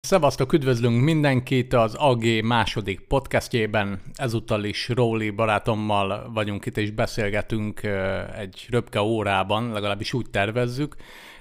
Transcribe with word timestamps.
Szevasztok, 0.00 0.52
üdvözlünk 0.52 1.02
mindenkit 1.02 1.72
az 1.72 1.94
AG 1.94 2.42
második 2.42 3.00
podcastjében. 3.00 4.02
Ezúttal 4.14 4.64
is 4.64 4.88
Róli 4.88 5.30
barátommal 5.30 6.30
vagyunk 6.32 6.66
itt, 6.66 6.76
és 6.76 6.90
beszélgetünk 6.90 7.80
egy 8.36 8.66
röpke 8.70 9.02
órában, 9.02 9.72
legalábbis 9.72 10.12
úgy 10.12 10.30
tervezzük, 10.30 10.96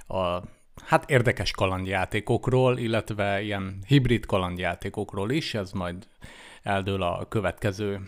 a 0.07 0.41
hát 0.85 1.09
érdekes 1.09 1.51
kalandjátékokról, 1.51 2.77
illetve 2.77 3.41
ilyen 3.41 3.79
hibrid 3.87 4.25
kalandjátékokról 4.25 5.31
is, 5.31 5.53
ez 5.53 5.71
majd 5.71 6.07
eldől 6.63 7.01
a 7.01 7.25
következő 7.29 7.99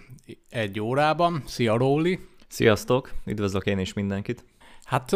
egy 0.50 0.80
órában. 0.80 1.44
Szia 1.46 1.78
Róli! 1.78 2.20
Sziasztok! 2.48 3.14
Üdvözlök 3.26 3.66
én 3.66 3.80
is 3.80 3.94
mindenkit! 3.94 4.46
Hát 4.84 5.16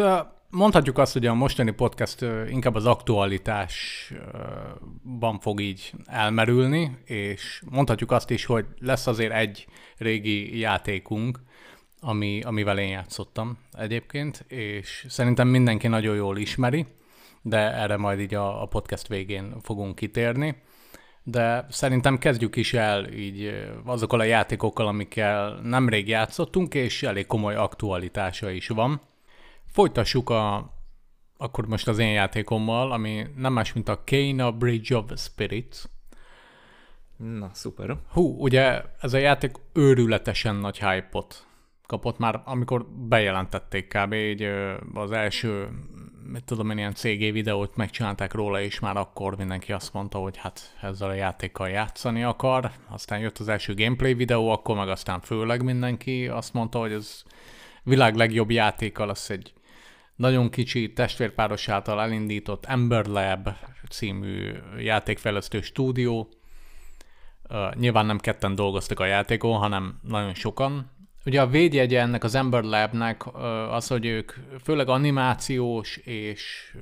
mondhatjuk 0.50 0.98
azt, 0.98 1.14
hogy 1.14 1.26
a 1.26 1.34
mostani 1.34 1.72
podcast 1.72 2.26
inkább 2.50 2.76
az 2.76 2.86
aktualitásban 2.86 5.40
fog 5.40 5.62
így 5.62 5.94
elmerülni, 6.06 6.98
és 7.06 7.64
mondhatjuk 7.70 8.12
azt 8.12 8.30
is, 8.30 8.46
hogy 8.46 8.66
lesz 8.80 9.08
azért 9.08 9.34
egy 9.34 9.68
régi 9.98 10.60
játékunk, 10.60 11.40
ami, 12.00 12.42
amivel 12.42 12.80
én 12.80 12.90
játszottam 12.90 13.58
egyébként, 13.72 14.46
és 14.48 15.06
szerintem 15.10 15.48
mindenki 15.48 15.88
nagyon 15.88 16.16
jól 16.16 16.38
ismeri, 16.38 16.86
de 17.48 17.74
erre 17.74 17.98
majd 17.98 18.20
így 18.20 18.34
a, 18.34 18.62
a 18.62 18.66
podcast 18.66 19.08
végén 19.08 19.56
fogunk 19.62 19.96
kitérni. 19.96 20.62
De 21.24 21.66
szerintem 21.70 22.18
kezdjük 22.18 22.56
is 22.56 22.74
el 22.74 23.14
így 23.14 23.68
azokkal 23.86 24.20
a 24.20 24.24
játékokkal, 24.24 24.88
amikkel 24.88 25.60
nemrég 25.64 26.08
játszottunk, 26.08 26.74
és 26.74 27.04
elég 27.04 27.26
komoly 27.26 27.56
aktualitása 27.56 28.50
is 28.50 28.68
van. 28.68 29.02
Folytassuk 29.66 30.30
a, 30.30 30.74
akkor 31.38 31.68
most 31.68 31.88
az 31.88 32.00
én 32.00 32.12
játékommal, 32.12 32.92
ami 32.92 33.26
nem 33.36 33.54
más, 33.54 33.74
mint 33.74 33.90
a 33.90 34.04
Kena 34.04 34.52
Bridge 34.52 34.98
of 34.98 35.12
Spirits. 35.16 35.84
Na, 37.18 37.50
szuper. 37.54 37.98
Hú, 38.12 38.36
ugye 38.40 38.82
ez 39.02 39.14
a 39.14 39.18
játék 39.18 39.56
őrületesen 39.74 40.56
nagy 40.56 40.80
hype-ot 40.80 41.46
kapott 41.88 42.18
már, 42.18 42.42
amikor 42.46 42.86
bejelentették 42.86 43.88
kb. 43.88 44.14
így 44.14 44.50
az 44.94 45.12
első, 45.12 45.70
mit 46.32 46.44
tudom 46.44 46.70
én, 46.70 46.78
ilyen 46.78 46.94
CG 46.94 47.20
videót 47.20 47.76
megcsinálták 47.76 48.34
róla, 48.34 48.62
és 48.62 48.80
már 48.80 48.98
akkor 48.98 49.38
mindenki 49.38 49.72
azt 49.72 49.94
mondta, 49.94 50.18
hogy 50.18 50.38
hát 50.38 50.76
ezzel 50.82 51.10
a 51.10 51.14
játékkal 51.14 51.70
játszani 51.70 52.24
akar. 52.24 52.72
Aztán 52.90 53.20
jött 53.20 53.38
az 53.38 53.48
első 53.48 53.74
gameplay 53.74 54.14
videó, 54.14 54.50
akkor 54.50 54.76
meg 54.76 54.90
aztán 54.90 55.22
főleg 55.22 55.64
mindenki 55.64 56.28
azt 56.28 56.54
mondta, 56.54 56.80
hogy 56.80 56.92
ez 56.92 57.24
világ 57.84 58.16
legjobb 58.16 58.52
játéka 58.52 59.06
lesz 59.06 59.30
egy 59.30 59.54
nagyon 60.16 60.50
kicsi 60.50 60.94
testvérpáros 60.94 61.70
által 61.70 62.02
elindított 62.02 62.66
Ember 62.66 63.06
Lab 63.06 63.50
című 63.90 64.52
játékfejlesztő 64.78 65.62
stúdió. 65.62 66.30
Uh, 67.50 67.74
nyilván 67.74 68.06
nem 68.06 68.20
ketten 68.20 68.56
dolgoztak 68.56 69.00
a 69.00 69.06
játékon, 69.06 69.58
hanem 69.58 70.00
nagyon 70.02 70.34
sokan. 70.34 70.92
Ugye 71.26 71.42
a 71.42 71.48
védjegye 71.48 72.02
ennek 72.02 72.24
az 72.24 72.36
Ember 72.36 72.64
Labnek 72.64 73.36
az, 73.70 73.88
hogy 73.88 74.06
ők 74.06 74.32
főleg 74.64 74.90
animációs 74.90 75.98
és 75.98 76.76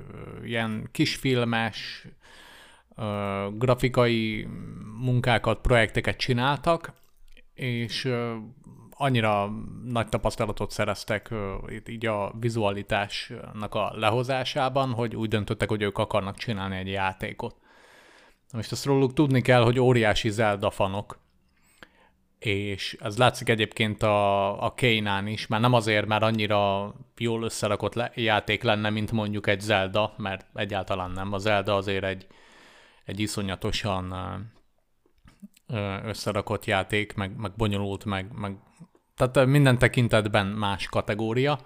ilyen 0.44 0.90
kisfilmes, 0.92 2.08
grafikai 3.54 4.48
munkákat, 5.00 5.62
projekteket 5.62 6.18
csináltak, 6.18 6.94
és 7.54 8.14
annyira 8.92 9.52
nagy 9.86 10.10
tapasztalatot 10.10 10.72
szereztek 10.72 11.34
így 11.88 12.06
a 12.06 12.34
vizualitásnak 12.40 13.76
a 13.76 13.92
lehozásában, 13.96 14.92
hogy 14.92 15.16
úgy 15.16 15.30
döntöttek, 15.30 15.70
hogy 15.70 15.82
ők 15.82 15.98
akarnak 15.98 16.38
csinálni 16.38 16.78
egy 16.78 16.88
játékot. 16.88 17.56
Most 18.54 18.72
azt 18.72 18.86
róluk 18.86 19.14
tudni 19.14 19.42
kell, 19.42 19.62
hogy 19.64 19.80
óriási 19.80 20.30
Zelda 20.30 20.70
fanok, 20.70 21.22
és 22.46 22.98
ez 23.00 23.18
látszik 23.18 23.50
egyébként 23.50 24.04
a, 24.04 24.64
a 24.64 24.74
Kénán 24.74 25.28
is, 25.28 25.48
már 25.48 25.60
nem 25.60 25.74
azért, 25.74 26.06
mert 26.06 26.24
annyira 26.24 26.94
jól 27.18 27.44
összerakott 27.44 27.94
le, 27.94 28.12
játék 28.16 28.64
lenne, 28.64 28.90
mint 28.90 29.12
mondjuk 29.12 29.48
egy 29.48 29.60
Zelda, 29.60 30.14
mert 30.18 30.46
egyáltalán 30.54 31.12
nem. 31.12 31.34
A 31.34 31.38
Zelda 31.38 31.76
azért 31.76 32.04
egy, 32.04 32.28
egy 33.06 33.20
iszonyatosan 33.20 34.14
összerakott 36.04 36.66
játék, 36.66 37.14
meg, 37.14 37.36
meg 37.38 37.52
bonyolult, 37.56 38.06
meg, 38.06 38.32
meg 38.36 38.58
tehát 39.16 39.48
minden 39.48 39.78
tekintetben 39.78 40.48
más 40.48 40.86
kategória, 40.86 41.60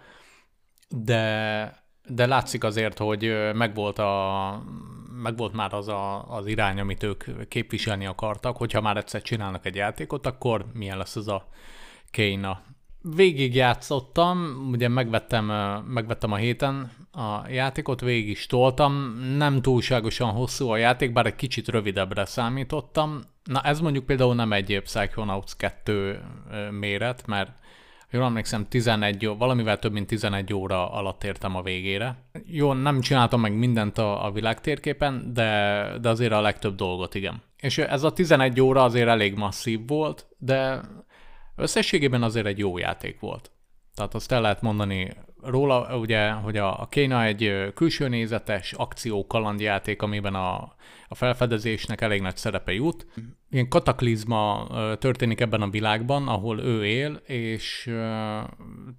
de, 0.89 1.83
de 2.07 2.25
látszik 2.25 2.63
azért, 2.63 2.97
hogy 2.97 3.51
megvolt, 3.53 3.99
a, 3.99 4.47
megvolt 5.22 5.53
már 5.53 5.73
az 5.73 5.88
a, 5.88 6.31
az 6.31 6.47
irány, 6.47 6.79
amit 6.79 7.03
ők 7.03 7.47
képviselni 7.47 8.05
akartak, 8.05 8.57
hogyha 8.57 8.81
már 8.81 8.97
egyszer 8.97 9.22
csinálnak 9.22 9.66
egy 9.66 9.75
játékot, 9.75 10.25
akkor 10.25 10.66
milyen 10.73 10.97
lesz 10.97 11.16
az 11.16 11.28
a 11.28 11.47
Kéna. 12.11 12.61
Végig 13.01 13.56
játszottam, 13.56 14.67
ugye 14.72 14.88
megvettem, 14.88 15.45
megvettem 15.88 16.31
a 16.31 16.35
héten 16.35 16.91
a 17.11 17.50
játékot, 17.50 18.01
végig 18.01 18.29
is 18.29 18.45
toltam, 18.45 18.94
nem 19.38 19.61
túlságosan 19.61 20.29
hosszú 20.29 20.69
a 20.69 20.77
játék, 20.77 21.13
bár 21.13 21.25
egy 21.25 21.35
kicsit 21.35 21.67
rövidebbre 21.67 22.25
számítottam, 22.25 23.22
Na 23.47 23.61
ez 23.61 23.79
mondjuk 23.79 24.06
például 24.06 24.35
nem 24.35 24.53
egy 24.53 24.81
Psychonauts 24.83 25.56
2 25.56 26.22
méret, 26.72 27.27
mert 27.27 27.51
jól 28.12 28.23
emlékszem, 28.23 28.68
11, 28.68 29.25
valamivel 29.38 29.79
több 29.79 29.91
mint 29.91 30.07
11 30.07 30.53
óra 30.53 30.91
alatt 30.91 31.23
értem 31.23 31.56
a 31.56 31.62
végére. 31.62 32.18
Jó, 32.45 32.73
nem 32.73 33.01
csináltam 33.01 33.41
meg 33.41 33.57
mindent 33.57 33.97
a, 33.97 34.25
a 34.25 34.31
világ 34.31 34.62
térképen, 34.62 35.34
de, 35.34 35.91
de 36.01 36.09
azért 36.09 36.31
a 36.31 36.41
legtöbb 36.41 36.75
dolgot 36.75 37.16
igen. 37.16 37.41
És 37.57 37.78
ez 37.78 38.03
a 38.03 38.13
11 38.13 38.62
óra 38.62 38.84
azért 38.84 39.07
elég 39.07 39.35
masszív 39.35 39.88
volt, 39.88 40.28
de 40.38 40.81
összességében 41.56 42.23
azért 42.23 42.45
egy 42.45 42.57
jó 42.57 42.78
játék 42.78 43.19
volt. 43.19 43.51
Tehát 43.95 44.13
azt 44.13 44.31
el 44.31 44.41
lehet 44.41 44.62
mondani 44.62 45.13
róla, 45.42 45.98
ugye, 45.98 46.30
hogy 46.30 46.58
a, 46.58 46.81
a 46.81 46.88
Kéna 46.88 47.24
egy 47.24 47.72
külső 47.74 48.08
nézetes 48.08 48.74
akció 48.74 49.28
kalandjáték, 49.28 50.02
amiben 50.02 50.36
a, 50.36 50.75
a 51.08 51.16
felfedezésnek 51.16 52.02
elég 52.02 52.22
nagy 52.22 52.38
szerepe 52.38 52.74
jut. 52.74 53.08
Ilyen 53.50 53.68
kataklizma 53.68 54.68
történik 55.00 55.40
ebben 55.40 55.62
a 55.62 55.70
világban, 55.70 56.28
ahol 56.28 56.59
ő 56.59 56.86
él, 56.86 57.22
és 57.25 57.94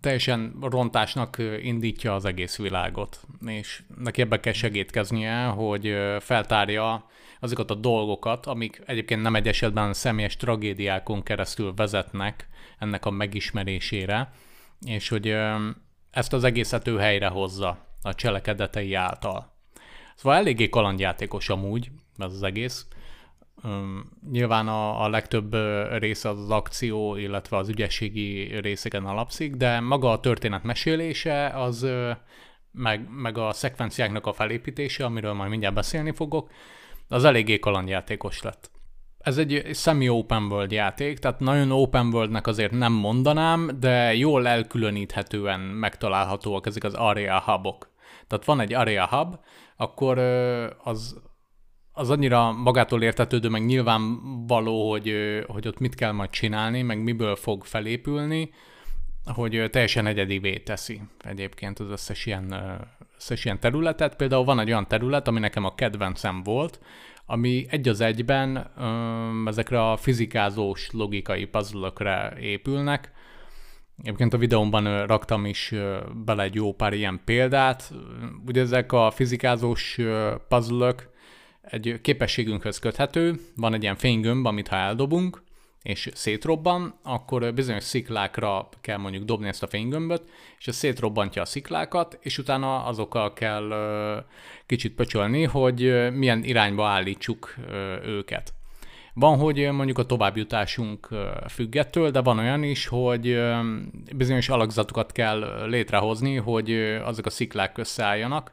teljesen 0.01 0.57
rontásnak 0.61 1.37
indítja 1.63 2.15
az 2.15 2.25
egész 2.25 2.57
világot. 2.57 3.21
És 3.47 3.83
neki 3.99 4.21
ebbe 4.21 4.41
kell 4.41 4.53
segítkeznie, 4.53 5.45
hogy 5.45 5.95
feltárja 6.21 7.07
azokat 7.41 7.71
a 7.71 7.75
dolgokat, 7.75 8.47
amik 8.47 8.83
egyébként 8.87 9.23
nem 9.23 9.35
egy 9.35 9.49
esetben 9.49 9.93
személyes 9.93 10.37
tragédiákon 10.37 11.23
keresztül 11.23 11.75
vezetnek 11.75 12.49
ennek 12.79 13.07
a 13.07 13.11
megismerésére, 13.11 14.33
és 14.87 15.09
hogy 15.09 15.37
ezt 16.19 16.33
az 16.33 16.45
egészet 16.45 16.89
ő 16.89 16.99
helyre 16.99 17.27
hozza 17.29 17.79
a 18.03 18.15
cselekedetei 18.15 18.95
által. 18.95 19.53
Szóval 20.15 20.39
eléggé 20.39 20.69
kalandjátékos 20.69 21.49
amúgy 21.49 21.91
ez 22.17 22.33
az 22.33 22.43
egész. 22.43 22.87
Um, 23.65 24.11
nyilván 24.31 24.69
a, 24.69 25.05
a 25.05 25.09
legtöbb 25.09 25.55
része 25.99 26.29
az, 26.29 26.39
az 26.39 26.51
akció, 26.51 27.17
illetve 27.17 27.57
az 27.57 27.69
ügyességi 27.69 28.61
részeken 28.61 29.05
alapszik, 29.05 29.55
de 29.55 29.81
maga 29.81 30.11
a 30.11 30.21
történet 30.21 30.63
mesélése, 30.63 31.49
az 31.49 31.87
meg, 32.71 33.09
meg 33.11 33.39
a 33.39 33.53
szekvenciáknak 33.53 34.27
a 34.27 34.33
felépítése, 34.33 35.05
amiről 35.05 35.33
majd 35.33 35.51
mindjárt 35.51 35.75
beszélni 35.75 36.13
fogok, 36.13 36.51
az 37.09 37.25
eléggé 37.25 37.59
kalandjátékos 37.59 38.43
lett 38.43 38.71
ez 39.29 39.39
egy 39.39 39.75
semi-open 39.75 40.43
world 40.43 40.73
játék, 40.73 41.19
tehát 41.19 41.41
nagyon 41.41 41.71
open 41.71 42.07
worldnek 42.07 42.47
azért 42.47 42.73
nem 42.73 42.93
mondanám, 42.93 43.71
de 43.81 44.15
jól 44.15 44.49
elkülöníthetően 44.49 45.61
megtalálhatóak 45.61 46.67
ezek 46.67 46.85
az 46.85 46.95
area 46.95 47.41
hubok. 47.41 47.91
Tehát 48.27 48.45
van 48.45 48.61
egy 48.61 48.75
area 48.75 49.07
hub, 49.07 49.37
akkor 49.77 50.19
az, 50.83 51.21
az 51.93 52.11
annyira 52.11 52.53
magától 52.53 53.03
értetődő, 53.03 53.49
meg 53.49 53.65
nyilvánvaló, 53.65 54.91
hogy, 54.91 55.15
hogy 55.47 55.69
ott 55.69 55.79
mit 55.79 55.95
kell 55.95 56.13
majd 56.13 56.31
csinálni, 56.31 56.83
meg 56.83 57.03
miből 57.03 57.37
fog 57.37 57.65
felépülni, 57.65 58.51
hogy 59.25 59.69
teljesen 59.71 60.07
egyedivé 60.07 60.59
teszi 60.59 61.01
egyébként 61.25 61.79
az 61.79 61.91
összes 61.91 62.27
ilyen, 62.27 62.55
összes 63.17 63.45
ilyen 63.45 63.61
területet. 63.61 64.17
Például 64.17 64.45
van 64.45 64.61
egy 64.61 64.69
olyan 64.69 64.89
terület, 64.89 65.29
ami 65.29 65.39
nekem 65.39 65.65
a 65.65 65.75
kedvencem 65.75 66.43
volt, 66.43 66.81
ami 67.31 67.67
egy 67.71 67.89
az 67.89 68.01
egyben 68.01 68.71
um, 68.79 69.49
ezekre 69.49 69.91
a 69.91 69.97
fizikázós 69.97 70.91
logikai 70.93 71.45
puzzle 71.45 71.93
épülnek. 72.41 73.13
Egyébként 73.99 74.35
a 74.35 74.39
videómban 74.39 75.07
raktam 75.07 75.45
is 75.45 75.75
bele 76.25 76.43
egy 76.43 76.55
jó 76.55 76.73
pár 76.75 76.93
ilyen 76.93 77.21
példát. 77.25 77.93
Ugye 78.47 78.61
ezek 78.61 78.93
a 78.93 79.11
fizikázós 79.11 79.99
puzzle 80.49 80.95
egy 81.63 81.99
képességünkhöz 82.03 82.79
köthető, 82.79 83.41
van 83.57 83.75
egy 83.75 83.83
ilyen 83.83 83.97
fénygömb, 83.97 84.47
amit 84.47 84.69
ha 84.69 84.77
eldobunk, 84.77 85.43
és 85.89 86.09
szétrobban, 86.15 86.95
akkor 87.03 87.55
bizonyos 87.55 87.85
sziklákra 87.85 88.69
kell 88.81 88.97
mondjuk 88.97 89.25
dobni 89.25 89.49
ezt 89.49 89.63
a 89.63 89.67
fénygömböt, 89.67 90.23
és 90.59 90.69
ez 90.69 90.77
szétrobbantja 90.77 91.43
a 91.43 91.45
sziklákat, 91.45 92.19
és 92.21 92.39
utána 92.39 92.85
azokkal 92.85 93.33
kell 93.33 93.73
kicsit 94.67 94.95
pöcsölni, 94.95 95.43
hogy 95.45 96.11
milyen 96.13 96.45
irányba 96.45 96.87
állítsuk 96.87 97.55
őket. 98.05 98.55
Van, 99.15 99.39
hogy 99.39 99.71
mondjuk 99.73 99.99
a 99.99 100.07
továbbjutásunk 100.07 101.09
függettől, 101.49 102.11
de 102.11 102.21
van 102.21 102.39
olyan 102.39 102.63
is, 102.63 102.87
hogy 102.87 103.41
bizonyos 104.17 104.49
alakzatokat 104.49 105.13
kell 105.13 105.67
létrehozni, 105.67 106.37
hogy 106.37 106.73
azok 107.05 107.27
a 107.27 107.31
sziklák 107.31 107.79
összeálljanak, 107.79 108.53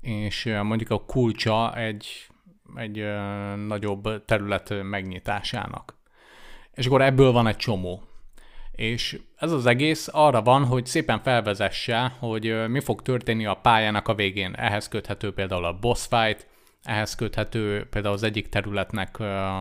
és 0.00 0.44
mondjuk 0.62 0.90
a 0.90 1.04
kulcsa 1.04 1.76
egy, 1.76 2.28
egy 2.74 3.04
nagyobb 3.66 4.24
terület 4.24 4.74
megnyitásának. 4.82 5.98
És 6.74 6.86
akkor 6.86 7.02
ebből 7.02 7.32
van 7.32 7.46
egy 7.46 7.56
csomó. 7.56 8.02
És 8.72 9.20
ez 9.36 9.52
az 9.52 9.66
egész 9.66 10.08
arra 10.12 10.42
van, 10.42 10.64
hogy 10.64 10.86
szépen 10.86 11.22
felvezesse, 11.22 12.16
hogy 12.18 12.68
mi 12.68 12.80
fog 12.80 13.02
történni 13.02 13.46
a 13.46 13.54
pályának 13.54 14.08
a 14.08 14.14
végén. 14.14 14.54
Ehhez 14.54 14.88
köthető 14.88 15.32
például 15.32 15.64
a 15.64 15.78
boss 15.78 16.06
fight, 16.06 16.46
ehhez 16.82 17.14
köthető 17.14 17.86
például 17.90 18.14
az 18.14 18.22
egyik 18.22 18.48
területnek 18.48 19.18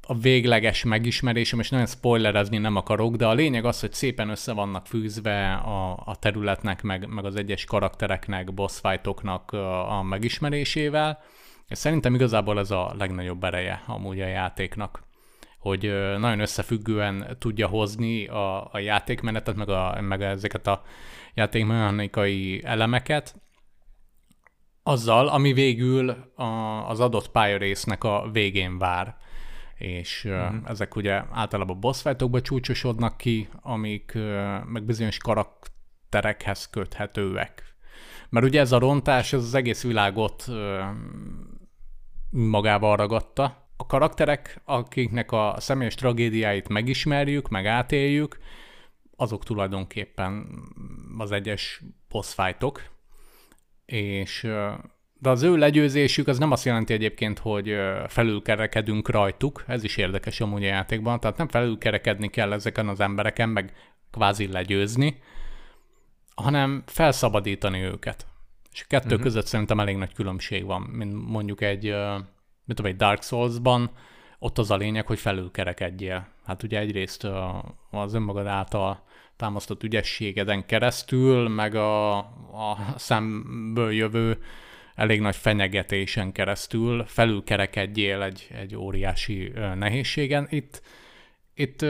a 0.07 0.15
végleges 0.21 0.83
megismerése, 0.83 1.57
és 1.57 1.69
nagyon 1.69 1.87
spoilerezni 1.87 2.57
nem 2.57 2.75
akarok, 2.75 3.15
de 3.15 3.25
a 3.25 3.33
lényeg 3.33 3.65
az, 3.65 3.79
hogy 3.79 3.93
szépen 3.93 4.29
össze 4.29 4.53
vannak 4.53 4.87
fűzve 4.87 5.53
a, 5.53 5.91
a 6.05 6.15
területnek, 6.19 6.81
meg, 6.81 7.07
meg 7.07 7.25
az 7.25 7.35
egyes 7.35 7.65
karaktereknek, 7.65 8.53
boss 8.53 8.79
fightoknak 8.79 9.51
a 9.87 10.03
megismerésével, 10.03 11.19
és 11.67 11.77
szerintem 11.77 12.15
igazából 12.15 12.59
ez 12.59 12.71
a 12.71 12.95
legnagyobb 12.97 13.43
ereje 13.43 13.83
amúgy 13.87 14.21
a 14.21 14.27
játéknak 14.27 15.07
hogy 15.59 15.81
nagyon 16.17 16.39
összefüggően 16.39 17.35
tudja 17.39 17.67
hozni 17.67 18.27
a, 18.27 18.73
a 18.73 18.79
játékmenetet, 18.79 19.55
meg, 19.55 19.69
a, 19.69 20.01
meg 20.01 20.21
ezeket 20.21 20.67
a 20.67 20.81
játékmechanikai 21.33 22.61
elemeket, 22.63 23.35
azzal, 24.83 25.27
ami 25.27 25.53
végül 25.53 26.09
a, 26.35 26.43
az 26.89 26.99
adott 26.99 27.31
pályarésznek 27.31 28.03
a 28.03 28.29
végén 28.31 28.77
vár. 28.77 29.17
És 29.75 30.25
uh-huh. 30.25 30.69
ezek 30.69 30.95
ugye 30.95 31.23
általában 31.31 31.79
boss 31.79 32.01
fightokba 32.01 32.41
csúcsosodnak 32.41 33.17
ki, 33.17 33.49
amik 33.61 34.11
uh, 34.15 34.21
meg 34.65 34.83
bizonyos 34.83 35.17
karakterekhez 35.17 36.69
köthetőek. 36.69 37.63
Mert 38.29 38.45
ugye 38.45 38.59
ez 38.59 38.71
a 38.71 38.79
rontás, 38.79 39.33
ez 39.33 39.43
az 39.43 39.53
egész 39.53 39.83
világot 39.83 40.45
uh, 40.47 40.55
magával 42.29 42.95
ragadta. 42.95 43.68
A 43.81 43.85
karakterek, 43.85 44.61
akiknek 44.65 45.31
a 45.31 45.55
személyes 45.57 45.95
tragédiáit 45.95 46.69
megismerjük, 46.69 47.49
meg 47.49 47.65
átéljük, 47.65 48.37
azok 49.15 49.43
tulajdonképpen 49.43 50.47
az 51.17 51.31
egyes 51.31 51.81
boss 52.09 52.33
fightok, 52.33 52.81
és 53.85 54.47
de 55.19 55.29
az 55.29 55.41
ő 55.41 55.55
legyőzésük 55.55 56.27
az 56.27 56.37
nem 56.37 56.51
azt 56.51 56.65
jelenti 56.65 56.93
egyébként, 56.93 57.39
hogy 57.39 57.75
felülkerekedünk 58.07 59.09
rajtuk, 59.09 59.63
ez 59.67 59.83
is 59.83 59.97
érdekes 59.97 60.41
amúgy 60.41 60.63
a 60.63 60.67
játékban, 60.67 61.19
tehát 61.19 61.37
nem 61.37 61.47
felülkerekedni 61.47 62.29
kell 62.29 62.53
ezeken 62.53 62.87
az 62.87 62.99
embereken, 62.99 63.49
meg 63.49 63.73
kvázi 64.11 64.47
legyőzni, 64.47 65.21
hanem 66.35 66.83
felszabadítani 66.85 67.81
őket. 67.81 68.25
És 68.71 68.81
a 68.81 68.85
kettő 68.87 69.05
uh-huh. 69.05 69.21
között 69.21 69.45
szerintem 69.45 69.79
elég 69.79 69.95
nagy 69.95 70.13
különbség 70.13 70.65
van, 70.65 70.81
mint 70.81 71.27
mondjuk 71.27 71.61
egy, 71.61 71.95
mint 72.69 72.81
tudom, 72.81 72.91
egy 72.91 72.97
Dark 72.97 73.23
Souls-ban, 73.23 73.89
ott 74.39 74.57
az 74.57 74.71
a 74.71 74.77
lényeg, 74.77 75.07
hogy 75.07 75.19
felülkerekedjél. 75.19 76.27
Hát 76.45 76.63
ugye 76.63 76.79
egyrészt 76.79 77.27
az 77.91 78.13
önmagad 78.13 78.47
által 78.47 79.03
támasztott 79.35 79.83
ügyességeden 79.83 80.65
keresztül, 80.65 81.47
meg 81.47 81.75
a, 81.75 82.17
a 82.17 82.77
szemből 82.95 83.91
jövő 83.91 84.37
elég 84.95 85.21
nagy 85.21 85.35
fenyegetésen 85.35 86.31
keresztül 86.31 87.05
felülkerekedjél 87.05 88.21
egy, 88.21 88.47
egy 88.59 88.75
óriási 88.75 89.51
nehézségen. 89.75 90.47
Itt, 90.49 90.81
itt, 91.53 91.85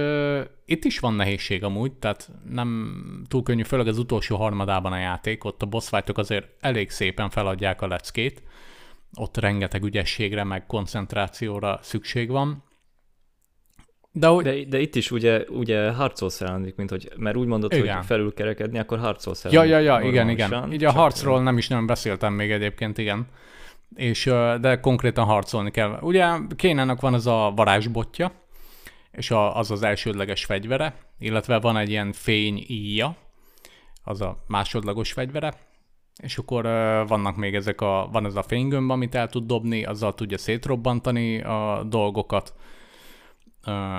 itt 0.65 0.83
is 0.83 0.99
van 0.99 1.13
nehézség 1.13 1.63
amúgy, 1.63 1.91
tehát 1.91 2.29
nem 2.49 2.93
túl 3.27 3.43
könnyű, 3.43 3.63
főleg 3.63 3.87
az 3.87 3.97
utolsó 3.97 4.37
harmadában 4.37 4.91
a 4.91 4.97
játék, 4.97 5.43
ott 5.43 5.61
a 5.61 5.65
boss 5.65 5.89
azért 6.13 6.47
elég 6.59 6.89
szépen 6.89 7.29
feladják 7.29 7.81
a 7.81 7.87
leckét, 7.87 8.43
ott 9.17 9.38
rengeteg 9.38 9.83
ügyességre, 9.83 10.44
meg 10.44 10.65
koncentrációra 10.65 11.79
szükség 11.81 12.29
van, 12.29 12.63
de, 14.11 14.27
hogy... 14.27 14.44
de, 14.44 14.63
de 14.63 14.79
itt 14.79 14.95
is 14.95 15.11
ugye, 15.11 15.44
ugye 15.50 15.91
harcolsz 15.91 16.41
ellenük, 16.41 16.75
mint 16.75 16.89
hogy, 16.89 17.11
mert 17.17 17.35
úgy 17.35 17.47
mondod, 17.47 17.73
igen. 17.73 17.95
hogy 17.95 18.06
felülkerekedni, 18.06 18.79
akkor 18.79 19.00
harcolsz 19.00 19.45
Ja, 19.51 19.63
ja, 19.63 19.79
ja, 19.79 20.01
igen, 20.01 20.29
igen. 20.29 20.71
Így 20.73 20.83
a 20.83 20.91
harcról 20.91 21.41
nem 21.41 21.57
is 21.57 21.67
nem 21.67 21.85
beszéltem 21.85 22.33
még 22.33 22.51
egyébként, 22.51 22.97
igen. 22.97 23.27
És, 23.95 24.23
de 24.61 24.79
konkrétan 24.79 25.25
harcolni 25.25 25.71
kell. 25.71 25.97
Ugye 26.01 26.27
Kénának 26.55 27.01
van 27.01 27.13
az 27.13 27.27
a 27.27 27.51
varázsbotja, 27.55 28.31
és 29.12 29.31
a, 29.31 29.57
az 29.57 29.71
az 29.71 29.83
elsődleges 29.83 30.45
fegyvere, 30.45 30.95
illetve 31.19 31.59
van 31.59 31.77
egy 31.77 31.89
ilyen 31.89 32.12
fény 32.12 32.63
íja, 32.67 33.15
az 34.03 34.21
a 34.21 34.44
másodlagos 34.47 35.12
fegyvere, 35.12 35.53
és 36.21 36.38
akkor 36.38 36.63
vannak 37.07 37.36
még 37.36 37.56
ezek 37.56 37.81
a, 37.81 38.10
van 38.12 38.25
ez 38.25 38.36
a 38.36 38.44
fénygömb, 38.44 38.89
amit 38.89 39.16
el 39.16 39.27
tud 39.27 39.45
dobni, 39.45 39.83
azzal 39.83 40.13
tudja 40.13 40.38
szétrobbantani 40.38 41.42
a 41.42 41.83
dolgokat, 41.86 42.54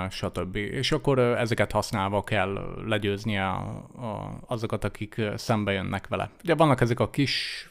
stb. 0.09 0.55
És 0.55 0.91
akkor 0.91 1.19
ezeket 1.19 1.71
használva 1.71 2.23
kell 2.23 2.83
legyőzni 2.85 3.37
a, 3.37 3.55
a, 3.55 4.39
azokat, 4.47 4.83
akik 4.83 5.21
szembe 5.35 5.71
jönnek 5.71 6.07
vele. 6.07 6.29
Ugye 6.43 6.55
vannak 6.55 6.81
ezek 6.81 6.99
a 6.99 7.09
kis 7.09 7.65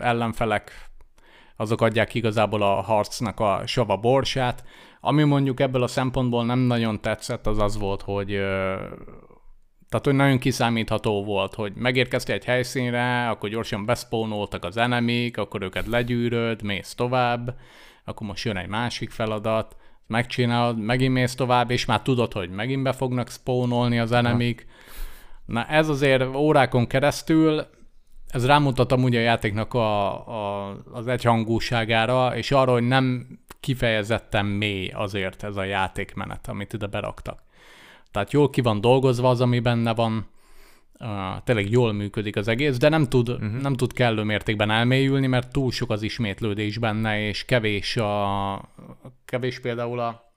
ellenfelek, 0.00 0.90
azok 1.56 1.80
adják 1.80 2.14
igazából 2.14 2.62
a 2.62 2.80
harcnak 2.80 3.40
a 3.40 3.62
sava 3.66 3.96
borsát. 3.96 4.64
Ami 5.00 5.22
mondjuk 5.22 5.60
ebből 5.60 5.82
a 5.82 5.86
szempontból 5.86 6.44
nem 6.44 6.58
nagyon 6.58 7.00
tetszett, 7.00 7.46
az 7.46 7.58
az 7.58 7.78
volt, 7.78 8.02
hogy 8.02 8.40
tehát, 9.88 10.04
hogy 10.04 10.14
nagyon 10.14 10.38
kiszámítható 10.38 11.24
volt, 11.24 11.54
hogy 11.54 11.72
megérkeztél 11.74 12.34
egy 12.34 12.44
helyszínre, 12.44 13.28
akkor 13.28 13.48
gyorsan 13.48 13.84
beszpónoltak 13.84 14.64
az 14.64 14.76
enemik, 14.76 15.38
akkor 15.38 15.62
őket 15.62 15.86
legyűröd, 15.86 16.62
mész 16.62 16.94
tovább, 16.94 17.56
akkor 18.04 18.26
most 18.26 18.44
jön 18.44 18.56
egy 18.56 18.68
másik 18.68 19.10
feladat, 19.10 19.76
megcsinálod, 20.06 20.78
megint 20.78 21.12
mész 21.12 21.34
tovább, 21.34 21.70
és 21.70 21.84
már 21.84 22.02
tudod, 22.02 22.32
hogy 22.32 22.50
megint 22.50 22.82
be 22.82 22.92
fognak 22.92 23.30
spónolni 23.30 23.98
az 23.98 24.12
enemik. 24.12 24.66
Na 25.46 25.64
ez 25.66 25.88
azért 25.88 26.34
órákon 26.34 26.86
keresztül, 26.86 27.66
ez 28.28 28.46
rámutat 28.46 28.92
amúgy 28.92 29.16
a 29.16 29.20
játéknak 29.20 29.74
a, 29.74 30.12
a, 30.28 30.76
az 30.92 31.06
egyhangúságára, 31.06 32.36
és 32.36 32.50
arra, 32.50 32.72
hogy 32.72 32.86
nem 32.86 33.26
kifejezetten 33.60 34.46
mély 34.46 34.88
azért 34.88 35.42
ez 35.42 35.56
a 35.56 35.64
játékmenet, 35.64 36.48
amit 36.48 36.72
ide 36.72 36.86
beraktak. 36.86 37.45
Tehát 38.16 38.32
jól 38.32 38.50
ki 38.50 38.60
van 38.60 38.80
dolgozva 38.80 39.28
az, 39.28 39.40
ami 39.40 39.60
benne 39.60 39.94
van, 39.94 40.28
uh, 40.98 41.08
tényleg 41.44 41.70
jól 41.70 41.92
működik 41.92 42.36
az 42.36 42.48
egész, 42.48 42.76
de 42.76 42.88
nem 42.88 43.08
tud, 43.08 43.28
uh-huh. 43.28 43.60
nem 43.60 43.74
tud 43.74 43.92
kellő 43.92 44.22
mértékben 44.22 44.70
elmélyülni, 44.70 45.26
mert 45.26 45.52
túl 45.52 45.70
sok 45.70 45.90
az 45.90 46.02
ismétlődés 46.02 46.78
benne, 46.78 47.20
és 47.20 47.44
kevés, 47.44 47.96
a, 47.96 48.68
kevés 49.24 49.60
például 49.60 49.98
a, 49.98 50.32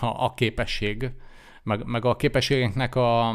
a, 0.00 0.24
a 0.24 0.34
képesség, 0.34 1.10
meg, 1.62 1.84
meg 1.84 2.04
a 2.04 2.16
képességeknek 2.16 2.94
a, 2.94 3.28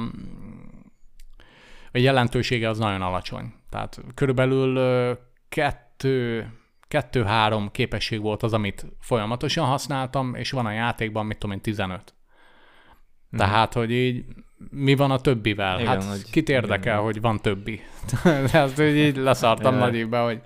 a 1.91 1.98
jelentősége 1.98 2.70
az 2.70 2.77
nagyon 2.77 3.01
alacsony. 3.01 3.53
Tehát 3.70 4.01
körülbelül 4.13 5.17
kettő, 5.50 6.51
kettő-három 6.88 7.72
képesség 7.72 8.22
volt 8.22 8.43
az, 8.43 8.53
amit 8.53 8.86
folyamatosan 9.00 9.65
használtam, 9.65 10.36
és 10.36 10.51
van 10.51 10.65
a 10.65 10.72
játékban, 10.72 11.25
mit 11.25 11.38
tudom 11.38 11.55
én, 11.55 11.62
15. 11.62 12.12
Mhm. 13.34 13.42
Tehát, 13.42 13.74
hogy 13.74 13.92
így 13.92 14.25
mi 14.70 14.96
van 14.96 15.12
a 15.12 15.20
többivel? 15.20 15.80
Igen, 15.80 15.92
hát 15.92 16.04
hogy, 16.04 16.30
kit 16.32 16.50
érdekel, 16.50 16.94
igen. 16.94 17.04
hogy 17.04 17.22
van 17.22 17.42
többi? 17.42 17.82
Ezt 18.52 18.80
így 18.80 19.16
leszartam 19.16 19.75
nagyikbe, 19.75 20.20
hogy 20.20 20.42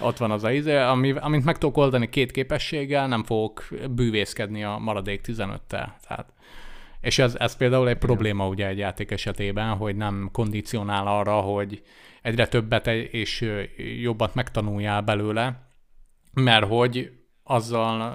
ott 0.00 0.16
van 0.16 0.30
az 0.30 0.44
a 0.44 0.50
izé, 0.50 0.76
ami, 0.76 1.10
amint 1.10 1.44
meg 1.44 1.58
tudok 1.58 1.76
oldani 1.76 2.08
két 2.08 2.30
képességgel, 2.30 3.08
nem 3.08 3.24
fogok 3.24 3.68
bűvészkedni 3.90 4.64
a 4.64 4.78
maradék 4.78 5.20
15-tel. 5.26 5.88
Tehát, 6.08 6.32
és 7.00 7.18
ez, 7.18 7.34
ez 7.34 7.56
például 7.56 7.88
egy 7.88 7.98
probléma 7.98 8.48
ugye 8.48 8.66
egy 8.66 8.78
játék 8.78 9.10
esetében, 9.10 9.76
hogy 9.76 9.96
nem 9.96 10.28
kondicionál 10.32 11.06
arra, 11.06 11.40
hogy 11.40 11.82
egyre 12.22 12.46
többet 12.46 12.86
és 12.86 13.48
jobbat 14.00 14.34
megtanuljál 14.34 15.00
belőle, 15.00 15.70
mert 16.32 16.66
hogy 16.66 17.12
azzal 17.42 18.14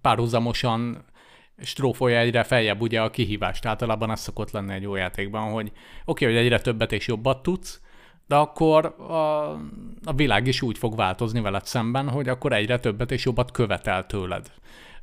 párhuzamosan 0.00 1.04
strófolja 1.58 2.18
egyre 2.18 2.42
feljebb 2.42 2.80
ugye 2.80 3.00
a 3.02 3.10
kihívást. 3.10 3.66
Általában 3.66 4.10
ez 4.10 4.20
szokott 4.20 4.50
lenni 4.50 4.72
egy 4.72 4.82
jó 4.82 4.94
játékban, 4.94 5.52
hogy 5.52 5.66
oké, 5.66 6.24
okay, 6.24 6.36
hogy 6.36 6.44
egyre 6.44 6.60
többet 6.60 6.92
és 6.92 7.06
jobbat 7.06 7.42
tudsz, 7.42 7.80
de 8.26 8.36
akkor 8.36 8.84
a, 8.84 9.50
a 10.04 10.12
világ 10.14 10.46
is 10.46 10.62
úgy 10.62 10.78
fog 10.78 10.96
változni 10.96 11.40
veled 11.40 11.64
szemben, 11.64 12.08
hogy 12.08 12.28
akkor 12.28 12.52
egyre 12.52 12.78
többet 12.78 13.10
és 13.10 13.24
jobbat 13.24 13.50
követel 13.50 14.06
tőled. 14.06 14.52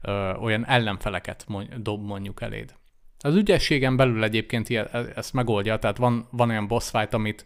Ö, 0.01 0.33
olyan 0.33 0.65
ellenfeleket 0.65 1.45
dob 1.77 2.05
mondjuk 2.05 2.41
eléd. 2.41 2.73
Az 3.19 3.35
ügyességen 3.35 3.95
belül 3.95 4.23
egyébként 4.23 4.69
e, 4.69 4.89
ezt 5.15 5.33
megoldja, 5.33 5.79
tehát 5.79 5.97
van, 5.97 6.27
van 6.31 6.49
olyan 6.49 6.67
boss 6.67 6.89
fight, 6.89 7.13
amit, 7.13 7.45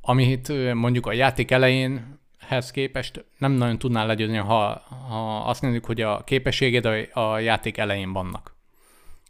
amit 0.00 0.74
mondjuk 0.74 1.06
a 1.06 1.12
játék 1.12 1.50
elején 1.50 2.17
hez 2.40 2.70
képest 2.70 3.24
nem 3.38 3.52
nagyon 3.52 3.78
tudnál 3.78 4.06
legyőzni, 4.06 4.36
ha, 4.36 4.82
ha 5.08 5.38
azt 5.38 5.62
mondjuk, 5.62 5.84
hogy 5.84 6.00
a 6.00 6.24
képességed 6.24 6.84
a, 6.84 7.20
a 7.20 7.38
játék 7.38 7.76
elején 7.76 8.12
vannak. 8.12 8.56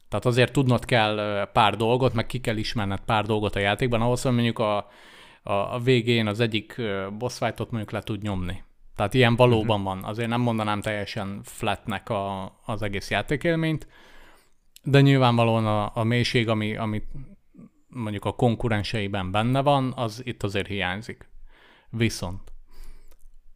Tehát 0.08 0.24
azért 0.24 0.52
tudnod 0.52 0.84
kell 0.84 1.48
pár 1.52 1.76
dolgot, 1.76 2.12
meg 2.14 2.26
ki 2.26 2.40
kell 2.40 2.56
ismerned 2.56 3.00
pár 3.00 3.26
dolgot 3.26 3.56
a 3.56 3.58
játékban, 3.58 4.00
ahhoz, 4.00 4.22
hogy 4.22 4.32
mondjuk 4.32 4.58
a, 4.58 4.76
a, 5.42 5.52
a 5.52 5.78
végén 5.78 6.26
az 6.26 6.40
egyik 6.40 6.80
boss 7.18 7.38
fightot 7.38 7.70
mondjuk 7.70 7.92
le 7.92 8.02
tud 8.02 8.22
nyomni. 8.22 8.62
Tehát 8.96 9.14
ilyen 9.14 9.36
valóban 9.36 9.80
uh-huh. 9.80 9.94
van. 9.94 10.04
Azért 10.04 10.28
nem 10.28 10.40
mondanám 10.40 10.80
teljesen 10.80 11.40
flatnek 11.44 12.08
a, 12.08 12.52
az 12.64 12.82
egész 12.82 13.10
játékélményt, 13.10 13.86
de 14.82 15.00
nyilvánvalóan 15.00 15.66
a, 15.66 15.90
a 15.94 16.02
mélység, 16.02 16.48
ami, 16.48 16.76
ami 16.76 17.02
mondjuk 17.88 18.24
a 18.24 18.32
konkurenseiben 18.32 19.30
benne 19.30 19.62
van, 19.62 19.92
az 19.96 20.22
itt 20.24 20.42
azért 20.42 20.66
hiányzik. 20.66 21.28
Viszont 21.90 22.52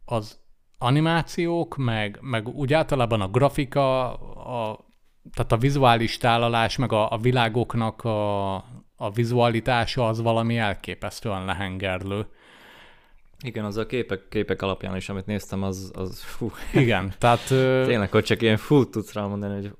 az 0.05 0.39
animációk, 0.77 1.77
meg, 1.77 2.17
meg 2.21 2.47
úgy 2.47 2.73
általában 2.73 3.21
a 3.21 3.27
grafika, 3.27 4.13
a, 4.33 4.85
tehát 5.33 5.51
a 5.51 5.57
vizuális 5.57 6.17
tálalás, 6.17 6.77
meg 6.77 6.91
a, 6.91 7.11
a 7.11 7.17
világoknak 7.17 8.03
a, 8.03 8.55
a 8.95 9.11
vizualitása 9.13 10.07
az 10.07 10.21
valami 10.21 10.57
elképesztően 10.57 11.45
lehengerlő. 11.45 12.27
Igen, 13.43 13.65
az 13.65 13.77
a 13.77 13.85
képek, 13.85 14.27
képek 14.29 14.61
alapján 14.61 14.95
is, 14.95 15.09
amit 15.09 15.25
néztem, 15.25 15.63
az, 15.63 15.91
az 15.95 16.21
fú. 16.23 16.51
Igen, 16.73 17.13
tehát... 17.17 17.47
Tényleg, 17.87 18.11
hogy 18.11 18.23
csak 18.23 18.41
ilyen 18.41 18.57
full 18.57 18.85
tudsz 18.89 19.13
rá 19.13 19.25
mondani, 19.25 19.53
hogy 19.53 19.71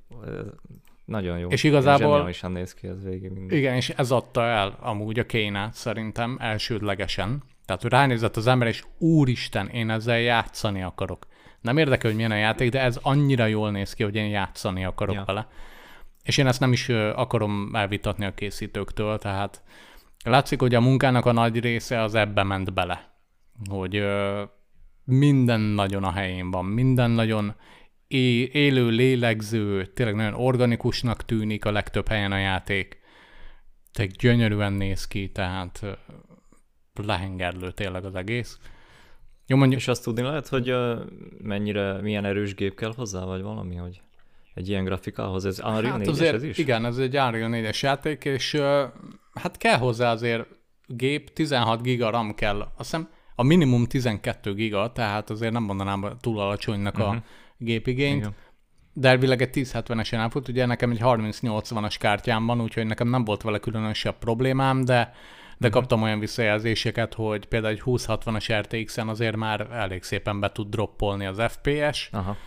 nagyon 1.05 1.39
jó. 1.39 1.47
És 1.47 1.63
igazából... 1.63 2.29
is 2.29 2.41
néz 2.41 2.73
ki 2.73 2.87
ez 2.87 3.03
végig. 3.03 3.31
Mindig. 3.31 3.57
Igen, 3.57 3.75
és 3.75 3.89
ez 3.89 4.11
adta 4.11 4.41
el 4.41 4.77
amúgy 4.81 5.19
a 5.19 5.25
kénát 5.25 5.73
szerintem 5.73 6.37
elsődlegesen. 6.39 7.43
Tehát 7.65 7.83
ránézett 7.83 8.37
az 8.37 8.47
ember, 8.47 8.67
és 8.67 8.83
úristen, 8.97 9.67
én 9.67 9.89
ezzel 9.89 10.19
játszani 10.19 10.81
akarok. 10.81 11.27
Nem 11.61 11.77
érdekel, 11.77 12.09
hogy 12.09 12.15
milyen 12.15 12.31
a 12.31 12.35
játék, 12.35 12.71
de 12.71 12.81
ez 12.81 12.99
annyira 13.01 13.45
jól 13.45 13.71
néz 13.71 13.93
ki, 13.93 14.03
hogy 14.03 14.15
én 14.15 14.29
játszani 14.29 14.85
akarok 14.85 15.15
ja. 15.15 15.23
vele. 15.25 15.47
És 16.23 16.37
én 16.37 16.47
ezt 16.47 16.59
nem 16.59 16.71
is 16.71 16.89
akarom 16.89 17.75
elvitatni 17.75 18.25
a 18.25 18.33
készítőktől, 18.33 19.17
tehát 19.17 19.63
látszik, 20.23 20.59
hogy 20.59 20.75
a 20.75 20.81
munkának 20.81 21.25
a 21.25 21.31
nagy 21.31 21.59
része 21.59 22.01
az 22.01 22.15
ebbe 22.15 22.43
ment 22.43 22.73
bele. 22.73 23.11
Hogy 23.69 24.03
minden 25.03 25.59
nagyon 25.59 26.03
a 26.03 26.11
helyén 26.11 26.51
van, 26.51 26.65
minden 26.65 27.11
nagyon 27.11 27.55
élő, 28.51 28.89
lélegző, 28.89 29.85
tényleg 29.85 30.15
nagyon 30.15 30.33
organikusnak 30.33 31.25
tűnik 31.25 31.65
a 31.65 31.71
legtöbb 31.71 32.07
helyen 32.07 32.31
a 32.31 32.37
játék. 32.37 33.01
Tehát 33.91 34.11
gyönyörűen 34.11 34.73
néz 34.73 35.07
ki, 35.07 35.31
tehát 35.31 35.85
lehengerlő 36.95 37.71
tényleg 37.71 38.05
az 38.05 38.15
egész. 38.15 38.59
Jó, 39.47 39.57
mondjuk... 39.57 39.79
És 39.79 39.87
azt 39.87 40.03
tudni 40.03 40.21
lehet, 40.21 40.47
hogy 40.47 40.73
mennyire, 41.41 42.01
milyen 42.01 42.25
erős 42.25 42.55
gép 42.55 42.75
kell 42.75 42.93
hozzá, 42.95 43.23
vagy 43.23 43.41
valami, 43.41 43.75
hogy 43.75 44.01
egy 44.53 44.69
ilyen 44.69 44.83
grafikához, 44.83 45.45
ez 45.45 45.59
Unreal 45.59 45.83
hát 45.83 45.97
4 45.97 46.07
azért, 46.07 46.33
ez 46.33 46.43
is? 46.43 46.57
Igen, 46.57 46.85
ez 46.85 46.97
egy 46.97 47.17
Unreal 47.17 47.49
4-es 47.53 47.79
játék, 47.79 48.25
és 48.25 48.61
hát 49.33 49.57
kell 49.57 49.77
hozzá 49.77 50.11
azért 50.11 50.47
gép, 50.87 51.33
16 51.33 51.81
giga 51.81 52.09
RAM 52.09 52.35
kell, 52.35 52.59
azt 52.59 52.71
hiszem 52.77 53.09
a 53.35 53.43
minimum 53.43 53.85
12 53.85 54.53
giga, 54.53 54.91
tehát 54.91 55.29
azért 55.29 55.51
nem 55.51 55.63
mondanám 55.63 56.17
túl 56.21 56.39
alacsonynak 56.39 56.93
uh-huh. 56.93 57.09
a 57.09 57.13
mhm. 57.13 57.23
gépigényt, 57.57 58.17
Igen. 58.17 58.35
de 58.93 59.09
elvileg 59.09 59.41
egy 59.41 59.49
1070-esen 59.53 60.13
elfut, 60.13 60.47
ugye 60.47 60.65
nekem 60.65 60.91
egy 60.91 60.99
3080-as 61.01 61.95
kártyám 61.99 62.45
van, 62.45 62.61
úgyhogy 62.61 62.85
nekem 62.85 63.07
nem 63.07 63.23
volt 63.23 63.41
vele 63.41 63.59
különösebb 63.59 64.17
problémám, 64.17 64.85
de 64.85 65.13
de 65.63 65.69
kaptam 65.69 66.01
olyan 66.01 66.19
visszajelzéseket, 66.19 67.13
hogy 67.13 67.45
például 67.45 67.73
egy 67.73 67.81
2060-as 67.85 68.59
RTX-en 68.59 69.07
azért 69.07 69.35
már 69.35 69.67
elég 69.71 70.03
szépen 70.03 70.39
be 70.39 70.51
tud 70.51 70.69
droppolni 70.69 71.25
az 71.25 71.41
FPS, 71.47 72.09
Aha. 72.11 72.37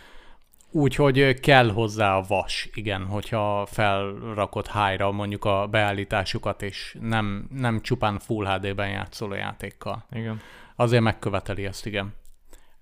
Úgyhogy 0.71 1.39
kell 1.39 1.69
hozzá 1.71 2.15
a 2.15 2.25
vas, 2.27 2.69
igen, 2.73 3.05
hogyha 3.05 3.65
felrakott 3.65 4.71
high-ra 4.71 5.11
mondjuk 5.11 5.45
a 5.45 5.67
beállításukat, 5.67 6.61
és 6.61 6.97
nem, 7.01 7.47
nem 7.53 7.81
csupán 7.81 8.19
Full 8.19 8.45
HD-ben 8.45 8.89
játszol 8.89 9.31
a 9.31 9.35
játékkal. 9.35 10.05
Igen. 10.11 10.41
Azért 10.75 11.03
megköveteli 11.03 11.65
ezt, 11.65 11.85
igen. 11.85 12.13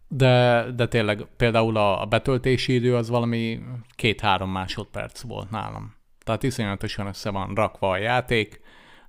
De, 0.07 0.65
de 0.75 0.87
tényleg 0.87 1.25
például 1.37 1.77
a, 1.77 2.01
a 2.01 2.05
betöltési 2.05 2.73
idő 2.73 2.95
az 2.95 3.09
valami 3.09 3.59
két-három 3.95 4.51
másodperc 4.51 5.21
volt 5.21 5.49
nálam. 5.49 5.95
Tehát 6.23 6.43
iszonyatosan 6.43 7.07
össze 7.07 7.29
van 7.29 7.53
rakva 7.53 7.89
a 7.89 7.97
játék, 7.97 8.61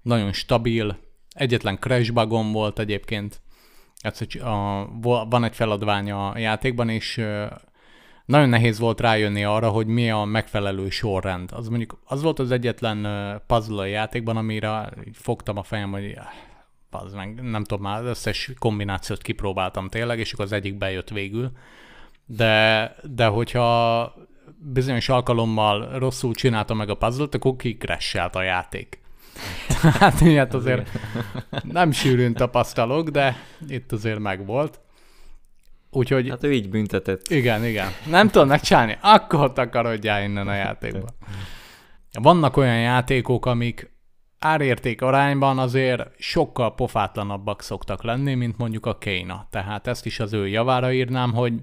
nagyon 0.02 0.33
stabil, 0.33 1.04
Egyetlen 1.37 1.78
crash 1.78 2.12
bugom 2.12 2.52
volt 2.52 2.78
egyébként. 2.78 3.40
Egyszer, 3.99 4.47
a, 4.47 4.88
van 5.02 5.45
egy 5.45 5.55
feladvány 5.55 6.11
a 6.11 6.38
játékban, 6.38 6.88
és 6.88 7.25
nagyon 8.25 8.49
nehéz 8.49 8.78
volt 8.78 9.00
rájönni 9.00 9.45
arra, 9.45 9.69
hogy 9.71 9.87
mi 9.87 10.11
a 10.11 10.25
megfelelő 10.25 10.90
sorrend. 10.90 11.50
Az 11.52 11.69
mondjuk 11.69 12.00
az 12.05 12.23
volt 12.23 12.38
az 12.38 12.50
egyetlen 12.50 13.07
puzzle 13.47 13.81
a 13.81 13.85
játékban, 13.85 14.37
amire 14.37 14.93
fogtam 15.12 15.57
a 15.57 15.62
fejem, 15.62 15.90
hogy 15.90 16.19
az 16.90 17.12
meg, 17.12 17.43
nem 17.43 17.64
tudom, 17.64 17.83
már 17.83 18.05
összes 18.05 18.50
kombinációt 18.59 19.23
kipróbáltam 19.23 19.88
tényleg, 19.88 20.19
és 20.19 20.33
akkor 20.33 20.45
az 20.45 20.52
egyik 20.52 20.78
bejött 20.78 21.09
végül. 21.09 21.50
De, 22.26 22.95
de 23.02 23.26
hogyha 23.26 24.14
bizonyos 24.59 25.09
alkalommal 25.09 25.99
rosszul 25.99 26.35
csináltam 26.35 26.76
meg 26.76 26.88
a 26.88 26.95
puzzle-t, 26.95 27.35
akkor 27.35 27.57
kikresselt 27.57 28.35
a 28.35 28.43
játék. 28.43 29.00
hát 30.00 30.21
ilyet 30.21 30.55
azért 30.55 30.90
nem 31.62 31.90
sűrűn 31.90 32.35
tapasztalok, 32.35 33.09
de 33.09 33.37
itt 33.69 33.93
azért 33.93 34.19
megvolt. 34.19 34.81
Úgyhogy... 35.90 36.28
Hát 36.28 36.45
ő 36.45 36.52
így 36.52 36.69
büntetett. 36.69 37.28
Igen, 37.28 37.64
igen. 37.64 37.88
Nem 38.07 38.28
tudom 38.28 38.49
megcsinálni, 38.49 38.99
akkor 39.00 39.52
takarodjál 39.52 40.23
innen 40.23 40.49
a 40.49 40.55
játékba. 40.64 41.07
Vannak 42.21 42.57
olyan 42.57 42.81
játékok, 42.81 43.47
amik 43.47 43.95
árérték 44.38 45.02
arányban 45.02 45.59
azért 45.59 46.11
sokkal 46.19 46.75
pofátlanabbak 46.75 47.62
szoktak 47.62 48.02
lenni, 48.02 48.35
mint 48.35 48.59
mondjuk 48.59 48.87
a 48.87 48.99
Kéna. 48.99 49.47
Tehát 49.50 49.87
ezt 49.87 50.07
is 50.07 50.21
az 50.21 50.33
ő 50.33 50.49
javára 50.49 50.93
írnám, 50.93 51.33
hogy, 51.33 51.55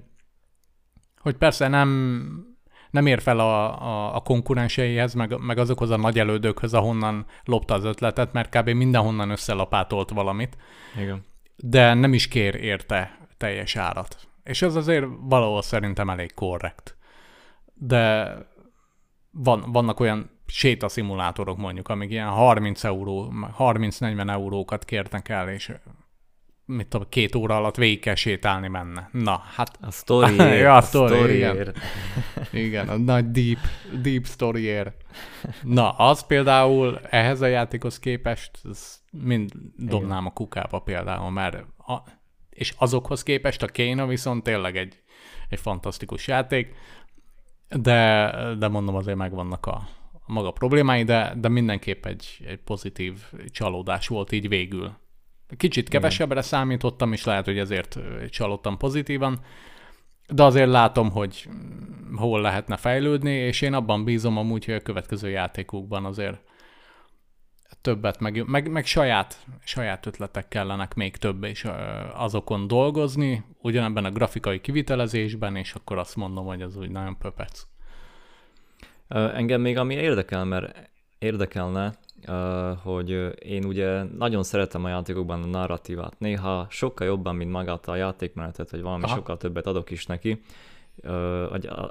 hogy 1.20 1.36
persze 1.36 1.68
nem 1.68 2.53
nem 2.94 3.06
ér 3.06 3.20
fel 3.20 3.38
a, 3.38 3.82
a, 3.82 4.16
a 4.16 4.20
konkurenseihez, 4.20 5.14
meg, 5.14 5.38
meg 5.38 5.58
azokhoz 5.58 5.90
a 5.90 5.96
nagy 5.96 6.18
elődökhöz, 6.18 6.74
ahonnan 6.74 7.26
lopta 7.44 7.74
az 7.74 7.84
ötletet, 7.84 8.32
mert 8.32 8.56
kb. 8.56 8.68
mindenhonnan 8.68 9.30
összelapátolt 9.30 10.10
valamit. 10.10 10.56
Igen. 11.00 11.24
De 11.56 11.94
nem 11.94 12.12
is 12.12 12.28
kér 12.28 12.54
érte 12.54 13.18
teljes 13.36 13.76
árat. 13.76 14.16
És 14.44 14.62
ez 14.62 14.74
azért 14.74 15.06
valahol 15.20 15.62
szerintem 15.62 16.10
elég 16.10 16.34
korrekt. 16.34 16.96
De 17.74 18.34
van, 19.30 19.64
vannak 19.72 20.00
olyan 20.00 20.30
sétaszimulátorok 20.46 21.56
mondjuk, 21.56 21.88
amik 21.88 22.10
ilyen 22.10 22.28
30 22.28 22.84
euró, 22.84 23.32
30-40 23.58 24.30
eurókat 24.30 24.84
kérnek 24.84 25.28
el, 25.28 25.48
és 25.48 25.72
mit 26.66 26.88
tudom, 26.88 27.08
két 27.08 27.34
óra 27.34 27.56
alatt 27.56 27.76
végig 27.76 28.00
kell 28.00 28.14
sétálni 28.14 28.68
menne. 28.68 29.08
Na, 29.12 29.42
hát... 29.54 29.78
A 29.80 29.90
storyért. 29.90 30.60
ja, 30.66 30.76
a 30.76 30.80
story, 30.80 31.34
igen. 31.34 31.74
igen, 32.66 32.88
a 32.88 32.96
nagy 32.96 33.30
deep, 33.30 33.58
deep 34.02 34.26
storyért. 34.26 35.04
Na, 35.62 35.90
az 35.90 36.26
például 36.26 37.00
ehhez 37.10 37.40
a 37.40 37.46
játékhoz 37.46 37.98
képest 37.98 38.50
mind 39.10 39.52
dobnám 39.76 40.18
igen. 40.18 40.30
a 40.30 40.32
kukába 40.32 40.78
például, 40.78 41.30
mert 41.30 41.56
a, 41.86 42.02
és 42.50 42.74
azokhoz 42.78 43.22
képest 43.22 43.62
a 43.62 43.66
Kéna 43.66 44.06
viszont 44.06 44.42
tényleg 44.42 44.76
egy, 44.76 45.02
egy 45.48 45.60
fantasztikus 45.60 46.26
játék, 46.26 46.74
de, 47.68 48.30
de 48.58 48.68
mondom 48.68 48.94
azért 48.94 49.16
megvannak 49.16 49.66
a, 49.66 49.88
a 50.12 50.32
maga 50.32 50.50
problémái, 50.50 51.04
de, 51.04 51.34
de 51.36 51.48
mindenképp 51.48 52.06
egy, 52.06 52.38
egy 52.46 52.58
pozitív 52.58 53.22
csalódás 53.50 54.08
volt 54.08 54.32
így 54.32 54.48
végül. 54.48 55.02
Kicsit 55.56 55.88
kevesebbre 55.88 56.42
számítottam, 56.42 57.12
és 57.12 57.24
lehet, 57.24 57.44
hogy 57.44 57.58
ezért 57.58 57.98
csalódtam 58.30 58.76
pozitívan, 58.76 59.40
de 60.28 60.42
azért 60.42 60.70
látom, 60.70 61.10
hogy 61.10 61.48
hol 62.14 62.40
lehetne 62.40 62.76
fejlődni, 62.76 63.32
és 63.32 63.60
én 63.60 63.74
abban 63.74 64.04
bízom 64.04 64.36
amúgy, 64.36 64.64
hogy 64.64 64.74
a 64.74 64.80
következő 64.80 65.28
játékokban 65.28 66.04
azért 66.04 66.40
többet, 67.80 68.20
meg, 68.20 68.46
meg, 68.46 68.70
meg 68.70 68.86
saját, 68.86 69.46
saját 69.64 70.06
ötletek 70.06 70.48
kellenek 70.48 70.94
még 70.94 71.16
több, 71.16 71.44
és 71.44 71.66
azokon 72.14 72.66
dolgozni, 72.66 73.44
ugyanebben 73.60 74.04
a 74.04 74.10
grafikai 74.10 74.60
kivitelezésben, 74.60 75.56
és 75.56 75.74
akkor 75.74 75.98
azt 75.98 76.16
mondom, 76.16 76.46
hogy 76.46 76.62
az 76.62 76.76
úgy 76.76 76.90
nagyon 76.90 77.18
pöpec. 77.18 77.66
Engem 79.08 79.60
még 79.60 79.78
ami 79.78 79.94
érdekel, 79.94 80.44
mert 80.44 80.90
érdekelne, 81.18 81.94
hogy 82.82 83.34
én 83.38 83.64
ugye 83.64 84.02
nagyon 84.02 84.42
szeretem 84.42 84.84
a 84.84 84.88
játékokban 84.88 85.42
a 85.42 85.46
narratívát. 85.46 86.18
Néha 86.18 86.66
sokkal 86.70 87.06
jobban, 87.06 87.36
mint 87.36 87.50
magát 87.50 87.88
a 87.88 87.96
játékmenetet, 87.96 88.70
vagy 88.70 88.82
valami 88.82 89.04
Aha. 89.04 89.14
sokkal 89.14 89.36
többet 89.36 89.66
adok 89.66 89.90
is 89.90 90.06
neki, 90.06 90.40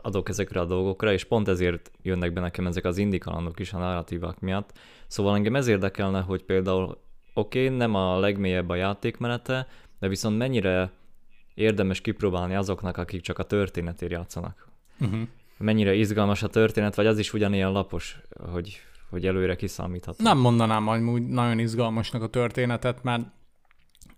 adok 0.01 0.29
ezekre 0.29 0.59
a 0.59 0.65
dolgokra, 0.65 1.11
és 1.11 1.23
pont 1.23 1.47
ezért 1.47 1.91
jönnek 2.01 2.33
be 2.33 2.41
nekem 2.41 2.67
ezek 2.67 2.85
az 2.85 2.97
indikalandok 2.97 3.59
is 3.59 3.73
a 3.73 3.77
narratívák 3.77 4.39
miatt. 4.39 4.71
Szóval 5.07 5.35
engem 5.35 5.55
ez 5.55 5.67
érdekelne, 5.67 6.21
hogy 6.21 6.43
például 6.43 6.97
oké, 7.33 7.65
okay, 7.65 7.77
nem 7.77 7.95
a 7.95 8.19
legmélyebb 8.19 8.69
a 8.69 8.75
játékmenete, 8.75 9.67
de 9.99 10.07
viszont 10.07 10.37
mennyire 10.37 10.91
érdemes 11.53 12.01
kipróbálni 12.01 12.55
azoknak, 12.55 12.97
akik 12.97 13.21
csak 13.21 13.39
a 13.39 13.43
történetért 13.43 14.11
játszanak. 14.11 14.67
Uh-huh. 14.99 15.21
Mennyire 15.57 15.93
izgalmas 15.93 16.43
a 16.43 16.47
történet, 16.47 16.95
vagy 16.95 17.05
az 17.05 17.17
is 17.17 17.33
ugyanilyen 17.33 17.71
lapos, 17.71 18.19
hogy, 18.51 18.81
hogy 19.13 19.25
előre 19.25 19.55
kiszámítható. 19.55 20.23
Nem 20.23 20.37
mondanám 20.37 20.85
hogy 20.85 21.01
nagyon 21.27 21.59
izgalmasnak 21.59 22.21
a 22.21 22.27
történetet, 22.27 23.03
mert 23.03 23.25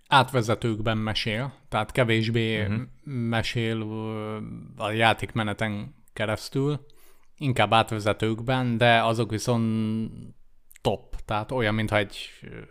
átvezetőkben 0.08 0.98
mesél, 0.98 1.54
tehát 1.70 1.92
kevésbé 1.92 2.62
uh-huh. 2.62 2.82
mesél 3.04 3.82
a 4.78 4.92
játékmeneten 4.92 5.96
keresztül, 6.14 6.86
inkább 7.38 7.74
átvezetőkben, 7.74 8.78
de 8.78 9.04
azok 9.04 9.30
viszont 9.30 10.12
top, 10.82 11.16
tehát 11.25 11.52
olyan, 11.52 11.74
mintha 11.74 11.98
egy, 11.98 12.30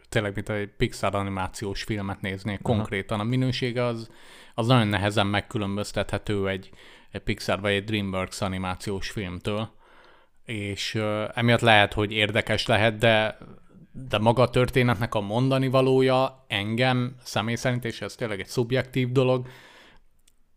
tényleg, 0.08 0.34
mint 0.34 0.48
egy 0.48 0.68
Pixar 0.76 1.14
animációs 1.14 1.82
filmet 1.82 2.20
néznék 2.20 2.58
uh-huh. 2.58 2.76
konkrétan. 2.76 3.20
A 3.20 3.24
minősége 3.24 3.84
az, 3.84 4.10
az 4.54 4.66
nagyon 4.66 4.88
nehezen 4.88 5.26
megkülönböztethető 5.26 6.48
egy, 6.48 6.70
egy 7.10 7.22
Pixar 7.22 7.60
vagy 7.60 7.72
egy 7.72 7.84
DreamWorks 7.84 8.40
animációs 8.40 9.10
filmtől, 9.10 9.70
és 10.44 10.94
emiatt 11.34 11.60
lehet, 11.60 11.92
hogy 11.92 12.12
érdekes 12.12 12.66
lehet, 12.66 12.98
de 12.98 13.38
de 14.08 14.18
maga 14.18 14.42
a 14.42 14.50
történetnek 14.50 15.14
a 15.14 15.20
mondani 15.20 15.68
valója 15.68 16.44
engem 16.46 17.14
személy 17.22 17.54
szerint, 17.54 17.84
és 17.84 18.00
ez 18.00 18.14
tényleg 18.14 18.40
egy 18.40 18.46
szubjektív 18.46 19.12
dolog, 19.12 19.46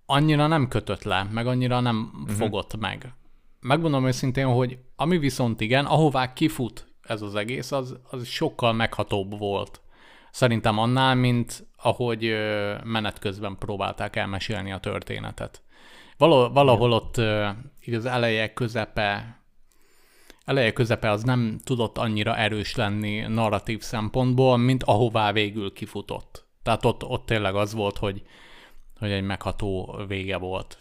annyira 0.06 0.48
nem 0.48 0.68
kötött 0.68 1.04
le, 1.04 1.28
meg 1.32 1.48
annyira 1.48 1.80
nem 1.80 2.12
uh-huh. 2.14 2.38
fogott 2.38 2.78
meg. 2.80 3.14
Megmondom 3.60 4.06
őszintén, 4.06 4.48
hogy 4.48 4.78
ami 4.96 5.18
viszont 5.18 5.62
igen, 5.62 5.86
ahová 5.86 6.34
kifut 6.34 6.88
ez 7.02 7.22
az 7.22 7.36
egész, 7.36 7.72
az, 7.72 7.98
az 8.10 8.28
sokkal 8.28 8.74
meghatóbb 8.74 9.38
volt. 9.38 9.82
Szerintem 10.32 10.78
annál, 10.78 11.16
mint 11.16 11.68
ahogy 11.78 12.36
menet 12.84 13.20
közben 13.20 13.58
próbálták 13.58 14.16
elmesélni 14.16 14.72
a 14.72 14.80
történetet. 14.80 15.62
Valahol, 16.18 16.52
valahol 16.52 16.92
ott 16.92 17.22
így 17.86 17.94
az 17.94 18.06
eleje, 18.06 18.54
közepe, 18.54 19.37
eleje 20.48 20.74
közepe 20.74 21.10
az 21.10 21.24
nem 21.24 21.60
tudott 21.64 21.98
annyira 21.98 22.38
erős 22.38 22.76
lenni 22.76 23.20
narratív 23.20 23.82
szempontból, 23.82 24.58
mint 24.58 24.84
ahová 24.84 25.32
végül 25.32 25.74
kifutott. 25.74 26.48
Tehát 26.64 26.86
ott, 26.86 27.04
ott 27.04 27.26
tényleg 27.26 27.56
az 27.56 27.74
volt, 27.74 27.98
hogy, 27.98 28.22
hogy 29.00 29.12
egy 29.12 29.24
megható 29.24 30.00
vége 30.08 30.38
volt, 30.38 30.78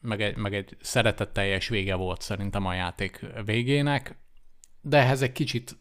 meg 0.00 0.22
egy, 0.22 0.36
meg 0.36 0.54
egy 0.54 0.76
szeretetteljes 0.80 1.68
vége 1.68 1.94
volt 1.94 2.20
szerintem 2.20 2.66
a 2.66 2.74
játék 2.74 3.26
végének, 3.44 4.18
de 4.80 4.98
ehhez 4.98 5.22
egy 5.22 5.32
kicsit 5.32 5.78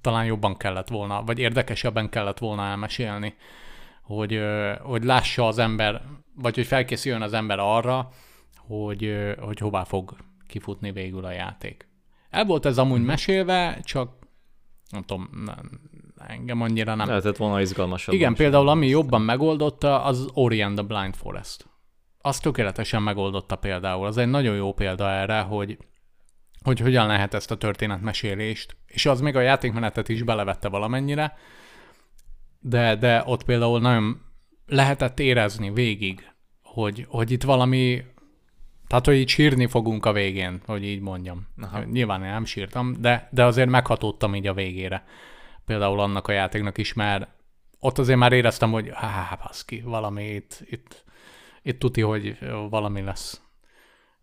talán 0.00 0.24
jobban 0.24 0.56
kellett 0.56 0.88
volna, 0.88 1.22
vagy 1.22 1.38
érdekesebben 1.38 2.08
kellett 2.08 2.38
volna 2.38 2.64
elmesélni, 2.64 3.34
hogy, 4.02 4.40
hogy 4.80 5.04
lássa 5.04 5.46
az 5.46 5.58
ember, 5.58 6.02
vagy 6.34 6.54
hogy 6.54 6.66
felkészüljön 6.66 7.22
az 7.22 7.32
ember 7.32 7.58
arra, 7.58 8.10
hogy, 8.56 9.14
hogy 9.38 9.58
hová 9.58 9.84
fog 9.84 10.16
kifutni 10.46 10.92
végül 10.92 11.24
a 11.24 11.30
játék. 11.30 11.89
El 12.30 12.44
volt 12.44 12.66
ez 12.66 12.78
amúgy 12.78 13.02
mesélve, 13.02 13.80
csak 13.82 14.12
nem 14.90 15.02
tudom, 15.02 15.28
nem, 15.44 15.80
engem 16.26 16.60
annyira 16.60 16.94
nem. 16.94 17.08
Lehetett 17.08 17.36
volna 17.36 17.60
izgalmasabb. 17.60 18.14
Igen, 18.14 18.34
például 18.34 18.68
ami 18.68 18.86
jobban 18.86 19.22
megoldotta, 19.22 20.04
az 20.04 20.28
Ori 20.32 20.62
and 20.62 20.76
the 20.76 20.86
Blind 20.86 21.14
Forest. 21.14 21.68
Az 22.18 22.38
tökéletesen 22.38 23.02
megoldotta 23.02 23.56
például. 23.56 24.06
Az 24.06 24.16
egy 24.16 24.28
nagyon 24.28 24.56
jó 24.56 24.72
példa 24.72 25.10
erre, 25.10 25.40
hogy 25.40 25.78
hogy 26.62 26.80
hogyan 26.80 27.06
lehet 27.06 27.34
ezt 27.34 27.50
a 27.50 27.56
történetmesélést, 27.56 28.76
és 28.86 29.06
az 29.06 29.20
még 29.20 29.36
a 29.36 29.40
játékmenetet 29.40 30.08
is 30.08 30.22
belevette 30.22 30.68
valamennyire, 30.68 31.36
de, 32.58 32.96
de 32.96 33.22
ott 33.26 33.44
például 33.44 33.80
nagyon 33.80 34.20
lehetett 34.66 35.20
érezni 35.20 35.70
végig, 35.70 36.30
hogy, 36.62 37.06
hogy 37.08 37.30
itt 37.30 37.42
valami, 37.42 38.02
tehát 38.90 39.06
hogy 39.06 39.14
így 39.14 39.28
sírni 39.28 39.66
fogunk 39.66 40.06
a 40.06 40.12
végén, 40.12 40.60
hogy 40.66 40.84
így 40.84 41.00
mondjam. 41.00 41.46
Aha. 41.60 41.82
Nyilván 41.82 42.24
én 42.24 42.30
nem 42.30 42.44
sírtam, 42.44 43.00
de, 43.00 43.28
de 43.32 43.44
azért 43.44 43.68
meghatódtam 43.68 44.34
így 44.34 44.46
a 44.46 44.54
végére. 44.54 45.04
Például 45.64 46.00
annak 46.00 46.28
a 46.28 46.32
játéknak 46.32 46.78
is, 46.78 46.92
mert 46.92 47.28
ott 47.80 47.98
azért 47.98 48.18
már 48.18 48.32
éreztem, 48.32 48.70
hogy 48.70 48.90
há, 48.94 49.38
baszki, 49.42 49.80
valami 49.80 50.24
itt, 50.24 50.62
itt, 50.64 51.04
itt 51.62 51.78
tuti, 51.78 52.00
hogy 52.00 52.38
valami 52.70 53.00
lesz. 53.00 53.40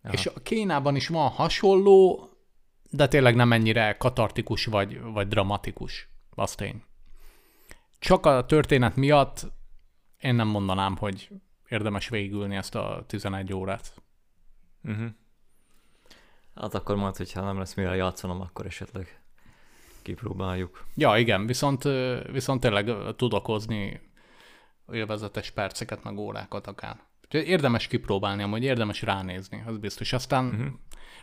Aha. 0.02 0.12
És 0.12 0.26
a 0.26 0.40
Kénában 0.42 0.96
is 0.96 1.08
van 1.08 1.28
hasonló, 1.28 2.28
de 2.90 3.08
tényleg 3.08 3.34
nem 3.34 3.52
ennyire 3.52 3.96
katartikus 3.98 4.64
vagy, 4.64 5.00
vagy 5.00 5.28
dramatikus. 5.28 6.08
Az 6.34 6.54
tény. 6.54 6.82
Csak 7.98 8.26
a 8.26 8.46
történet 8.46 8.96
miatt 8.96 9.46
én 10.18 10.34
nem 10.34 10.48
mondanám, 10.48 10.96
hogy 10.96 11.28
érdemes 11.68 12.08
végülni 12.08 12.56
ezt 12.56 12.74
a 12.74 13.04
11 13.06 13.52
órát. 13.52 14.02
Uh-huh. 14.84 15.08
Hát 16.54 16.74
akkor 16.74 16.96
majd, 16.96 17.16
hogyha 17.16 17.44
nem 17.44 17.58
lesz 17.58 17.74
mire 17.74 17.94
játszanom, 17.94 18.40
akkor 18.40 18.66
esetleg 18.66 19.20
kipróbáljuk. 20.02 20.84
Ja, 20.94 21.16
igen, 21.16 21.46
viszont, 21.46 21.82
viszont 22.32 22.60
tényleg 22.60 22.92
tud 23.16 23.32
okozni 23.32 24.00
élvezetes 24.92 25.50
perceket, 25.50 26.04
meg 26.04 26.18
órákat 26.18 26.66
akár. 26.66 27.00
Érdemes 27.30 27.86
kipróbálni, 27.86 28.42
amúgy 28.42 28.62
érdemes 28.62 29.02
ránézni, 29.02 29.62
az 29.66 29.78
biztos. 29.78 30.12
Aztán 30.12 30.46
uh-huh. 30.46 30.66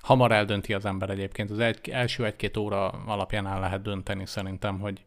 hamar 0.02 0.32
eldönti 0.32 0.74
az 0.74 0.86
ember 0.86 1.10
egyébként. 1.10 1.50
Az 1.50 1.60
egy, 1.60 1.90
első 1.90 2.26
egy-két 2.26 2.58
óra 2.58 2.88
alapján 2.88 3.48
el 3.48 3.60
lehet 3.60 3.82
dönteni 3.82 4.26
szerintem, 4.26 4.80
hogy, 4.80 5.06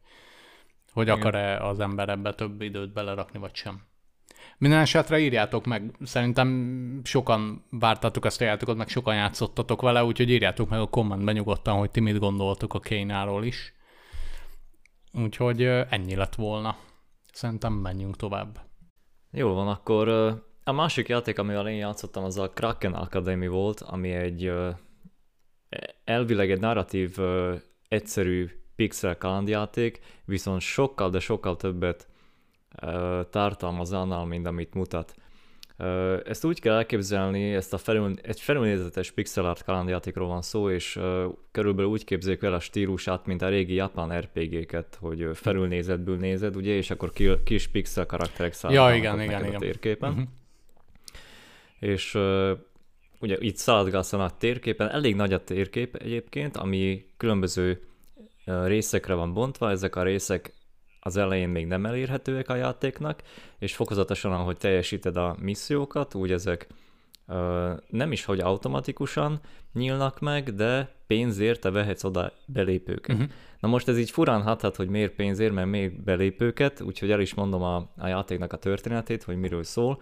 hogy 0.93 1.09
akar-e 1.09 1.65
az 1.65 1.81
ember 1.81 2.09
ebbe 2.09 2.35
több 2.35 2.61
időt 2.61 2.93
belerakni, 2.93 3.39
vagy 3.39 3.55
sem. 3.55 3.83
Minden 4.59 4.81
esetre 4.81 5.19
írjátok 5.19 5.67
meg, 5.67 5.95
szerintem 6.03 7.01
sokan 7.05 7.65
vártatok 7.71 8.25
ezt 8.25 8.41
a 8.41 8.45
játékot, 8.45 8.77
meg 8.77 8.89
sokan 8.89 9.15
játszottatok 9.15 9.83
vele, 9.83 10.05
úgyhogy 10.05 10.31
írjátok 10.31 10.69
meg 10.69 10.81
a 10.81 10.87
kommentben 10.87 11.35
nyugodtan, 11.35 11.79
hogy 11.79 11.91
ti 11.91 12.01
mit 12.01 12.19
gondoltok 12.19 12.75
a 12.75 12.81
Kénáról 12.81 13.45
is. 13.45 13.73
Úgyhogy 15.13 15.63
ennyi 15.63 16.15
lett 16.15 16.35
volna. 16.35 16.77
Szerintem 17.33 17.73
menjünk 17.73 18.17
tovább. 18.17 18.61
Jól 19.31 19.55
van, 19.55 19.69
akkor 19.69 20.09
a 20.65 20.73
másik 20.73 21.09
játék, 21.09 21.39
amivel 21.39 21.69
én 21.69 21.77
játszottam, 21.77 22.25
az 22.25 22.39
a 22.39 22.51
Kraken 22.51 22.95
Academy 22.95 23.47
volt, 23.47 23.81
ami 23.81 24.11
egy 24.11 24.53
elvileg 26.05 26.51
egy 26.51 26.61
narratív, 26.61 27.17
egyszerű 27.89 28.49
pixel 28.77 29.19
kalandjáték, 29.19 30.01
viszont 30.25 30.61
sokkal, 30.61 31.11
de 31.11 31.21
sokkal 31.21 31.57
többet 31.57 32.09
tartalmaz 33.31 33.93
annál, 33.93 34.25
mint 34.25 34.47
amit 34.47 34.75
mutat. 34.75 35.15
Ezt 36.25 36.45
úgy 36.45 36.61
kell 36.61 36.75
elképzelni, 36.75 37.55
ezt 37.55 37.73
a 37.73 37.79
felül, 37.79 38.15
egy 38.23 38.41
felülnézetes 38.41 39.11
pixel 39.11 39.45
art 39.45 39.65
kalandjátékról 39.65 40.29
van 40.29 40.43
szó, 40.43 40.71
és 40.71 41.01
körülbelül 41.51 41.91
úgy 41.91 42.05
képzeljük 42.05 42.43
el 42.43 42.55
a 42.55 42.61
stílusát, 42.61 43.27
mint 43.27 43.43
a 43.43 43.49
régi 43.49 43.75
japán 43.75 44.21
RPG-ket, 44.21 44.99
hogy 45.01 45.29
felülnézetből 45.35 46.17
nézed, 46.17 46.57
ugye, 46.57 46.73
és 46.73 46.91
akkor 46.91 47.13
kis 47.45 47.69
pixel 47.69 48.07
karakterek 48.07 48.53
szállnak 48.53 48.91
ja, 48.91 48.97
igen, 48.97 49.21
igen, 49.21 49.45
igen. 49.45 49.55
a 49.55 49.59
térképen. 49.59 50.11
Uh-huh 50.11 50.29
és 51.79 52.19
ugye 53.21 53.37
itt 53.39 53.57
szaladgálsz 53.57 54.13
a 54.13 54.31
térképen, 54.39 54.91
elég 54.91 55.15
nagy 55.15 55.33
a 55.33 55.45
térkép 55.45 55.97
egyébként, 55.97 56.57
ami 56.57 57.07
különböző 57.17 57.83
részekre 58.45 59.15
van 59.15 59.33
bontva, 59.33 59.71
ezek 59.71 59.97
a 59.97 60.03
részek 60.03 60.53
az 61.01 61.17
elején 61.17 61.49
még 61.49 61.67
nem 61.67 61.87
elérhetőek 61.87 62.49
a 62.49 62.55
játéknak, 62.55 63.23
és 63.59 63.75
fokozatosan, 63.75 64.33
ahogy 64.33 64.57
teljesíted 64.57 65.17
a 65.17 65.37
missziókat, 65.41 66.15
úgy 66.15 66.33
ezek 66.33 66.67
uh, 67.27 67.37
nem 67.89 68.13
is, 68.13 68.25
hogy 68.25 68.41
automatikusan 68.41 69.41
nyílnak 69.73 70.21
meg, 70.21 70.55
de 70.55 70.95
pénzért 71.07 71.61
te 71.61 71.71
vehetsz 71.71 72.05
oda 72.05 72.33
belépőket. 72.47 73.17
Uh-huh. 73.17 73.31
Na 73.61 73.69
most 73.69 73.89
ez 73.89 73.99
így 73.99 74.11
furán 74.11 74.43
hathat, 74.43 74.77
hogy 74.77 74.89
miért 74.89 75.15
pénzért, 75.15 75.53
mert 75.53 75.69
még 75.69 76.03
belépőket, 76.03 76.81
úgyhogy 76.81 77.11
el 77.11 77.21
is 77.21 77.35
mondom 77.35 77.63
a, 77.63 77.77
a 77.97 78.07
játéknak 78.07 78.53
a 78.53 78.57
történetét, 78.57 79.23
hogy 79.23 79.37
miről 79.37 79.63
szól. 79.65 80.01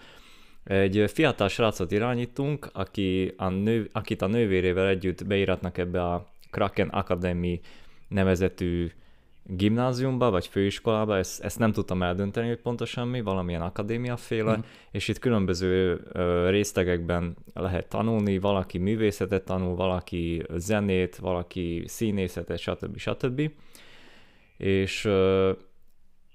Egy 0.64 1.04
fiatal 1.12 1.48
srácot 1.48 1.92
irányítunk, 1.92 2.68
aki 2.72 3.34
a 3.36 3.48
nő, 3.48 3.88
akit 3.92 4.22
a 4.22 4.26
nővérével 4.26 4.88
együtt 4.88 5.26
beíratnak 5.26 5.78
ebbe 5.78 6.02
a 6.02 6.32
Kraken 6.50 6.88
Academy 6.88 7.60
nevezetű 8.08 8.90
gimnáziumba 9.48 10.30
vagy 10.30 10.46
főiskolába, 10.46 11.16
ezt, 11.16 11.44
ezt 11.44 11.58
nem 11.58 11.72
tudtam 11.72 12.02
eldönteni, 12.02 12.48
hogy 12.48 12.60
pontosan 12.60 13.08
mi, 13.08 13.20
valamilyen 13.20 13.62
akadémiaféle, 13.62 14.56
mm. 14.56 14.60
és 14.90 15.08
itt 15.08 15.18
különböző 15.18 16.00
ö, 16.12 16.50
résztegekben 16.50 17.36
lehet 17.54 17.88
tanulni, 17.88 18.38
valaki 18.38 18.78
művészetet 18.78 19.44
tanul, 19.44 19.74
valaki 19.74 20.42
zenét, 20.54 21.16
valaki 21.16 21.84
színészetet, 21.86 22.58
stb. 22.58 22.96
stb. 22.98 23.50
És 24.56 25.04
ö, 25.04 25.52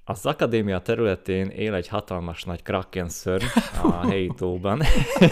az 0.05 0.25
akadémia 0.25 0.79
területén 0.79 1.47
él 1.47 1.73
egy 1.73 1.87
hatalmas 1.87 2.43
nagy 2.43 2.63
kraken 2.63 3.09
szörny 3.09 3.45
a 3.83 4.07
helyi 4.07 4.31
tóban. 4.37 4.81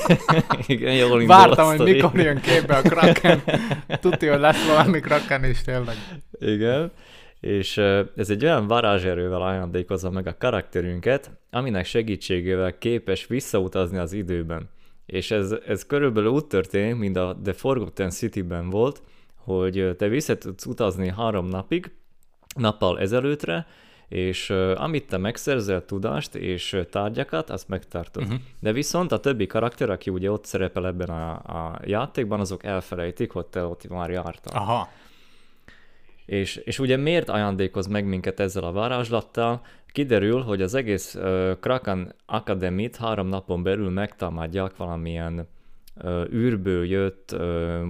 Igen, 0.68 0.94
jól 0.96 1.26
Vártam, 1.26 1.68
hogy 1.68 1.80
mikor 1.80 2.20
jön 2.20 2.42
képbe 2.42 2.76
a 2.76 2.82
kraken. 2.82 3.42
Tudja, 3.88 4.32
hogy 4.32 4.39
lesz 4.39 4.68
valami 4.68 5.00
kraken 5.00 5.44
is 5.44 5.62
tényleg. 5.62 5.96
Igen 6.39 6.92
és 7.39 7.78
ez 8.15 8.30
egy 8.30 8.43
olyan 8.43 8.67
varázserővel 8.67 9.41
ajándékozza 9.41 10.10
meg 10.10 10.28
a 10.28 10.38
karakterünket, 10.38 11.32
aminek 11.52 11.86
segítségével 11.86 12.78
képes 12.78 13.28
visszautazni 13.28 13.97
az 13.97 14.13
időben. 14.13 14.69
És 15.06 15.32
ez, 15.32 15.56
ez 15.65 15.86
körülbelül 15.86 16.30
úgy 16.30 16.45
történik, 16.45 16.95
mint 16.95 17.17
a 17.17 17.38
The 17.43 17.54
Forgotten 17.54 18.10
City-ben 18.10 18.69
volt, 18.69 19.02
hogy 19.36 19.95
te 19.97 20.08
vissza 20.08 20.38
tudsz 20.38 20.65
utazni 20.65 21.10
három 21.10 21.47
napig, 21.47 21.91
nappal 22.56 22.99
ezelőttre, 22.99 23.67
és 24.08 24.49
uh, 24.49 24.73
amit 24.78 25.08
te 25.08 25.17
megszerzel 25.17 25.86
tudást 25.86 26.36
és 26.36 26.82
tárgyakat, 26.89 27.49
azt 27.49 27.67
megtartod. 27.67 28.23
Uh-huh. 28.23 28.39
De 28.60 28.71
viszont 28.71 29.12
a 29.12 29.19
többi 29.19 29.47
karakter, 29.47 29.89
aki 29.89 30.10
ugye 30.10 30.32
ott 30.32 30.45
szerepel 30.45 30.88
ebben 30.88 31.10
a, 31.10 31.32
a 31.32 31.80
játékban, 31.84 32.39
azok 32.39 32.63
elfelejtik, 32.63 33.32
hogy 33.32 33.45
te 33.45 33.63
ott 33.63 33.88
már 33.88 34.10
jártál. 34.10 34.62
Aha. 34.62 34.89
És, 36.30 36.56
és 36.56 36.80
ugye 36.80 36.98
miért 36.98 37.30
ajándékoz 37.30 37.88
meg 37.88 38.06
minket 38.06 38.39
ezzel 38.39 38.63
a 38.63 38.72
varázslattal? 38.72 39.62
Kiderül, 39.92 40.42
hogy 40.42 40.62
az 40.62 40.74
egész 40.74 41.15
uh, 41.15 41.60
Kraken 41.60 42.15
Academy-t 42.26 42.96
három 42.96 43.28
napon 43.28 43.63
belül 43.63 43.89
megtámadják 43.89 44.78
valamilyen 44.78 45.48
uh, 45.96 46.34
űrből 46.34 46.86
jött 46.86 47.32
uh, 47.34 47.82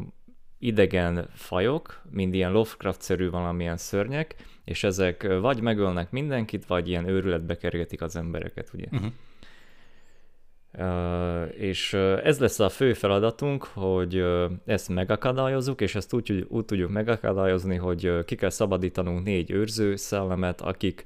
idegen 0.60 1.28
fajok, 1.34 2.02
mind 2.12 2.34
ilyen 2.34 2.52
Lovecraft-szerű 2.52 3.30
valamilyen 3.30 3.78
szörnyek, 3.78 4.36
és 4.64 4.84
ezek 4.84 5.28
vagy 5.42 5.62
megölnek 5.62 6.12
mindenkit, 6.12 6.66
vagy 6.66 6.88
ilyen 6.88 7.08
őrületbe 7.08 7.58
kergetik 7.58 8.02
az 8.02 8.16
embereket, 8.16 8.70
ugye. 8.74 8.86
Uh-huh. 8.92 9.12
És 11.52 11.94
ez 12.24 12.40
lesz 12.40 12.60
a 12.60 12.70
fő 12.70 12.94
feladatunk, 12.94 13.64
hogy 13.64 14.24
ezt 14.66 14.90
megakadályozzuk, 14.90 15.82
és 15.82 15.96
ezt 15.96 16.14
úgy, 16.14 16.46
úgy 16.50 16.66
tudjuk 16.66 16.90
megakadályozni, 16.90 17.76
hogy 17.76 18.26
ki 18.26 18.36
kell 18.36 18.50
szabadítanunk 18.50 19.24
négy 19.24 19.52
őrző 19.52 19.96
szellemet, 19.96 20.62
akik 20.62 21.06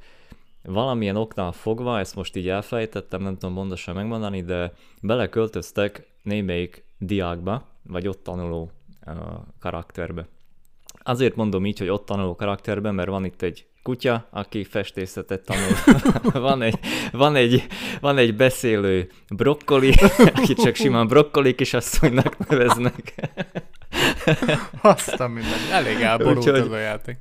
valamilyen 0.64 1.16
oknál 1.16 1.52
fogva, 1.52 2.00
ezt 2.00 2.16
most 2.16 2.36
így 2.36 2.50
elfejtettem, 2.50 3.22
nem 3.22 3.38
tudom 3.38 3.56
pontosan 3.56 3.96
megmondani, 3.96 4.42
de 4.42 4.74
beleköltöztek 5.02 6.08
némelyik 6.24 6.86
diákba, 6.98 7.68
vagy 7.84 8.08
ott 8.08 8.24
tanuló 8.24 8.72
karakterbe. 9.60 10.28
Azért 11.04 11.36
mondom 11.36 11.66
így, 11.66 11.80
hogy 11.80 11.90
ott 11.90 12.06
tanuló 12.06 12.36
karakterben, 12.36 12.96
mert 12.96 13.10
van 13.10 13.26
itt 13.26 13.42
egy 13.42 13.68
kutya, 13.84 14.28
aki 14.32 14.64
festészetet 14.64 15.42
tanul. 15.42 16.02
van, 16.48 16.62
egy, 16.62 16.80
van, 17.12 17.36
egy, 17.36 17.68
van 18.02 18.18
egy 18.18 18.36
beszélő 18.36 19.10
brokkoli, 19.30 19.94
aki 20.18 20.54
csak 20.54 20.76
simán 20.76 21.08
brokkoli 21.08 21.56
kisasszonynak 21.56 22.48
neveznek. 22.48 23.14
Azt 24.82 25.20
a 25.20 25.28
minden, 25.28 25.60
elég 25.72 26.02
elborult 26.02 26.48
ez 26.48 26.68
a 26.68 26.78
játék. 26.78 27.18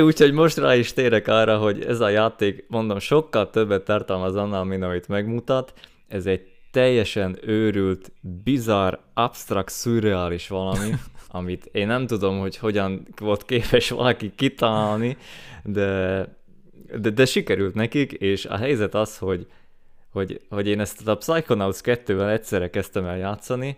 Úgyhogy 0.00 0.32
most 0.32 0.56
rá 0.56 0.74
is 0.74 0.92
térek 0.92 1.28
arra, 1.28 1.58
hogy 1.58 1.84
ez 1.84 2.00
a 2.00 2.08
játék, 2.08 2.64
mondom, 2.68 2.98
sokkal 2.98 3.50
többet 3.50 3.84
tartalmaz 3.84 4.36
annál, 4.36 4.64
mint 4.64 4.82
amit 4.82 5.08
megmutat. 5.08 5.72
Ez 6.08 6.26
egy 6.26 6.40
teljesen 6.70 7.38
őrült, 7.42 8.12
bizarr, 8.20 8.94
absztrakt, 9.14 9.72
szürreális 9.72 10.48
valami, 10.48 10.90
amit 11.34 11.68
én 11.72 11.86
nem 11.86 12.06
tudom, 12.06 12.38
hogy 12.38 12.56
hogyan 12.56 13.06
volt 13.20 13.44
képes 13.44 13.90
valaki 13.90 14.32
kitalálni, 14.36 15.16
de, 15.64 16.20
de, 16.98 17.10
de 17.10 17.24
sikerült 17.24 17.74
nekik, 17.74 18.12
és 18.12 18.44
a 18.46 18.56
helyzet 18.56 18.94
az, 18.94 19.18
hogy, 19.18 19.46
hogy, 20.12 20.40
hogy 20.48 20.66
én 20.68 20.80
ezt 20.80 21.08
a 21.08 21.16
Psychonauts 21.16 21.78
2-vel 21.82 22.30
egyszerre 22.30 22.70
kezdtem 22.70 23.04
el 23.04 23.16
játszani, 23.16 23.76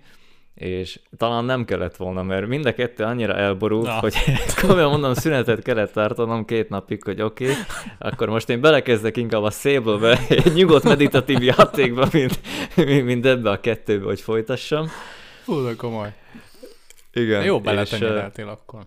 és 0.55 1.01
talán 1.17 1.45
nem 1.45 1.65
kellett 1.65 1.97
volna, 1.97 2.23
mert 2.23 2.47
mind 2.47 2.67
a 2.67 2.75
kettő 2.75 3.05
annyira 3.05 3.35
elborult, 3.35 3.87
Na. 3.87 3.99
hogy 3.99 4.15
komolyan 4.61 4.91
mondom, 4.91 5.15
szünetet 5.15 5.63
kellett 5.63 5.93
tartanom 5.93 6.45
két 6.45 6.69
napig, 6.69 7.03
hogy 7.03 7.23
oké, 7.23 7.45
okay, 7.45 7.57
akkor 7.99 8.29
most 8.29 8.49
én 8.49 8.61
belekezdek 8.61 9.17
inkább 9.17 9.43
a 9.43 9.51
Sable-be, 9.51 10.21
egy 10.29 10.53
nyugodt 10.53 10.85
meditatív 10.85 11.43
játékba, 11.43 12.09
mint, 12.13 12.41
mint 13.05 13.27
ebbe 13.27 13.51
a 13.51 13.61
kettőbe, 13.61 14.05
hogy 14.05 14.21
folytassam. 14.21 14.89
Hú, 15.45 15.65
de 15.65 15.75
komoly. 15.77 16.13
Igen. 17.15 17.45
Jó 17.45 17.61
beletenyereltél 17.61 18.49
akkor. 18.49 18.87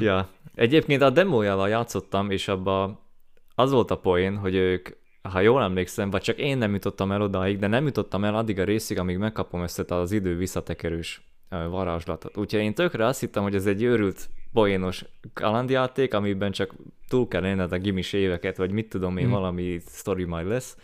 ja. 0.00 0.28
Egyébként 0.54 1.02
a 1.02 1.10
demójával 1.10 1.68
játszottam, 1.68 2.30
és 2.30 2.48
abba 2.48 3.04
az 3.54 3.70
volt 3.70 3.90
a 3.90 3.98
poén, 3.98 4.36
hogy 4.36 4.54
ők, 4.54 4.88
ha 5.22 5.40
jól 5.40 5.62
emlékszem, 5.62 6.10
vagy 6.10 6.22
csak 6.22 6.38
én 6.38 6.58
nem 6.58 6.72
jutottam 6.72 7.12
el 7.12 7.22
odáig, 7.22 7.58
de 7.58 7.66
nem 7.66 7.84
jutottam 7.86 8.24
el 8.24 8.34
addig 8.36 8.58
a 8.58 8.64
részig, 8.64 8.98
amíg 8.98 9.16
megkapom 9.16 9.62
ezt 9.62 9.90
az 9.90 10.12
idő 10.12 10.36
visszatekerős 10.36 11.26
varázslatot. 11.48 12.36
Úgyhogy 12.36 12.60
én 12.60 12.74
tökre 12.74 13.06
azt 13.06 13.20
hittem, 13.20 13.42
hogy 13.42 13.54
ez 13.54 13.66
egy 13.66 13.82
őrült 13.82 14.28
poénos 14.52 15.04
kalandjáték, 15.32 16.14
amiben 16.14 16.52
csak 16.52 16.74
túl 17.08 17.28
kell 17.28 17.46
élned 17.46 17.72
a 17.72 17.78
gimis 17.78 18.12
éveket, 18.12 18.56
vagy 18.56 18.70
mit 18.70 18.88
tudom 18.88 19.16
én, 19.16 19.24
hmm. 19.24 19.32
valami 19.32 19.80
story 19.86 20.24
majd 20.24 20.46
lesz. 20.46 20.76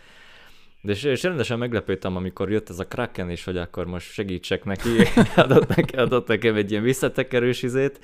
De 0.83 0.91
és, 0.91 1.03
és 1.03 1.23
rendesen 1.23 1.57
meglepődtem, 1.57 2.15
amikor 2.15 2.51
jött 2.51 2.69
ez 2.69 2.79
a 2.79 2.87
Kraken, 2.87 3.29
és 3.29 3.43
hogy 3.43 3.57
akkor 3.57 3.85
most 3.85 4.11
segítsek 4.11 4.63
neki, 4.63 4.89
adott, 5.35 5.67
neki, 5.67 5.95
adott 5.95 6.27
nekem 6.27 6.55
egy 6.55 6.71
ilyen 6.71 6.83
visszatekerős 6.83 7.63
izét, 7.63 7.99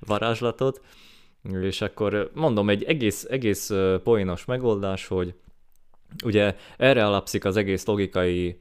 varázslatot, 0.00 0.80
és 1.60 1.80
akkor 1.80 2.30
mondom, 2.34 2.70
egy 2.70 2.82
egész, 2.82 3.26
egész 3.30 3.70
poénos 4.02 4.44
megoldás, 4.44 5.06
hogy 5.06 5.34
ugye 6.24 6.56
erre 6.76 7.06
alapszik 7.06 7.44
az 7.44 7.56
egész 7.56 7.84
logikai, 7.86 8.58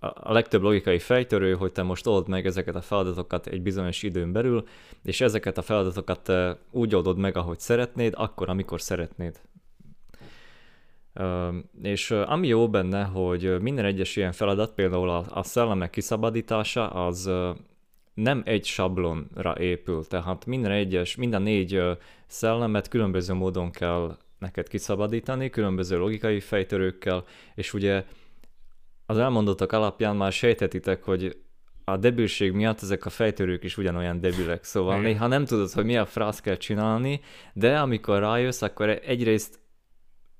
a 0.00 0.32
legtöbb 0.32 0.62
logikai 0.62 0.98
fejtörő, 0.98 1.54
hogy 1.54 1.72
te 1.72 1.82
most 1.82 2.06
old 2.06 2.28
meg 2.28 2.46
ezeket 2.46 2.74
a 2.74 2.80
feladatokat 2.80 3.46
egy 3.46 3.62
bizonyos 3.62 4.02
időn 4.02 4.32
belül, 4.32 4.64
és 5.02 5.20
ezeket 5.20 5.58
a 5.58 5.62
feladatokat 5.62 6.32
úgy 6.70 6.94
oldod 6.94 7.18
meg, 7.18 7.36
ahogy 7.36 7.60
szeretnéd, 7.60 8.12
akkor, 8.16 8.48
amikor 8.48 8.80
szeretnéd. 8.80 9.40
És 11.82 12.10
ami 12.10 12.46
jó 12.46 12.68
benne, 12.68 13.02
hogy 13.04 13.60
minden 13.60 13.84
egyes 13.84 14.16
ilyen 14.16 14.32
feladat, 14.32 14.72
például 14.74 15.08
a, 15.08 15.24
a 15.28 15.42
szellemek 15.42 15.90
kiszabadítása, 15.90 16.88
az 16.88 17.30
nem 18.14 18.42
egy 18.44 18.64
sablonra 18.64 19.54
épül, 19.58 20.06
tehát 20.06 20.46
minden 20.46 20.70
egyes, 20.70 21.16
minden 21.16 21.42
négy 21.42 21.82
szellemet 22.26 22.88
különböző 22.88 23.34
módon 23.34 23.70
kell 23.70 24.16
neked 24.38 24.68
kiszabadítani, 24.68 25.50
különböző 25.50 25.98
logikai 25.98 26.40
fejtörőkkel, 26.40 27.24
és 27.54 27.74
ugye 27.74 28.04
az 29.06 29.18
elmondottak 29.18 29.72
alapján 29.72 30.16
már 30.16 30.32
sejtetitek, 30.32 31.02
hogy 31.04 31.36
a 31.84 31.96
debilség 31.96 32.52
miatt 32.52 32.82
ezek 32.82 33.06
a 33.06 33.10
fejtörők 33.10 33.64
is 33.64 33.76
ugyanolyan 33.76 34.20
debilek, 34.20 34.64
szóval 34.64 34.98
Igen. 34.98 35.10
néha 35.10 35.26
nem 35.26 35.44
tudod, 35.44 35.70
hogy 35.70 35.84
mi 35.84 35.96
a 35.96 36.06
frász 36.06 36.40
kell 36.40 36.56
csinálni, 36.56 37.20
de 37.52 37.78
amikor 37.78 38.18
rájössz, 38.18 38.62
akkor 38.62 38.88
egyrészt 38.88 39.60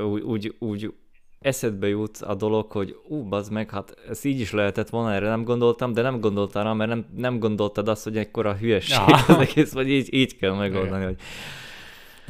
úgy, 0.02 0.22
úgy, 0.22 0.54
úgy 0.58 0.94
eszedbe 1.40 1.88
jut 1.88 2.16
a 2.16 2.34
dolog, 2.34 2.72
hogy 2.72 2.96
ú, 3.08 3.22
bazd 3.22 3.52
meg, 3.52 3.70
hát 3.70 3.94
ez 4.08 4.24
így 4.24 4.40
is 4.40 4.52
lehetett 4.52 4.88
volna, 4.88 5.12
erre 5.12 5.28
nem 5.28 5.44
gondoltam, 5.44 5.92
de 5.92 6.02
nem 6.02 6.20
gondoltál 6.20 6.64
rá, 6.64 6.72
mert 6.72 6.90
nem, 6.90 7.06
nem 7.16 7.38
gondoltad 7.38 7.88
azt, 7.88 8.04
hogy 8.04 8.16
ekkor 8.16 8.46
a 8.46 8.54
hülyeség 8.54 8.98
ja. 9.08 9.14
az 9.26 9.38
egész, 9.38 9.72
vagy 9.72 9.90
így, 9.90 10.14
így 10.14 10.36
kell 10.36 10.54
megoldani, 10.54 11.04
hogy 11.04 11.16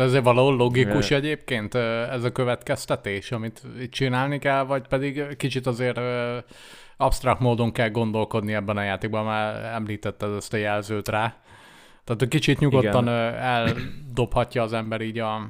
de 0.00 0.06
ezért 0.06 0.24
valahol 0.24 0.56
logikus 0.56 1.06
Igen. 1.06 1.22
egyébként 1.22 1.74
ez 2.10 2.24
a 2.24 2.32
következtetés, 2.32 3.32
amit 3.32 3.62
csinálni 3.90 4.38
kell, 4.38 4.64
vagy 4.64 4.86
pedig 4.88 5.36
kicsit 5.36 5.66
azért 5.66 6.00
absztrakt 6.96 7.40
módon 7.40 7.72
kell 7.72 7.90
gondolkodni 7.90 8.54
ebben 8.54 8.76
a 8.76 8.82
játékban, 8.82 9.24
már 9.24 9.64
említetted 9.64 10.34
ezt 10.36 10.52
a 10.52 10.56
jelzőt 10.56 11.08
rá. 11.08 11.36
Tehát 12.04 12.28
kicsit 12.28 12.58
nyugodtan 12.58 13.02
Igen. 13.02 13.34
eldobhatja 13.34 14.62
az 14.62 14.72
ember 14.72 15.00
így 15.00 15.18
a, 15.18 15.48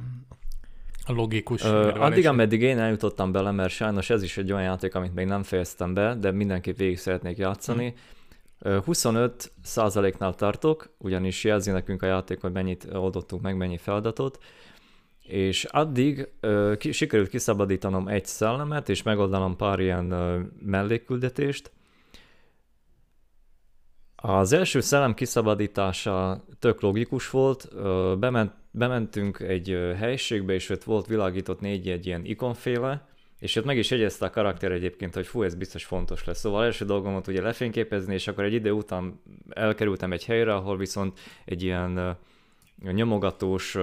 a 1.11 1.21
logikus 1.21 1.65
Ö, 1.65 1.89
Addig, 1.89 2.27
ameddig 2.27 2.63
én 2.63 2.79
eljutottam 2.79 3.33
bele, 3.33 3.51
mert 3.51 3.73
sajnos 3.73 4.11
ez 4.11 4.23
is 4.23 4.37
egy 4.37 4.53
olyan 4.53 4.65
játék, 4.65 4.95
amit 4.95 5.15
még 5.15 5.27
nem 5.27 5.43
fejeztem 5.43 5.95
be, 5.95 6.15
de 6.15 6.31
mindenképp 6.31 6.77
végig 6.77 6.99
szeretnék 6.99 7.37
játszani. 7.37 7.85
Hmm. 7.85 8.81
25 8.85 9.53
százaléknál 9.63 10.35
tartok, 10.35 10.95
ugyanis 10.99 11.45
jelzi 11.45 11.71
nekünk 11.71 12.03
a 12.03 12.07
játék, 12.07 12.41
hogy 12.41 12.53
mennyit 12.53 12.89
oldottunk 12.93 13.43
meg, 13.43 13.57
mennyi 13.57 13.77
feladatot, 13.77 14.39
és 15.23 15.65
addig 15.65 16.29
ö, 16.41 16.75
ki, 16.79 16.93
sikerült 16.93 17.29
kiszabadítanom 17.29 18.09
egy 18.09 18.27
szellemet, 18.27 18.89
és 18.89 19.03
megoldanom 19.03 19.57
pár 19.57 19.81
ilyen 19.81 20.11
ö, 20.11 20.41
mellékküldetést. 20.63 21.71
Az 24.17 24.53
első 24.53 24.81
szellem 24.81 25.15
kiszabadítása 25.15 26.45
tök 26.59 26.81
logikus 26.81 27.31
volt, 27.31 27.69
ö, 27.73 28.15
bement 28.19 28.53
bementünk 28.71 29.39
egy 29.39 29.69
helyiségbe, 29.97 30.53
és 30.53 30.69
ott 30.69 30.85
volt 30.85 31.07
világított 31.07 31.61
négy 31.61 31.89
egy 31.89 32.07
ilyen 32.07 32.25
ikonféle, 32.25 33.09
és 33.39 33.57
ott 33.57 33.65
meg 33.65 33.79
is 33.79 33.91
jegyezte 33.91 34.25
a 34.25 34.31
karakter 34.31 34.73
egyébként, 34.73 35.15
hogy 35.15 35.27
fú, 35.27 35.43
ez 35.43 35.55
biztos 35.55 35.85
fontos 35.85 36.25
lesz. 36.25 36.39
Szóval 36.39 36.65
első 36.65 36.85
dolgom 36.85 37.13
volt 37.13 37.27
ugye 37.27 37.43
lefényképezni, 37.43 38.15
és 38.15 38.29
akkor 38.29 38.45
egy 38.45 38.53
idő 38.53 38.71
után 38.71 39.21
elkerültem 39.49 40.13
egy 40.13 40.25
helyre, 40.25 40.55
ahol 40.55 40.77
viszont 40.77 41.19
egy 41.45 41.63
ilyen 41.63 42.17
nyomogatós 42.83 43.77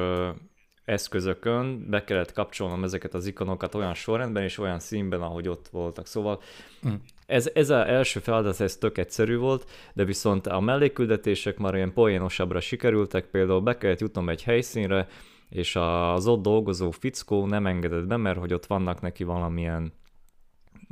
eszközökön 0.85 1.89
be 1.89 2.03
kellett 2.03 2.33
kapcsolnom 2.33 2.83
ezeket 2.83 3.13
az 3.13 3.27
ikonokat 3.27 3.75
olyan 3.75 3.93
sorrendben 3.93 4.43
és 4.43 4.57
olyan 4.57 4.79
színben, 4.79 5.21
ahogy 5.21 5.47
ott 5.47 5.67
voltak. 5.67 6.07
Szóval 6.07 6.41
Mm. 6.87 6.93
Ez, 7.27 7.49
ez 7.53 7.69
az 7.69 7.85
első 7.85 8.19
feladat, 8.19 8.59
ez 8.59 8.77
tök 8.77 8.97
egyszerű 8.97 9.37
volt, 9.37 9.69
de 9.93 10.03
viszont 10.03 10.47
a 10.47 10.59
melléküldetések 10.59 11.57
már 11.57 11.75
ilyen 11.75 11.93
poénosabbra 11.93 12.59
sikerültek, 12.59 13.25
például 13.25 13.61
be 13.61 13.77
kellett 13.77 13.99
jutnom 13.99 14.29
egy 14.29 14.43
helyszínre, 14.43 15.07
és 15.49 15.75
az 15.75 16.27
ott 16.27 16.41
dolgozó 16.41 16.91
fickó 16.91 17.45
nem 17.45 17.65
engedett 17.65 18.05
be, 18.05 18.17
mert 18.17 18.39
hogy 18.39 18.53
ott 18.53 18.65
vannak 18.65 19.01
neki 19.01 19.23
valamilyen 19.23 19.93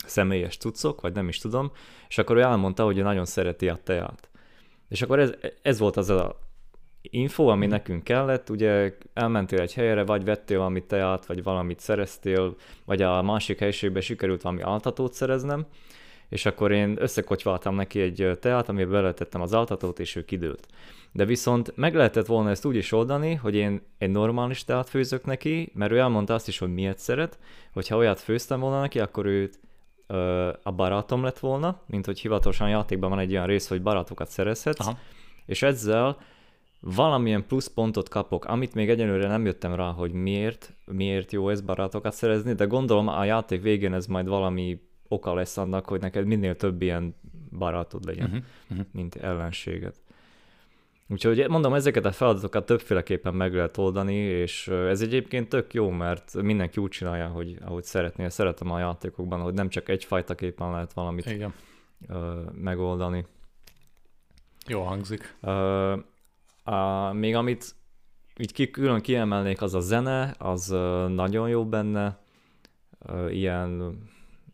személyes 0.05 0.57
cuccok, 0.57 1.01
vagy 1.01 1.13
nem 1.13 1.27
is 1.27 1.37
tudom, 1.37 1.71
és 2.07 2.17
akkor 2.17 2.37
ő 2.37 2.41
elmondta, 2.41 2.83
hogy 2.83 2.97
ő 2.97 3.01
nagyon 3.01 3.25
szereti 3.25 3.69
a 3.69 3.75
teát. 3.75 4.29
És 4.89 5.01
akkor 5.01 5.19
ez, 5.19 5.33
ez 5.61 5.79
volt 5.79 5.97
az 5.97 6.09
a 6.09 6.39
info, 7.01 7.47
ami 7.47 7.65
nekünk 7.65 8.03
kellett, 8.03 8.49
ugye 8.49 8.97
elmentél 9.13 9.59
egy 9.59 9.73
helyre, 9.73 10.03
vagy 10.03 10.23
vettél 10.23 10.57
valami 10.57 10.85
teát, 10.85 11.25
vagy 11.25 11.43
valamit 11.43 11.79
szereztél, 11.79 12.55
vagy 12.85 13.01
a 13.01 13.21
másik 13.21 13.59
helyiségben 13.59 14.01
sikerült 14.01 14.41
valami 14.41 14.61
altatót 14.61 15.13
szereznem, 15.13 15.65
és 16.29 16.45
akkor 16.45 16.71
én 16.71 16.95
összekotyvaltam 16.99 17.75
neki 17.75 18.01
egy 18.01 18.37
teát, 18.39 18.69
amiben 18.69 18.91
beletettem 18.91 19.41
az 19.41 19.53
altatót, 19.53 19.99
és 19.99 20.15
ő 20.15 20.25
kidőlt. 20.25 20.67
De 21.11 21.25
viszont 21.25 21.75
meg 21.75 21.95
lehetett 21.95 22.25
volna 22.25 22.49
ezt 22.49 22.65
úgy 22.65 22.75
is 22.75 22.91
oldani, 22.91 23.33
hogy 23.33 23.55
én 23.55 23.81
egy 23.97 24.09
normális 24.09 24.63
teát 24.63 24.89
főzök 24.89 25.25
neki, 25.25 25.71
mert 25.73 25.91
ő 25.91 25.97
elmondta 25.97 26.33
azt 26.33 26.47
is, 26.47 26.57
hogy 26.57 26.73
miért 26.73 26.99
szeret, 26.99 27.39
hogyha 27.73 27.95
olyat 27.95 28.19
főztem 28.19 28.59
volna 28.59 28.79
neki, 28.79 28.99
akkor 28.99 29.25
őt 29.25 29.59
ö, 30.07 30.49
a 30.63 30.71
barátom 30.71 31.23
lett 31.23 31.39
volna, 31.39 31.81
mint 31.85 32.05
hogy 32.05 32.19
hivatalosan 32.19 32.69
játékban 32.69 33.09
van 33.09 33.19
egy 33.19 33.31
olyan 33.31 33.45
rész, 33.45 33.67
hogy 33.67 33.81
barátokat 33.81 34.29
szerezhetsz, 34.29 34.79
Aha. 34.79 34.97
és 35.45 35.61
ezzel 35.61 36.17
valamilyen 36.79 37.45
pluszpontot 37.47 38.09
kapok, 38.09 38.45
amit 38.45 38.73
még 38.73 38.89
egyelőre 38.89 39.27
nem 39.27 39.45
jöttem 39.45 39.75
rá, 39.75 39.91
hogy 39.91 40.11
miért, 40.11 40.73
miért 40.85 41.31
jó 41.31 41.49
ez 41.49 41.61
barátokat 41.61 42.13
szerezni, 42.13 42.53
de 42.53 42.65
gondolom 42.65 43.07
a 43.07 43.23
játék 43.23 43.61
végén 43.61 43.93
ez 43.93 44.05
majd 44.05 44.27
valami 44.27 44.79
oka 45.07 45.33
lesz 45.33 45.57
annak, 45.57 45.85
hogy 45.87 46.01
neked 46.01 46.25
minél 46.25 46.55
több 46.55 46.81
ilyen 46.81 47.15
barátod 47.57 48.05
legyen, 48.05 48.25
Uh-huh. 48.25 48.43
Uh-huh. 48.69 48.85
mint 48.91 49.15
ellenséget. 49.15 49.95
Úgyhogy 51.09 51.45
mondom, 51.49 51.73
ezeket 51.73 52.05
a 52.05 52.11
feladatokat 52.11 52.65
többféleképpen 52.65 53.33
meg 53.33 53.53
lehet 53.53 53.77
oldani, 53.77 54.15
és 54.15 54.67
ez 54.67 55.01
egyébként 55.01 55.49
tök 55.49 55.73
jó, 55.73 55.89
mert 55.89 56.33
mindenki 56.41 56.81
úgy 56.81 56.89
csinálja, 56.89 57.27
hogy 57.27 57.57
ahogy 57.65 57.83
szeretné. 57.83 58.29
Szeretem 58.29 58.71
a 58.71 58.79
játékokban, 58.79 59.39
hogy 59.41 59.53
nem 59.53 59.69
csak 59.69 59.89
egyfajta 59.89 60.35
képen 60.35 60.71
lehet 60.71 60.93
valamit 60.93 61.25
Igen. 61.25 61.53
ö, 62.07 62.41
megoldani. 62.53 63.25
Jó 64.67 64.81
hangzik. 64.81 65.37
Ö, 65.41 65.97
a, 66.63 67.11
még 67.13 67.35
amit 67.35 67.75
így 68.37 68.53
ki, 68.53 68.71
külön 68.71 69.01
kiemelnék, 69.01 69.61
az 69.61 69.73
a 69.73 69.79
zene, 69.79 70.35
az 70.37 70.67
nagyon 71.07 71.49
jó 71.49 71.65
benne, 71.65 72.23
Ö, 73.07 73.29
ilyen, 73.29 73.97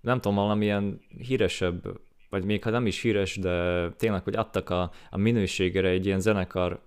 nem 0.02 0.20
tudom, 0.20 0.38
valamilyen 0.38 1.00
híresebb, 1.18 2.00
vagy 2.30 2.44
még 2.44 2.64
ha 2.64 2.70
nem 2.70 2.86
is 2.86 3.02
híres, 3.02 3.36
de 3.38 3.90
tényleg, 3.90 4.24
hogy 4.24 4.36
adtak 4.36 4.70
a, 4.70 4.92
a 5.10 5.18
minőségére 5.18 5.88
egy 5.90 6.06
ilyen 6.06 6.20
zenekar 6.20 6.80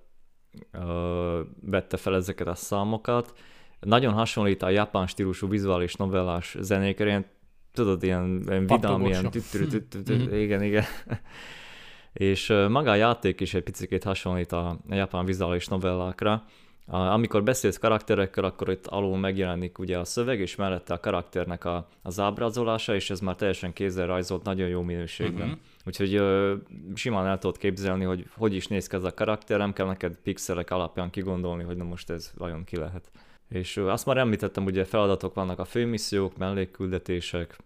ö, 0.70 1.40
vette 1.60 1.96
fel 1.96 2.14
ezeket 2.14 2.46
a 2.46 2.54
számokat. 2.54 3.34
Nagyon 3.80 4.12
hasonlít 4.12 4.62
a 4.62 4.68
japán 4.68 5.06
stílusú 5.06 5.48
vizuális 5.48 5.94
novellás 5.94 6.56
zenékre, 6.60 7.06
ilyen, 7.06 7.26
tudod, 7.72 8.02
ilyen, 8.02 8.42
ilyen 8.48 8.66
vidám, 8.66 9.04
ilyen 9.06 9.30
tüttürü, 9.30 9.64
Mhm. 10.24 10.34
igen, 10.34 10.62
igen. 10.62 10.84
És 12.12 12.48
maga 12.68 12.90
a 12.90 12.94
játék 12.94 13.40
is 13.40 13.54
egy 13.54 13.62
picit 13.62 14.04
hasonlít 14.04 14.52
a 14.52 14.78
japán 14.88 15.24
vizuális 15.24 15.66
novellákra. 15.66 16.44
Amikor 16.86 17.42
beszélsz 17.42 17.76
karakterekkel, 17.76 18.44
akkor 18.44 18.70
itt 18.70 18.86
alul 18.86 19.18
megjelenik 19.18 19.78
ugye 19.78 19.98
a 19.98 20.04
szöveg, 20.04 20.40
és 20.40 20.56
mellette 20.56 20.94
a 20.94 21.00
karakternek 21.00 21.64
a, 21.64 21.88
az 22.02 22.20
ábrázolása, 22.20 22.94
és 22.94 23.10
ez 23.10 23.20
már 23.20 23.34
teljesen 23.34 23.72
kézzel 23.72 24.06
rajzolt, 24.06 24.42
nagyon 24.42 24.68
jó 24.68 24.82
minőségben. 24.82 25.48
Mhm. 25.48 25.56
Úgyhogy 25.86 26.14
ö, 26.14 26.54
simán 26.94 27.26
el 27.26 27.38
tudod 27.38 27.58
képzelni, 27.58 28.04
hogy 28.04 28.26
hogy 28.36 28.54
is 28.54 28.66
néz 28.66 28.86
ki 28.86 28.96
ez 28.96 29.04
a 29.04 29.14
karakter, 29.14 29.58
nem 29.58 29.72
kell 29.72 29.86
neked 29.86 30.16
pixelek 30.22 30.70
alapján 30.70 31.10
kigondolni, 31.10 31.62
hogy 31.62 31.76
na 31.76 31.84
most 31.84 32.10
ez 32.10 32.32
vajon 32.36 32.64
ki 32.64 32.76
lehet. 32.76 33.10
És 33.48 33.76
ö, 33.76 33.88
azt 33.88 34.06
már 34.06 34.16
említettem, 34.16 34.64
ugye 34.64 34.84
feladatok 34.84 35.34
vannak 35.34 35.58
a 35.58 35.64
főmissziók, 35.64 36.36
mellékküldetések, 36.36 37.56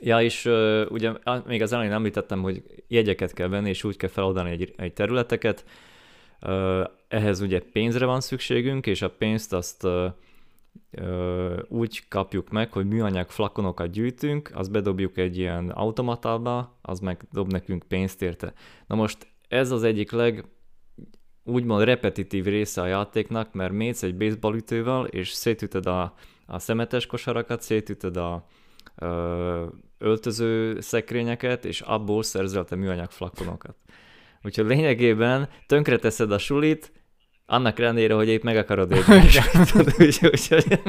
Ja, 0.00 0.20
és 0.20 0.44
ö, 0.44 0.86
ugye 0.86 1.12
még 1.46 1.62
az 1.62 1.72
elején 1.72 1.92
említettem, 1.92 2.42
hogy 2.42 2.62
jegyeket 2.88 3.32
kell 3.32 3.48
venni, 3.48 3.68
és 3.68 3.84
úgy 3.84 3.96
kell 3.96 4.08
feloldani 4.08 4.50
egy, 4.50 4.74
egy 4.76 4.92
területeket. 4.92 5.64
Ehhez 7.08 7.40
ugye 7.40 7.60
pénzre 7.72 8.04
van 8.04 8.20
szükségünk, 8.20 8.86
és 8.86 9.02
a 9.02 9.10
pénzt 9.10 9.52
azt 9.52 9.86
úgy 11.68 12.08
kapjuk 12.08 12.50
meg, 12.50 12.72
hogy 12.72 12.86
műanyag 12.86 13.30
flakonokat 13.30 13.90
gyűjtünk, 13.90 14.50
azt 14.54 14.70
bedobjuk 14.70 15.16
egy 15.16 15.36
ilyen 15.36 15.70
automatába, 15.70 16.78
az 16.82 17.00
meg 17.00 17.22
dob 17.32 17.52
nekünk 17.52 17.84
pénzt 17.88 18.22
érte. 18.22 18.52
Na 18.86 18.94
most 18.94 19.26
ez 19.48 19.70
az 19.70 19.82
egyik 19.82 20.10
leg 20.10 20.44
úgymond 21.44 21.84
repetitív 21.84 22.44
része 22.44 22.80
a 22.80 22.86
játéknak, 22.86 23.52
mert 23.52 23.72
mész 23.72 24.02
egy 24.02 24.16
baseballütővel, 24.16 25.04
és 25.04 25.30
szétütöd 25.30 25.86
a, 25.86 26.14
a 26.46 26.58
szemetes 26.58 27.06
kosarakat, 27.06 27.62
szétütöd 27.62 28.16
a 28.16 28.46
ö, 28.96 29.66
öltöző 29.98 30.80
szekrényeket, 30.80 31.64
és 31.64 31.80
abból 31.80 32.22
szerzel 32.22 32.66
műanyag 32.70 33.10
flakonokat. 33.10 33.76
Úgyhogy 34.46 34.66
lényegében 34.66 35.48
tönkreteszed 35.66 36.32
a 36.32 36.38
sulit, 36.38 36.92
annak 37.46 37.78
ellenére, 37.78 38.14
hogy 38.14 38.28
épp 38.28 38.42
meg 38.42 38.56
akarod 38.56 38.90
érni. 38.92 39.14
Úgyhogy 39.98 40.30
úgyhogy- 40.32 40.80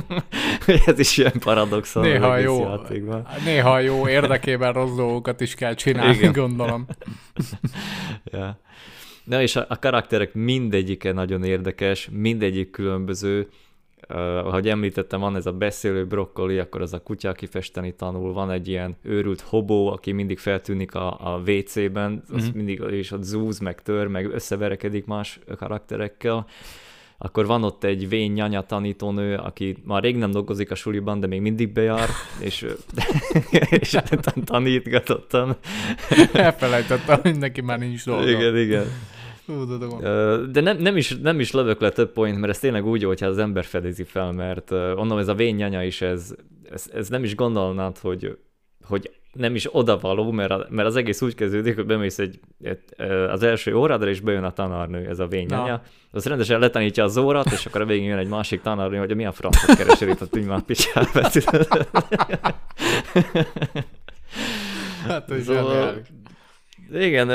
hogy 0.65 0.81
ez 0.85 0.99
is 0.99 1.17
ilyen 1.17 1.39
paradoxon 1.39 2.03
Néha 2.03 2.37
jó, 2.37 2.59
játékban. 2.59 3.27
néha 3.45 3.79
jó 3.79 4.07
érdekében 4.07 4.73
rossz 4.73 4.95
dolgokat 4.95 5.41
is 5.41 5.55
kell 5.55 5.73
csinálni, 5.73 6.15
Igen. 6.17 6.31
gondolom. 6.31 6.85
Ja. 8.31 8.59
Na 9.23 9.41
és 9.41 9.55
a, 9.55 9.65
a 9.69 9.79
karakterek 9.79 10.33
mindegyike 10.33 11.11
nagyon 11.11 11.43
érdekes, 11.43 12.09
mindegyik 12.11 12.69
különböző. 12.69 13.47
Ahogy 14.07 14.69
említettem, 14.69 15.19
van 15.19 15.35
ez 15.35 15.45
a 15.45 15.51
beszélő 15.51 16.05
brokkoli, 16.05 16.57
akkor 16.59 16.81
az 16.81 16.93
a 16.93 16.99
kutya, 16.99 17.29
aki 17.29 17.45
festeni 17.45 17.93
tanul, 17.95 18.33
van 18.33 18.51
egy 18.51 18.67
ilyen 18.67 18.95
őrült 19.03 19.41
hobó, 19.41 19.87
aki 19.91 20.11
mindig 20.11 20.37
feltűnik 20.37 20.95
a, 20.95 21.33
a 21.33 21.41
WC-ben, 21.45 22.23
az 22.33 22.47
Mhm. 22.47 22.55
mindig 22.57 22.81
és 22.89 23.11
ott 23.11 23.23
zúz, 23.23 23.59
meg 23.59 23.81
tör, 23.81 24.07
meg 24.07 24.33
összeverekedik 24.33 25.05
más 25.05 25.39
karakterekkel. 25.57 26.45
Akkor 27.19 27.45
van 27.45 27.63
ott 27.63 27.83
egy 27.83 28.09
vén 28.09 28.31
nyanya 28.31 28.61
tanítónő, 28.61 29.35
aki 29.35 29.77
már 29.85 30.03
rég 30.03 30.17
nem 30.17 30.31
dolgozik 30.31 30.71
a 30.71 30.75
suliban, 30.75 31.19
de 31.19 31.27
még 31.27 31.41
mindig 31.41 31.71
bejár, 31.73 32.09
és, 32.39 32.65
és 33.79 33.97
tanítgatottam. 34.45 35.55
Elfelejtettem, 36.33 37.37
neki 37.37 37.61
már 37.61 37.79
nincs 37.79 38.05
dolga. 38.05 38.29
Igen, 38.29 38.57
igen. 38.57 38.85
De 40.51 40.61
nem, 40.61 40.77
nem, 40.77 40.97
is, 40.97 41.17
nem 41.21 41.39
is 41.39 41.51
lövök 41.51 41.81
le 41.81 41.89
több 41.89 42.11
point, 42.11 42.39
mert 42.39 42.51
ez 42.51 42.59
tényleg 42.59 42.85
úgy 42.85 43.01
jó, 43.01 43.07
hogyha 43.07 43.25
az 43.25 43.37
ember 43.37 43.65
fedezi 43.65 44.03
fel, 44.03 44.31
mert 44.31 44.71
mondom, 44.71 45.17
ez 45.17 45.27
a 45.27 45.33
vényanya 45.33 45.83
is, 45.83 46.01
ez, 46.01 46.35
ez, 46.71 46.89
ez 46.93 47.09
nem 47.09 47.23
is 47.23 47.35
gondolnád, 47.35 47.97
hogy, 47.97 48.37
hogy 48.83 49.11
nem 49.33 49.55
is 49.55 49.75
odavaló, 49.75 50.31
mert, 50.31 50.51
a, 50.51 50.65
mert 50.69 50.87
az 50.87 50.95
egész 50.95 51.21
úgy 51.21 51.35
kezdődik, 51.35 51.75
hogy 51.75 51.85
bemész 51.85 52.19
egy, 52.19 52.39
az 53.29 53.43
első 53.43 53.75
órádra, 53.75 54.09
és 54.09 54.19
bejön 54.19 54.43
a 54.43 54.51
tanárnő, 54.51 55.07
ez 55.07 55.19
a 55.19 55.27
vényanya. 55.27 55.65
Na. 55.65 55.81
Az 56.11 56.25
rendesen 56.25 56.59
letanítja 56.59 57.03
az 57.03 57.17
órát, 57.17 57.51
és 57.51 57.65
akkor 57.65 57.81
a 57.81 57.85
végén 57.85 58.07
jön 58.07 58.17
egy 58.17 58.27
másik 58.27 58.61
tanárnő, 58.61 58.97
hogy 58.97 59.15
mi 59.15 59.25
a 59.25 59.31
francot 59.31 59.75
keresel 59.75 60.09
itt 60.09 60.21
a 60.21 60.27
tűnymár 60.27 60.61
picsába. 60.61 61.29
Hát, 65.07 65.29
hogy 65.29 65.41
Szóval-. 65.41 66.01
Igen, 66.91 67.29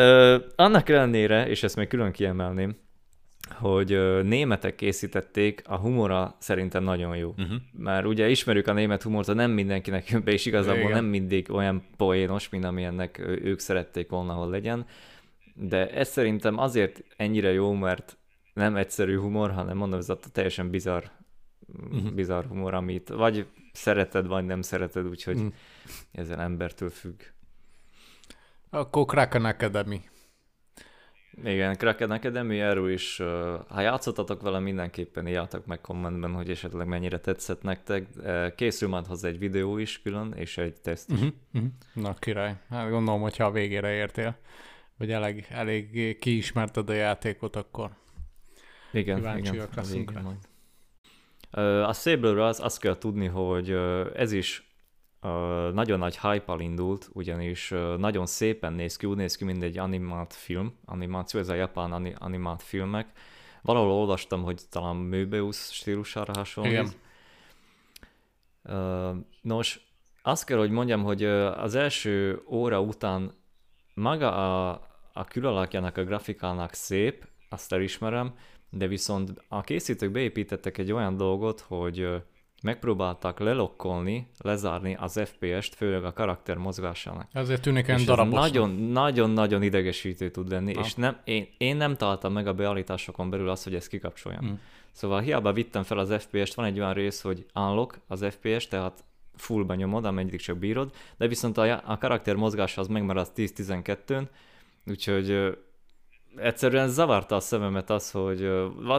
annak 0.56 0.88
ellenére, 0.88 1.48
és 1.48 1.62
ezt 1.62 1.76
még 1.76 1.88
külön 1.88 2.12
kiemelném, 2.12 2.76
hogy 3.50 4.22
németek 4.24 4.74
készítették, 4.74 5.62
a 5.66 5.76
humora 5.76 6.36
szerintem 6.38 6.82
nagyon 6.84 7.16
jó. 7.16 7.28
Uh-huh. 7.28 7.56
Már 7.72 8.06
ugye 8.06 8.28
ismerjük 8.28 8.66
a 8.66 8.72
német 8.72 9.02
humort, 9.02 9.26
de 9.26 9.32
nem 9.32 9.50
mindenkinek 9.50 10.08
jön 10.08 10.24
be, 10.24 10.32
és 10.32 10.46
igazából 10.46 10.80
Igen. 10.80 10.90
nem 10.92 11.04
mindig 11.04 11.50
olyan 11.50 11.84
poénos, 11.96 12.48
mint 12.48 12.64
amilyennek 12.64 13.18
ők 13.42 13.58
szerették 13.58 14.08
volna, 14.08 14.32
hogy 14.32 14.50
legyen. 14.50 14.86
De 15.54 15.90
ez 15.90 16.08
szerintem 16.08 16.58
azért 16.58 17.02
ennyire 17.16 17.52
jó, 17.52 17.72
mert 17.72 18.16
nem 18.54 18.76
egyszerű 18.76 19.18
humor, 19.18 19.50
hanem 19.50 19.76
mondom, 19.76 19.98
ez 19.98 20.08
a 20.08 20.18
teljesen 20.32 20.70
bizarr, 20.70 21.04
Mhm. 21.90 22.14
bizarr 22.14 22.44
humor, 22.44 22.74
amit 22.74 23.08
vagy 23.08 23.46
szereted, 23.72 24.26
vagy 24.26 24.44
nem 24.44 24.62
szereted, 24.62 25.06
úgyhogy 25.06 25.36
Mhm. 25.36 25.46
ezen 26.12 26.40
embertől 26.40 26.90
függ. 26.90 27.20
Akkor 28.74 29.04
Kraken 29.04 29.44
Academy. 29.44 30.00
Igen, 31.44 31.76
Kraken 31.76 32.10
Academy, 32.10 32.60
erről 32.60 32.90
is, 32.90 33.16
ha 33.68 33.80
játszottatok 33.80 34.42
vele, 34.42 34.58
mindenképpen 34.58 35.26
írjátok 35.26 35.66
meg 35.66 35.80
kommentben, 35.80 36.32
hogy 36.32 36.50
esetleg 36.50 36.86
mennyire 36.86 37.18
tetszett 37.18 37.62
nektek. 37.62 38.06
Készül 38.54 38.88
majd 38.88 39.06
hozzá 39.06 39.28
egy 39.28 39.38
videó 39.38 39.78
is 39.78 40.02
külön, 40.02 40.32
és 40.32 40.58
egy 40.58 40.80
teszt 40.80 41.10
is. 41.10 41.18
Uh-huh, 41.18 41.34
uh-huh. 41.54 41.70
Na 41.94 42.14
király, 42.14 42.56
hát 42.68 42.90
gondolom, 42.90 43.20
hogyha 43.20 43.44
a 43.44 43.50
végére 43.50 43.92
értél, 43.92 44.36
vagy 44.96 45.10
elég, 45.10 45.46
elég 45.48 46.18
kiismerted 46.18 46.88
a 46.88 46.92
játékot, 46.92 47.56
akkor 47.56 47.90
igen, 48.92 49.38
igen, 49.38 49.68
leszünk 49.74 50.12
rá. 50.12 50.20
Majd. 50.20 50.48
A 51.86 51.92
Sable-ről 51.92 52.42
az, 52.42 52.60
azt 52.60 52.80
kell 52.80 52.98
tudni, 52.98 53.26
hogy 53.26 53.70
ez 54.14 54.32
is 54.32 54.71
nagyon 55.72 55.98
nagy 55.98 56.18
hype 56.18 56.54
indult, 56.58 57.08
ugyanis 57.12 57.74
nagyon 57.96 58.26
szépen 58.26 58.72
néz 58.72 58.96
ki, 58.96 59.06
úgy 59.06 59.16
néz 59.16 59.36
ki, 59.36 59.44
mint 59.44 59.62
egy 59.62 59.78
animált 59.78 60.34
film, 60.34 60.78
animáció, 60.84 61.40
ez 61.40 61.48
a 61.48 61.54
japán 61.54 62.14
animált 62.18 62.62
filmek. 62.62 63.12
Valahol 63.62 63.90
olvastam, 63.90 64.42
hogy 64.42 64.60
talán 64.70 64.96
Möbius 64.96 65.56
stílusára 65.56 66.32
hasonlít. 66.36 66.72
Igen. 68.64 69.26
Nos, 69.40 69.80
azt 70.22 70.44
kell, 70.44 70.58
hogy 70.58 70.70
mondjam, 70.70 71.02
hogy 71.02 71.24
az 71.24 71.74
első 71.74 72.42
óra 72.46 72.80
után 72.80 73.32
maga 73.94 74.34
a, 74.70 74.80
a 75.12 75.24
külalakjának, 75.24 75.96
a 75.96 76.04
grafikának 76.04 76.72
szép, 76.72 77.26
azt 77.48 77.72
elismerem, 77.72 78.34
de 78.70 78.86
viszont 78.86 79.44
a 79.48 79.60
készítők 79.60 80.10
beépítettek 80.10 80.78
egy 80.78 80.92
olyan 80.92 81.16
dolgot, 81.16 81.60
hogy 81.60 82.22
megpróbáltak 82.62 83.38
lelokkolni, 83.38 84.26
lezárni 84.38 84.96
az 85.00 85.20
FPS-t, 85.24 85.74
főleg 85.74 86.04
a 86.04 86.12
karakter 86.12 86.56
mozgásának. 86.56 87.28
Ezért 87.32 87.62
tűnik 87.62 87.88
olyan 87.88 88.04
darabos. 88.04 88.50
Nagyon-nagyon 88.90 89.62
idegesítő 89.62 90.30
tud 90.30 90.50
lenni, 90.50 90.72
Na. 90.72 90.80
és 90.80 90.94
nem, 90.94 91.16
én, 91.24 91.48
én 91.58 91.76
nem 91.76 91.96
találtam 91.96 92.32
meg 92.32 92.46
a 92.46 92.52
beállításokon 92.52 93.30
belül 93.30 93.48
azt, 93.48 93.64
hogy 93.64 93.74
ezt 93.74 93.88
kikapcsoljam. 93.88 94.44
Mm. 94.44 94.52
Szóval 94.92 95.20
hiába 95.20 95.52
vittem 95.52 95.82
fel 95.82 95.98
az 95.98 96.14
FPS-t, 96.18 96.54
van 96.54 96.66
egy 96.66 96.78
olyan 96.78 96.94
rész, 96.94 97.20
hogy 97.20 97.46
unlock 97.54 98.00
az 98.06 98.26
FPS, 98.30 98.68
tehát 98.68 99.04
fullba 99.36 99.74
nyomod, 99.74 100.04
ameddig 100.04 100.40
csak 100.40 100.58
bírod, 100.58 100.90
de 101.16 101.26
viszont 101.26 101.58
a, 101.58 101.82
a 101.86 101.98
karakter 101.98 102.36
mozgása 102.36 102.80
az 102.80 102.86
megmarad 102.86 103.30
10-12-n, 103.36 104.26
úgyhogy 104.86 105.56
egyszerűen 106.36 106.88
zavarta 106.88 107.36
a 107.36 107.40
szememet 107.40 107.90
az, 107.90 108.10
hogy 108.10 108.50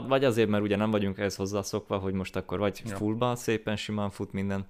vagy 0.07 0.23
azért, 0.23 0.49
mert 0.49 0.63
ugye 0.63 0.75
nem 0.75 0.91
vagyunk 0.91 1.17
ehhez 1.17 1.35
hozzászokva, 1.35 1.97
hogy 1.97 2.13
most 2.13 2.35
akkor 2.35 2.59
vagy 2.59 2.81
ja. 2.85 2.95
fullban 2.95 3.35
szépen 3.35 3.75
simán 3.75 4.09
fut 4.09 4.31
minden. 4.31 4.67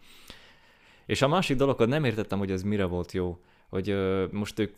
És 1.05 1.21
a 1.21 1.27
másik 1.27 1.57
dolog, 1.57 1.77
hogy 1.77 1.87
nem 1.87 2.03
értettem, 2.03 2.39
hogy 2.39 2.51
ez 2.51 2.63
mire 2.63 2.85
volt 2.85 3.11
jó. 3.11 3.39
Hogy 3.69 3.95
most 4.31 4.59
ők 4.59 4.73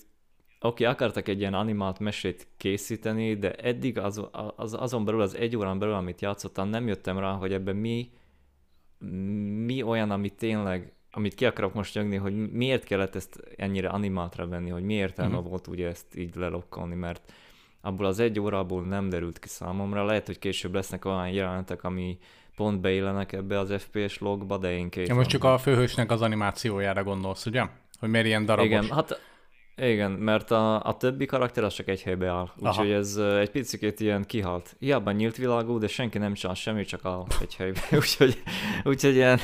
oké, 0.61 0.83
akartak 0.83 1.27
egy 1.27 1.39
ilyen 1.39 1.53
animált 1.53 1.99
mesét 1.99 2.47
készíteni, 2.57 3.37
de 3.37 3.53
eddig 3.53 3.97
az, 3.97 4.21
az, 4.55 4.73
azon 4.73 5.05
belül, 5.05 5.21
az 5.21 5.35
egy 5.35 5.57
órán 5.57 5.79
belül, 5.79 5.93
amit 5.93 6.21
játszottam, 6.21 6.69
nem 6.69 6.87
jöttem 6.87 7.19
rá, 7.19 7.31
hogy 7.31 7.53
ebben 7.53 7.75
mi, 7.75 8.09
mi 9.65 9.83
olyan, 9.83 10.11
ami 10.11 10.29
tényleg, 10.29 10.93
amit 11.11 11.33
ki 11.33 11.45
akarok 11.45 11.73
most 11.73 11.95
nyögni, 11.95 12.15
hogy 12.15 12.51
miért 12.51 12.83
kellett 12.83 13.15
ezt 13.15 13.43
ennyire 13.55 13.89
animáltra 13.89 14.47
venni, 14.47 14.69
hogy 14.69 14.83
mi 14.83 14.93
értelme 14.93 15.35
uh-huh. 15.35 15.49
volt 15.49 15.67
ugye 15.67 15.87
ezt 15.87 16.15
így 16.15 16.35
lelokkolni, 16.35 16.95
mert 16.95 17.31
abból 17.85 18.05
az 18.05 18.19
egy 18.19 18.39
órából 18.39 18.83
nem 18.83 19.09
derült 19.09 19.39
ki 19.39 19.47
számomra. 19.47 20.05
Lehet, 20.05 20.25
hogy 20.25 20.39
később 20.39 20.73
lesznek 20.73 21.05
olyan 21.05 21.29
jelenetek, 21.29 21.83
ami 21.83 22.17
pont 22.55 22.81
beillenek 22.81 23.31
ebbe 23.31 23.59
az 23.59 23.73
FPS 23.77 24.17
logba, 24.19 24.57
de 24.57 24.77
én 24.77 24.89
két. 24.89 25.07
Ja, 25.07 25.15
most 25.15 25.29
csak 25.29 25.43
a 25.43 25.57
főhősnek 25.57 26.11
az 26.11 26.21
animációjára 26.21 27.03
gondolsz, 27.03 27.45
ugye? 27.45 27.63
Hogy 27.99 28.09
miért 28.09 28.25
ilyen 28.25 28.45
darabos? 28.45 28.69
Igen, 28.69 28.89
hát 28.89 29.21
igen, 29.77 30.11
mert 30.11 30.51
a, 30.51 30.83
a 30.83 30.97
többi 30.97 31.25
karakter 31.25 31.63
az 31.63 31.73
csak 31.73 31.87
egy 31.87 32.01
helybe 32.01 32.27
áll, 32.27 32.49
úgyhogy 32.57 32.91
ez 32.91 33.15
egy 33.15 33.49
picit 33.49 33.99
ilyen 33.99 34.23
kihalt. 34.23 34.75
Hiába 34.79 35.11
nyílt 35.11 35.35
világú, 35.35 35.77
de 35.77 35.87
senki 35.87 36.17
nem 36.17 36.33
csinál 36.33 36.55
semmi, 36.55 36.85
csak 36.85 37.01
áll 37.03 37.25
egy 37.41 37.55
helybe. 37.55 37.81
úgyhogy, 38.01 38.41
úgyhogy 38.83 39.15
ilyen, 39.15 39.39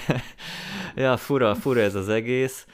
ja, 0.96 1.18
fura, 1.18 1.56
fura 1.56 1.80
ez 1.80 1.96
az 1.96 2.10
egész. 2.10 2.66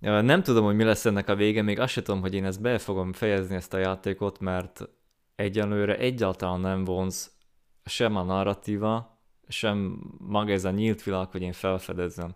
Nem 0.00 0.42
tudom, 0.42 0.64
hogy 0.64 0.76
mi 0.76 0.84
lesz 0.84 1.04
ennek 1.04 1.28
a 1.28 1.34
vége, 1.34 1.62
még 1.62 1.78
azt 1.78 1.92
sem 1.92 2.02
tudom, 2.02 2.20
hogy 2.20 2.34
én 2.34 2.44
ezt 2.44 2.60
be 2.60 2.78
fogom 2.78 3.12
fejezni 3.12 3.54
ezt 3.54 3.74
a 3.74 3.78
játékot, 3.78 4.40
mert 4.40 4.88
egyenlőre 5.34 5.98
egyáltalán 5.98 6.60
nem 6.60 6.84
vonz 6.84 7.38
sem 7.84 8.16
a 8.16 8.22
narratíva, 8.22 9.18
sem 9.48 10.00
maga 10.18 10.52
ez 10.52 10.64
a 10.64 10.70
nyílt 10.70 11.02
világ, 11.02 11.30
hogy 11.30 11.42
én 11.42 11.52
felfedezzem. 11.52 12.34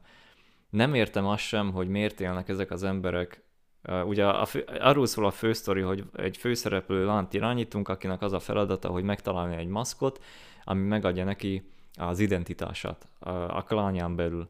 Nem 0.71 0.95
értem 0.95 1.27
azt 1.27 1.43
sem, 1.43 1.73
hogy 1.73 1.89
miért 1.89 2.21
élnek 2.21 2.49
ezek 2.49 2.71
az 2.71 2.83
emberek. 2.83 3.43
Ugye 4.05 4.27
a 4.27 4.45
fő, 4.45 4.65
arról 4.81 5.07
szól 5.07 5.27
a 5.27 5.31
fősztori, 5.31 5.81
hogy 5.81 6.05
egy 6.17 6.37
főszereplő 6.37 7.05
lánt 7.05 7.35
irányítunk, 7.35 7.89
akinek 7.89 8.23
az 8.23 8.33
a 8.33 8.41
feladata, 8.41 8.89
hogy 8.89 9.03
megtalálni 9.03 9.57
egy 9.57 9.67
maszkot, 9.67 10.23
ami 10.65 10.83
megadja 10.83 11.25
neki 11.25 11.71
az 11.97 12.19
identitását 12.19 13.09
a, 13.49 13.63
klányán 13.63 14.17
belül. 14.17 14.47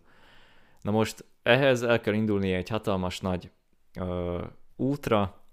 Na 0.84 0.90
most 0.90 1.24
ehhez 1.42 1.82
el 1.82 2.00
kell 2.00 2.14
indulni 2.14 2.52
egy 2.52 2.68
hatalmas 2.68 3.20
nagy 3.20 3.50
ö, 3.98 4.42
útra, 4.76 5.44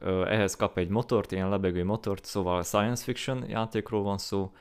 ö, 0.00 0.26
ehhez 0.26 0.56
kap 0.56 0.78
egy 0.78 0.88
motort, 0.88 1.32
ilyen 1.32 1.48
lebegő 1.48 1.84
motort, 1.84 2.24
szóval 2.24 2.62
science 2.62 3.04
fiction 3.04 3.48
játékról 3.48 4.02
van 4.02 4.18
szó, 4.18 4.52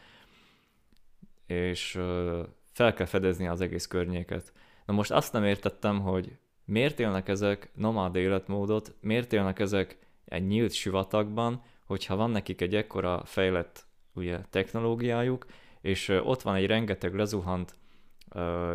és 1.45 1.95
ö, 1.95 2.43
fel 2.71 2.93
kell 2.93 3.05
fedezni 3.05 3.47
az 3.47 3.61
egész 3.61 3.87
környéket. 3.87 4.53
Na 4.85 4.93
most 4.93 5.11
azt 5.11 5.33
nem 5.33 5.43
értettem, 5.43 6.01
hogy 6.01 6.37
miért 6.65 6.99
élnek 6.99 7.27
ezek 7.27 7.71
nomád 7.75 8.15
életmódot, 8.15 8.95
miért 8.99 9.33
élnek 9.33 9.59
ezek 9.59 9.99
egy 10.25 10.47
nyílt 10.47 10.73
sivatagban, 10.73 11.63
hogyha 11.85 12.15
van 12.15 12.31
nekik 12.31 12.61
egy 12.61 12.75
ekkora 12.75 13.25
fejlett 13.25 13.85
ugye, 14.13 14.39
technológiájuk, 14.49 15.45
és 15.81 16.09
ott 16.09 16.41
van 16.41 16.55
egy 16.55 16.65
rengeteg 16.65 17.15
lezuhant 17.15 17.75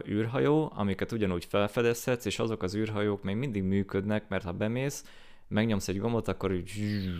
űrhajó, 0.08 0.72
amiket 0.74 1.12
ugyanúgy 1.12 1.44
felfedezhetsz, 1.44 2.24
és 2.24 2.38
azok 2.38 2.62
az 2.62 2.74
űrhajók 2.74 3.22
még 3.22 3.36
mindig 3.36 3.62
működnek, 3.62 4.28
mert 4.28 4.44
ha 4.44 4.52
bemész, 4.52 5.04
megnyomsz 5.48 5.88
egy 5.88 5.98
gombot, 5.98 6.28
akkor 6.28 6.52
úgy 6.52 6.70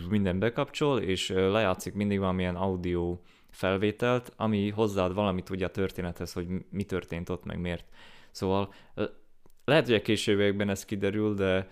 minden 0.09 0.39
bekapcsol, 0.39 0.99
és 0.99 1.29
lejátszik 1.29 1.93
mindig 1.93 2.19
valamilyen 2.19 2.55
audio 2.55 3.19
felvételt, 3.49 4.33
ami 4.35 4.69
hozzáad 4.69 5.13
valamit 5.13 5.49
ugye 5.49 5.65
a 5.65 5.69
történethez, 5.69 6.33
hogy 6.33 6.47
mi 6.69 6.83
történt 6.83 7.29
ott, 7.29 7.45
meg 7.45 7.59
miért. 7.59 7.85
Szóval 8.31 8.73
lehet, 9.65 9.85
hogy 9.85 9.95
a 9.95 10.01
későbbiekben 10.01 10.69
ez 10.69 10.85
kiderül, 10.85 11.33
de, 11.33 11.69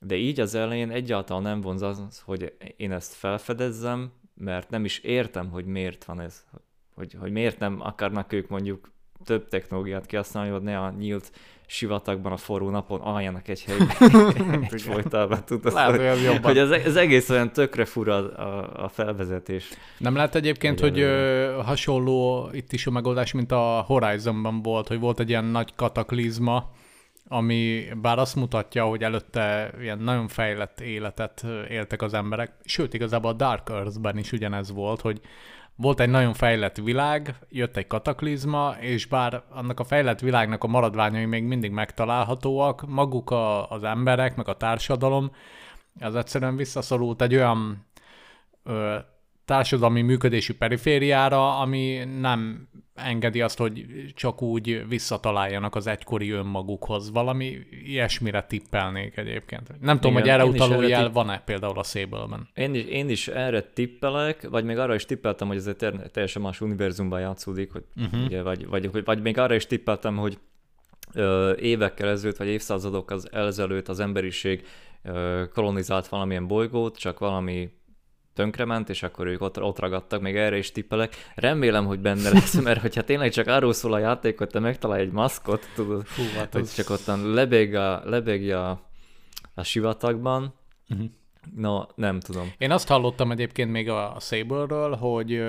de 0.00 0.16
így 0.16 0.40
az 0.40 0.54
elején 0.54 0.90
egyáltalán 0.90 1.42
nem 1.42 1.60
vonz 1.60 1.82
az, 1.82 2.20
hogy 2.24 2.56
én 2.76 2.92
ezt 2.92 3.14
felfedezzem, 3.14 4.12
mert 4.34 4.70
nem 4.70 4.84
is 4.84 4.98
értem, 4.98 5.50
hogy 5.50 5.64
miért 5.64 6.04
van 6.04 6.20
ez. 6.20 6.44
Hogy, 6.94 7.12
hogy 7.12 7.32
miért 7.32 7.58
nem 7.58 7.80
akarnak 7.80 8.32
ők 8.32 8.48
mondjuk 8.48 8.92
több 9.24 9.48
technológiát 9.48 10.06
kihasználni, 10.06 10.50
hogy 10.50 10.62
ne 10.62 10.78
a 10.78 10.90
nyílt 10.90 11.30
sivatagban 11.66 12.32
a 12.32 12.36
forró 12.36 12.70
napon 12.70 13.00
aljanak 13.00 13.48
egy 13.48 13.64
helyben 13.64 14.66
egy 14.70 14.82
folytában. 14.82 15.44
Tudod, 15.44 15.72
lehet, 15.72 16.14
hogy, 16.14 16.22
jobban. 16.22 16.42
hogy 16.42 16.58
ez, 16.58 16.70
ez, 16.70 16.96
egész 16.96 17.28
olyan 17.28 17.52
tökre 17.52 17.84
fura 17.84 18.14
a, 18.32 18.84
a 18.84 18.88
felvezetés. 18.88 19.68
Nem 19.98 20.14
lehet 20.14 20.34
egyébként, 20.34 20.80
hogy, 20.80 20.90
hogy 20.90 21.00
ö, 21.00 21.60
hasonló 21.64 22.48
itt 22.52 22.72
is 22.72 22.86
a 22.86 22.90
megoldás, 22.90 23.32
mint 23.32 23.52
a 23.52 23.84
Horizonban 23.86 24.62
volt, 24.62 24.88
hogy 24.88 25.00
volt 25.00 25.20
egy 25.20 25.28
ilyen 25.28 25.44
nagy 25.44 25.74
kataklizma, 25.74 26.70
ami 27.28 27.84
bár 28.02 28.18
azt 28.18 28.34
mutatja, 28.34 28.84
hogy 28.84 29.02
előtte 29.02 29.70
ilyen 29.80 29.98
nagyon 29.98 30.28
fejlett 30.28 30.80
életet 30.80 31.44
éltek 31.68 32.02
az 32.02 32.14
emberek, 32.14 32.52
sőt, 32.64 32.94
igazából 32.94 33.30
a 33.30 33.34
Dark 33.34 33.68
Earth-ben 33.68 34.18
is 34.18 34.32
ugyanez 34.32 34.72
volt, 34.72 35.00
hogy 35.00 35.20
volt 35.76 36.00
egy 36.00 36.08
nagyon 36.08 36.32
fejlett 36.32 36.76
világ, 36.76 37.34
jött 37.48 37.76
egy 37.76 37.86
kataklizma, 37.86 38.74
és 38.80 39.06
bár 39.06 39.42
annak 39.50 39.80
a 39.80 39.84
fejlett 39.84 40.20
világnak 40.20 40.64
a 40.64 40.66
maradványai 40.66 41.24
még 41.24 41.44
mindig 41.44 41.70
megtalálhatóak, 41.70 42.88
maguk 42.88 43.30
a, 43.30 43.70
az 43.70 43.84
emberek, 43.84 44.36
meg 44.36 44.48
a 44.48 44.56
társadalom, 44.56 45.30
az 46.00 46.16
egyszerűen 46.16 46.56
visszaszorult 46.56 47.22
egy 47.22 47.34
olyan 47.34 47.86
ö, 48.62 48.96
társadalmi 49.44 50.02
működési 50.02 50.54
perifériára, 50.54 51.58
ami 51.58 52.04
nem 52.20 52.68
engedi 52.94 53.40
azt, 53.40 53.58
hogy 53.58 53.86
csak 54.14 54.42
úgy 54.42 54.88
visszataláljanak 54.88 55.74
az 55.74 55.86
egykori 55.86 56.30
önmagukhoz. 56.30 57.10
Valami 57.10 57.58
ilyesmire 57.84 58.42
tippelnék 58.42 59.16
egyébként. 59.16 59.80
Nem 59.80 60.00
tudom, 60.00 60.16
Igen, 60.16 60.22
hogy 60.22 60.30
erre 60.30 60.44
utaló 60.44 60.82
jel 60.82 61.04
tipp... 61.04 61.12
van-e 61.12 61.40
például 61.40 61.78
a 61.78 61.82
Sable-ben. 61.82 62.48
Én 62.54 62.74
is, 62.74 62.84
én 62.84 63.08
is 63.08 63.28
erre 63.28 63.62
tippelek, 63.62 64.48
vagy 64.48 64.64
még 64.64 64.78
arra 64.78 64.94
is 64.94 65.04
tippeltem, 65.04 65.48
hogy 65.48 65.56
ez 65.56 65.66
egy 65.66 65.76
teljesen 66.10 66.42
más 66.42 66.60
univerzumban 66.60 67.20
játszódik, 67.20 67.72
hogy, 67.72 67.84
uh-huh. 67.96 68.24
ugye, 68.24 68.42
vagy, 68.42 68.66
vagy, 68.66 68.90
vagy, 68.90 69.04
vagy 69.04 69.22
még 69.22 69.38
arra 69.38 69.54
is 69.54 69.66
tippeltem, 69.66 70.16
hogy 70.16 70.38
ö, 71.12 71.54
évekkel 71.56 72.08
ezelőtt, 72.08 72.36
vagy 72.36 72.48
évszázadok 72.48 73.10
az 73.10 73.32
ezelőtt 73.32 73.88
az 73.88 74.00
emberiség 74.00 74.66
ö, 75.02 75.44
kolonizált 75.54 76.08
valamilyen 76.08 76.46
bolygót, 76.46 76.98
csak 76.98 77.18
valami 77.18 77.70
tönkrement, 78.34 78.88
és 78.88 79.02
akkor 79.02 79.26
ők 79.26 79.42
ott, 79.42 79.62
ott 79.62 79.78
ragadtak, 79.78 80.20
még 80.20 80.36
erre 80.36 80.56
is 80.56 80.72
tippelek. 80.72 81.32
Remélem, 81.34 81.86
hogy 81.86 82.00
benne 82.00 82.30
lesz, 82.30 82.60
mert 82.64 82.80
hogyha 82.80 83.02
tényleg 83.02 83.32
csak 83.32 83.46
arról 83.46 83.72
szól 83.72 83.92
a 83.92 83.98
játék, 83.98 84.38
hogy 84.38 84.48
te 84.48 84.58
megtalálj 84.58 85.02
egy 85.02 85.12
maszkot, 85.12 85.68
tudod, 85.74 86.08
Hú, 86.08 86.22
hát 86.36 86.52
hogy 86.52 86.62
az... 86.62 86.74
csak 86.74 86.90
ottan 86.90 87.32
lebeg 87.32 87.74
a, 87.74 88.02
lebeg 88.04 88.50
a, 88.50 88.70
a 89.54 89.62
sivatagban, 89.62 90.54
uh-huh. 90.88 91.06
Na, 91.54 91.88
nem 91.94 92.20
tudom. 92.20 92.52
Én 92.58 92.70
azt 92.70 92.88
hallottam 92.88 93.30
egyébként 93.30 93.70
még 93.70 93.88
a 93.88 94.16
Sable-ről, 94.20 94.96
hogy 94.96 95.42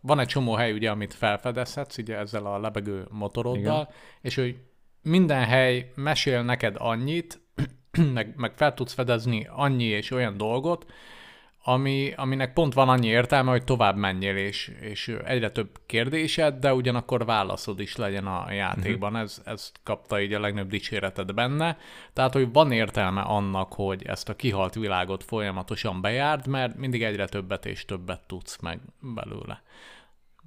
van 0.00 0.18
egy 0.18 0.26
csomó 0.26 0.54
hely, 0.54 0.72
ugye, 0.72 0.90
amit 0.90 1.14
felfedezhetsz, 1.14 1.98
ugye 1.98 2.16
ezzel 2.16 2.46
a 2.46 2.58
lebegő 2.58 3.06
motoroddal, 3.10 3.80
Igen. 3.80 3.88
és 4.20 4.34
hogy 4.34 4.56
minden 5.02 5.44
hely 5.44 5.92
mesél 5.94 6.42
neked 6.42 6.76
annyit, 6.78 7.40
meg, 8.14 8.32
meg 8.36 8.52
fel 8.56 8.74
tudsz 8.74 8.92
fedezni 8.92 9.46
annyi 9.50 9.84
és 9.84 10.10
olyan 10.10 10.36
dolgot, 10.36 10.86
ami, 11.62 12.12
aminek 12.16 12.52
pont 12.52 12.74
van 12.74 12.88
annyi 12.88 13.06
értelme, 13.06 13.50
hogy 13.50 13.64
tovább 13.64 13.96
menjél, 13.96 14.36
és, 14.36 14.72
és 14.80 15.08
egyre 15.24 15.50
több 15.50 15.70
kérdésed, 15.86 16.54
de 16.54 16.74
ugyanakkor 16.74 17.24
válaszod 17.24 17.80
is 17.80 17.96
legyen 17.96 18.26
a 18.26 18.52
játékban. 18.52 19.12
Uh-huh. 19.12 19.26
Ez, 19.26 19.42
ez 19.44 19.72
kapta 19.82 20.20
így 20.20 20.32
a 20.32 20.40
legnagyobb 20.40 20.70
dicséretet 20.70 21.34
benne. 21.34 21.78
Tehát, 22.12 22.32
hogy 22.32 22.52
van 22.52 22.72
értelme 22.72 23.20
annak, 23.20 23.72
hogy 23.72 24.02
ezt 24.06 24.28
a 24.28 24.36
kihalt 24.36 24.74
világot 24.74 25.24
folyamatosan 25.24 26.00
bejárd, 26.00 26.46
mert 26.46 26.76
mindig 26.76 27.02
egyre 27.02 27.26
többet 27.26 27.66
és 27.66 27.84
többet 27.84 28.26
tudsz 28.26 28.58
meg 28.60 28.80
belőle. 29.00 29.62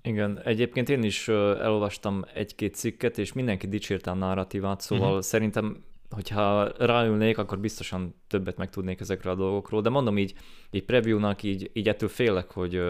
Igen, 0.01 0.41
egyébként 0.43 0.89
én 0.89 1.03
is 1.03 1.28
elolvastam 1.28 2.26
egy-két 2.34 2.76
cikket, 2.76 3.18
és 3.18 3.34
mindenki 3.34 3.68
dicsérte 3.68 4.11
a 4.11 4.14
narratívát, 4.14 4.82
szóval 4.82 5.07
uh-huh. 5.07 5.22
szerintem 5.22 5.84
hogyha 6.14 6.72
ráülnék, 6.78 7.38
akkor 7.38 7.59
biztosan 7.59 8.16
többet 8.28 8.57
megtudnék 8.57 8.99
ezekről 8.99 9.34
a 9.34 9.36
dolgokról, 9.36 9.82
de 9.82 9.89
mondom 9.89 10.18
így, 10.18 10.34
így 10.72 10.84
preview-nak 10.84 11.43
így, 11.43 11.70
így 11.74 11.88
ettől 11.88 12.09
félek, 12.09 12.51
hogy, 12.51 12.82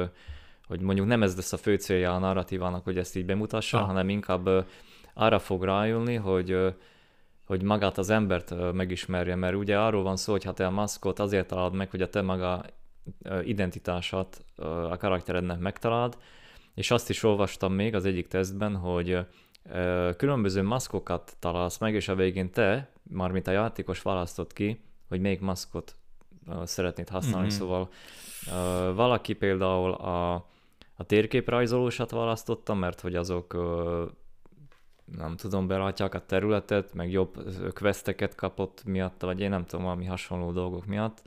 hogy 0.67 0.79
mondjuk 0.79 1.07
nem 1.07 1.23
ez 1.23 1.35
lesz 1.35 1.53
a 1.53 1.57
fő 1.57 1.75
célja 1.75 2.15
a 2.15 2.19
narratívának, 2.19 2.83
hogy 2.83 2.97
ezt 2.97 3.15
így 3.15 3.25
bemutassa, 3.25 3.79
ah. 3.79 3.85
hanem 3.85 4.09
inkább 4.09 4.49
arra 5.13 5.39
fog 5.39 5.63
ráülni, 5.63 6.15
hogy, 6.15 6.57
hogy 7.45 7.61
magát 7.61 7.97
az 7.97 8.09
embert 8.09 8.73
megismerje, 8.73 9.35
mert 9.35 9.55
ugye 9.55 9.79
arról 9.79 10.03
van 10.03 10.15
szó, 10.15 10.31
hogy 10.31 10.43
ha 10.43 10.53
te 10.53 10.65
a 10.65 10.71
maszkot 10.71 11.19
azért 11.19 11.47
találod 11.47 11.73
meg, 11.73 11.89
hogy 11.89 12.01
a 12.01 12.09
te 12.09 12.21
maga 12.21 12.65
identitását 13.43 14.45
a 14.89 14.97
karakterednek 14.97 15.59
megtaláld, 15.59 16.17
és 16.73 16.91
azt 16.91 17.09
is 17.09 17.23
olvastam 17.23 17.73
még 17.73 17.95
az 17.95 18.05
egyik 18.05 18.27
tesztben, 18.27 18.75
hogy 18.75 19.19
különböző 20.17 20.63
maszkokat 20.63 21.35
találsz 21.39 21.77
meg, 21.77 21.93
és 21.93 22.07
a 22.07 22.15
végén 22.15 22.51
te, 22.51 22.89
mármint 23.03 23.47
a 23.47 23.51
játékos 23.51 24.01
választott 24.01 24.53
ki, 24.53 24.83
hogy 25.07 25.21
melyik 25.21 25.39
maszkot 25.39 25.95
szeretnéd 26.63 27.09
használni, 27.09 27.47
mm-hmm. 27.47 27.57
szóval 27.57 27.89
valaki 28.93 29.33
például 29.33 29.91
a, 29.91 30.33
a 30.95 31.03
térképrajzolósat 31.05 32.11
választotta, 32.11 32.73
mert 32.73 33.01
hogy 33.01 33.15
azok 33.15 33.53
nem 35.17 35.35
tudom, 35.35 35.67
beratják 35.67 36.13
a 36.13 36.25
területet, 36.25 36.93
meg 36.93 37.11
jobb 37.11 37.37
questeket 37.73 38.35
kapott 38.35 38.83
miatt, 38.85 39.21
vagy 39.21 39.39
én 39.39 39.49
nem 39.49 39.65
tudom, 39.65 39.85
valami 39.85 40.05
hasonló 40.05 40.51
dolgok 40.51 40.85
miatt. 40.85 41.21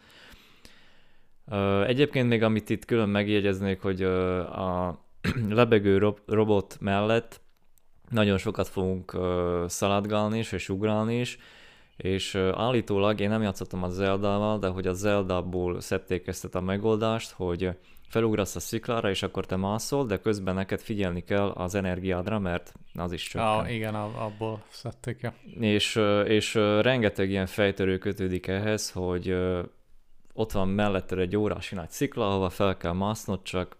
Egyébként 1.86 2.28
még 2.28 2.42
amit 2.42 2.70
itt 2.70 2.84
külön 2.84 3.08
megjegyeznék, 3.08 3.80
hogy 3.80 4.02
a 4.02 4.98
lebegő 5.48 6.14
robot 6.26 6.76
mellett 6.80 7.40
nagyon 8.10 8.38
sokat 8.38 8.68
fogunk 8.68 9.14
uh, 9.14 9.66
szaladgálni 9.66 10.38
is, 10.38 10.52
és 10.52 10.68
ugrálni 10.68 11.20
is, 11.20 11.38
és 11.96 12.34
uh, 12.34 12.52
állítólag 12.54 13.20
én 13.20 13.28
nem 13.28 13.42
játszottam 13.42 13.82
a 13.82 13.88
Zelda-val, 13.88 14.58
de 14.58 14.68
hogy 14.68 14.86
a 14.86 14.92
Zelda-ból 14.92 15.80
szedték 15.80 16.26
ezt 16.26 16.54
a 16.54 16.60
megoldást, 16.60 17.30
hogy 17.30 17.70
felugrasz 18.08 18.56
a 18.56 18.60
sziklára, 18.60 19.10
és 19.10 19.22
akkor 19.22 19.46
te 19.46 19.56
mászol, 19.56 20.06
de 20.06 20.18
közben 20.18 20.54
neked 20.54 20.80
figyelni 20.80 21.24
kell 21.24 21.48
az 21.48 21.74
energiádra, 21.74 22.38
mert 22.38 22.72
az 22.94 23.12
is 23.12 23.28
csak. 23.28 23.42
Ah, 23.42 23.74
igen, 23.74 23.94
abból 23.94 24.62
szedték, 24.68 25.20
ja. 25.20 25.34
És, 25.60 26.00
és 26.24 26.54
rengeteg 26.80 27.30
ilyen 27.30 27.46
fejtörő 27.46 27.98
kötődik 27.98 28.46
ehhez, 28.46 28.90
hogy 28.90 29.36
ott 30.32 30.52
van 30.52 30.68
melletted 30.68 31.18
egy 31.18 31.36
órási 31.36 31.74
nagy 31.74 31.90
szikla, 31.90 32.28
ahova 32.28 32.48
fel 32.48 32.76
kell 32.76 32.92
másznod, 32.92 33.42
csak 33.42 33.76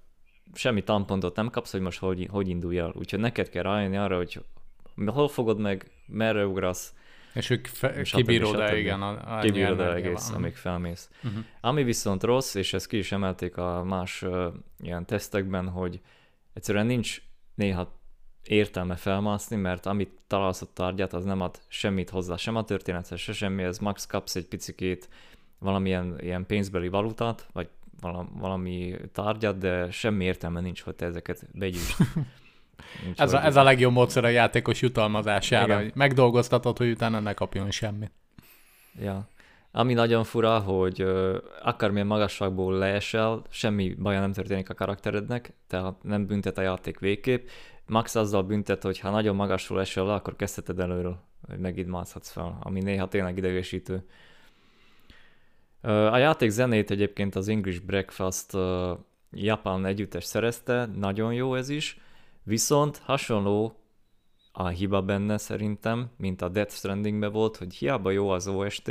semmi 0.54 0.82
tampontot 0.82 1.36
nem 1.36 1.50
kapsz, 1.50 1.72
hogy 1.72 1.80
most 1.80 1.98
hogy, 1.98 2.28
hogy 2.30 2.48
indulj 2.48 2.78
el. 2.78 2.92
Úgyhogy 2.94 3.20
neked 3.20 3.48
kell 3.48 3.62
rájönni 3.62 3.96
arra, 3.96 4.16
hogy 4.16 4.40
hol 5.06 5.28
fogod 5.28 5.58
meg, 5.58 5.90
merre 6.06 6.46
ugrasz, 6.46 6.94
és 7.36 7.50
ők 7.50 7.66
fe- 7.66 8.02
kibírod 8.02 8.60
el, 8.60 8.76
igen, 8.76 9.02
a, 9.02 9.36
a 9.36 9.40
Kibírod 9.40 9.80
el 9.80 9.94
egész, 9.94 10.30
amíg 10.30 10.54
felmész. 10.54 11.10
Uh-huh. 11.24 11.44
Ami 11.60 11.84
viszont 11.84 12.22
rossz, 12.22 12.54
és 12.54 12.72
ezt 12.72 12.86
ki 12.86 12.96
is 12.96 13.12
emelték 13.12 13.56
a 13.56 13.84
más 13.84 14.22
uh, 14.22 14.46
ilyen 14.82 15.06
tesztekben, 15.06 15.68
hogy 15.68 16.00
egyszerűen 16.52 16.86
nincs 16.86 17.22
néha 17.54 18.00
értelme 18.42 18.96
felmászni, 18.96 19.56
mert 19.56 19.86
amit 19.86 20.10
találsz 20.26 20.62
a 20.62 20.66
tárgyat, 20.72 21.12
az 21.12 21.24
nem 21.24 21.40
ad 21.40 21.60
semmit 21.68 22.10
hozzá, 22.10 22.36
sem 22.36 22.56
a 22.56 22.64
történethez, 22.64 23.18
se 23.18 23.32
semmi, 23.32 23.62
ez 23.62 23.78
max 23.78 24.06
kapsz 24.06 24.36
egy 24.36 24.46
picikét 24.46 25.08
valamilyen 25.58 26.16
ilyen 26.20 26.46
pénzbeli 26.46 26.88
valutát, 26.88 27.48
vagy 27.52 27.68
valami 28.38 28.94
tárgyat, 29.12 29.58
de 29.58 29.90
semmi 29.90 30.24
értelme 30.24 30.60
nincs, 30.60 30.82
hogy 30.82 30.94
te 30.94 31.06
ezeket 31.06 31.46
begyűjtsd. 31.52 31.96
ez, 33.16 33.32
a, 33.32 33.44
ez 33.44 33.56
a 33.56 33.62
legjobb 33.62 33.92
módszer 33.92 34.24
a 34.24 34.28
játékos 34.28 34.80
jutalmazására, 34.82 35.64
Igen. 35.64 35.78
hogy 35.78 35.92
megdolgoztatod, 35.94 36.78
hogy 36.78 36.90
utána 36.90 37.20
ne 37.20 37.32
kapjon 37.32 37.70
semmit. 37.70 38.12
Ja. 39.00 39.28
Ami 39.70 39.94
nagyon 39.94 40.24
fura, 40.24 40.58
hogy 40.58 41.02
uh, 41.02 41.36
akármilyen 41.62 42.06
magasságból 42.06 42.74
leesel, 42.74 43.42
semmi 43.50 43.94
baja 43.94 44.20
nem 44.20 44.32
történik 44.32 44.70
a 44.70 44.74
karakterednek, 44.74 45.52
tehát 45.66 46.02
nem 46.02 46.26
büntet 46.26 46.58
a 46.58 46.62
játék 46.62 46.98
végképp. 46.98 47.48
Max 47.86 48.14
azzal 48.14 48.42
büntet, 48.42 48.82
hogy 48.82 48.98
ha 48.98 49.10
nagyon 49.10 49.36
magasról 49.36 49.80
esel 49.80 50.04
le, 50.04 50.14
akkor 50.14 50.36
kezdheted 50.36 50.80
előről, 50.80 51.18
hogy 51.48 51.58
megint 51.58 51.88
mászhatsz 51.88 52.30
fel, 52.30 52.58
ami 52.60 52.80
néha 52.80 53.08
tényleg 53.08 53.36
idegesítő. 53.36 54.06
A 55.86 56.16
játék 56.16 56.50
zenét 56.50 56.90
egyébként 56.90 57.34
az 57.34 57.48
English 57.48 57.82
Breakfast 57.82 58.52
japán 59.30 59.84
együttes 59.84 60.24
szerezte, 60.24 60.86
nagyon 60.86 61.32
jó 61.32 61.54
ez 61.54 61.68
is, 61.68 62.00
viszont 62.42 62.96
hasonló 63.04 63.80
a 64.52 64.68
hiba 64.68 65.02
benne 65.02 65.38
szerintem, 65.38 66.10
mint 66.16 66.42
a 66.42 66.48
Death 66.48 66.72
Strandingbe 66.72 67.28
volt, 67.28 67.56
hogy 67.56 67.74
hiába 67.74 68.10
jó 68.10 68.28
az 68.28 68.48
OST, 68.48 68.90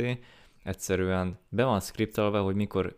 egyszerűen 0.62 1.38
be 1.48 1.64
van 1.64 1.80
skriptelve, 1.80 2.38
hogy 2.38 2.54
mikor 2.54 2.94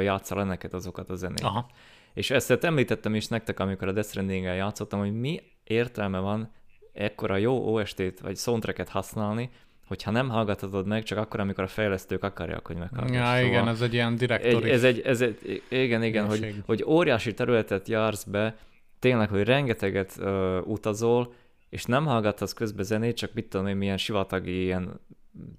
játszál 0.00 0.44
neked 0.44 0.74
azokat 0.74 1.10
a 1.10 1.14
zenét. 1.14 1.40
Aha. 1.40 1.70
És 2.14 2.30
ezt 2.30 2.50
említettem 2.50 3.14
is 3.14 3.26
nektek, 3.26 3.60
amikor 3.60 3.88
a 3.88 3.92
Death 3.92 4.08
stranding 4.08 4.44
játszottam, 4.44 4.98
hogy 4.98 5.20
mi 5.20 5.42
értelme 5.64 6.18
van 6.18 6.52
ekkora 6.92 7.36
jó 7.36 7.74
OST-t 7.74 8.20
vagy 8.20 8.36
soundtracket 8.36 8.88
használni, 8.88 9.50
hogyha 9.88 10.10
nem 10.10 10.28
hallgatod 10.28 10.86
meg, 10.86 11.02
csak 11.02 11.18
akkor, 11.18 11.40
amikor 11.40 11.64
a 11.64 11.66
fejlesztők 11.66 12.22
akarják, 12.22 12.66
hogy 12.66 12.76
meghallgass. 12.76 13.16
Ja, 13.16 13.24
szóval 13.24 13.44
igen, 13.44 13.68
ez 13.68 13.80
egy 13.80 13.92
ilyen 13.92 14.16
direktori. 14.16 14.70
Ez 14.70 14.84
egy, 14.84 15.00
ez 15.00 15.20
egy, 15.20 15.62
igen, 15.68 16.02
igen, 16.02 16.26
hogy, 16.26 16.62
hogy 16.66 16.84
óriási 16.86 17.34
területet 17.34 17.88
jársz 17.88 18.24
be, 18.24 18.56
tényleg, 18.98 19.28
hogy 19.28 19.42
rengeteget 19.42 20.16
uh, 20.18 20.58
utazol, 20.66 21.32
és 21.68 21.84
nem 21.84 22.06
hallgatsz 22.06 22.52
közben 22.52 22.84
zenét, 22.84 23.16
csak 23.16 23.32
mit 23.32 23.48
tudom 23.48 23.66
én, 23.66 23.76
milyen 23.76 23.96
sivatagi 23.96 24.62
ilyen 24.62 25.00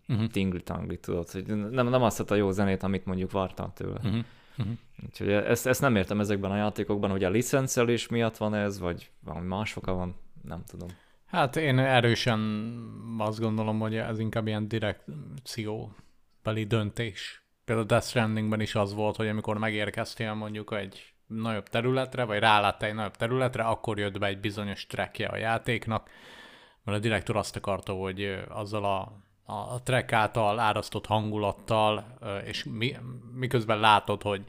uh-huh. 0.08 0.28
tingli-tangli, 0.28 0.98
tudod, 0.98 1.30
hogy 1.30 1.46
nem, 1.46 1.88
nem 1.88 2.04
azt 2.04 2.32
a 2.32 2.36
jó 2.36 2.52
zenét, 2.52 2.84
amit 2.84 3.06
mondjuk 3.06 3.32
vártál 3.32 3.72
tőle. 3.76 4.00
Uh-huh. 4.04 4.24
Uh-huh. 4.58 4.74
Úgyhogy 5.06 5.30
ezt, 5.30 5.68
ezt 5.68 5.82
nem 5.82 5.96
értem 5.96 6.20
ezekben 6.20 6.52
a 6.52 6.56
játékokban, 6.56 7.10
hogy 7.10 7.24
a 7.24 7.30
licencelés 7.30 8.08
miatt 8.08 8.38
van 8.38 8.56
ez, 8.56 8.80
vagy 8.80 9.10
valami 9.20 9.48
más 9.48 9.76
oka 9.76 9.94
van, 9.94 10.16
nem 10.48 10.64
tudom. 10.68 10.88
Hát 11.30 11.56
én 11.56 11.80
erősen 11.80 12.40
azt 13.18 13.40
gondolom, 13.40 13.80
hogy 13.80 13.96
ez 13.96 14.20
inkább 14.20 14.48
ilyen 14.48 14.68
direkcióbeli 14.68 16.64
döntés. 16.68 17.44
Például 17.66 17.88
Death 17.88 18.06
Strandingben 18.06 18.62
is 18.62 18.76
az 18.76 18.94
volt, 18.94 19.16
hogy 19.16 19.28
amikor 19.28 19.58
megérkeztél 19.58 20.34
mondjuk 20.34 20.74
egy 20.74 21.14
nagyobb 21.28 21.68
területre, 21.68 22.24
vagy 22.24 22.40
ráláttál 22.40 22.90
egy 22.90 22.96
nagyobb 22.96 23.16
területre, 23.16 23.64
akkor 23.64 24.00
jött 24.00 24.20
be 24.20 24.28
egy 24.28 24.40
bizonyos 24.40 24.88
trackje 24.88 25.28
a 25.28 25.38
játéknak, 25.38 26.10
mert 26.84 26.98
a 26.98 27.02
direktor 27.02 27.36
azt 27.36 27.56
akarta, 27.56 27.94
hogy 27.94 28.44
azzal 28.48 28.86
a, 28.86 29.24
a 29.54 29.82
track 29.84 30.14
által 30.14 30.60
árasztott 30.60 31.06
hangulattal, 31.06 32.18
és 32.46 32.64
mi, 32.64 32.96
miközben 33.34 33.80
látod, 33.80 34.22
hogy 34.22 34.44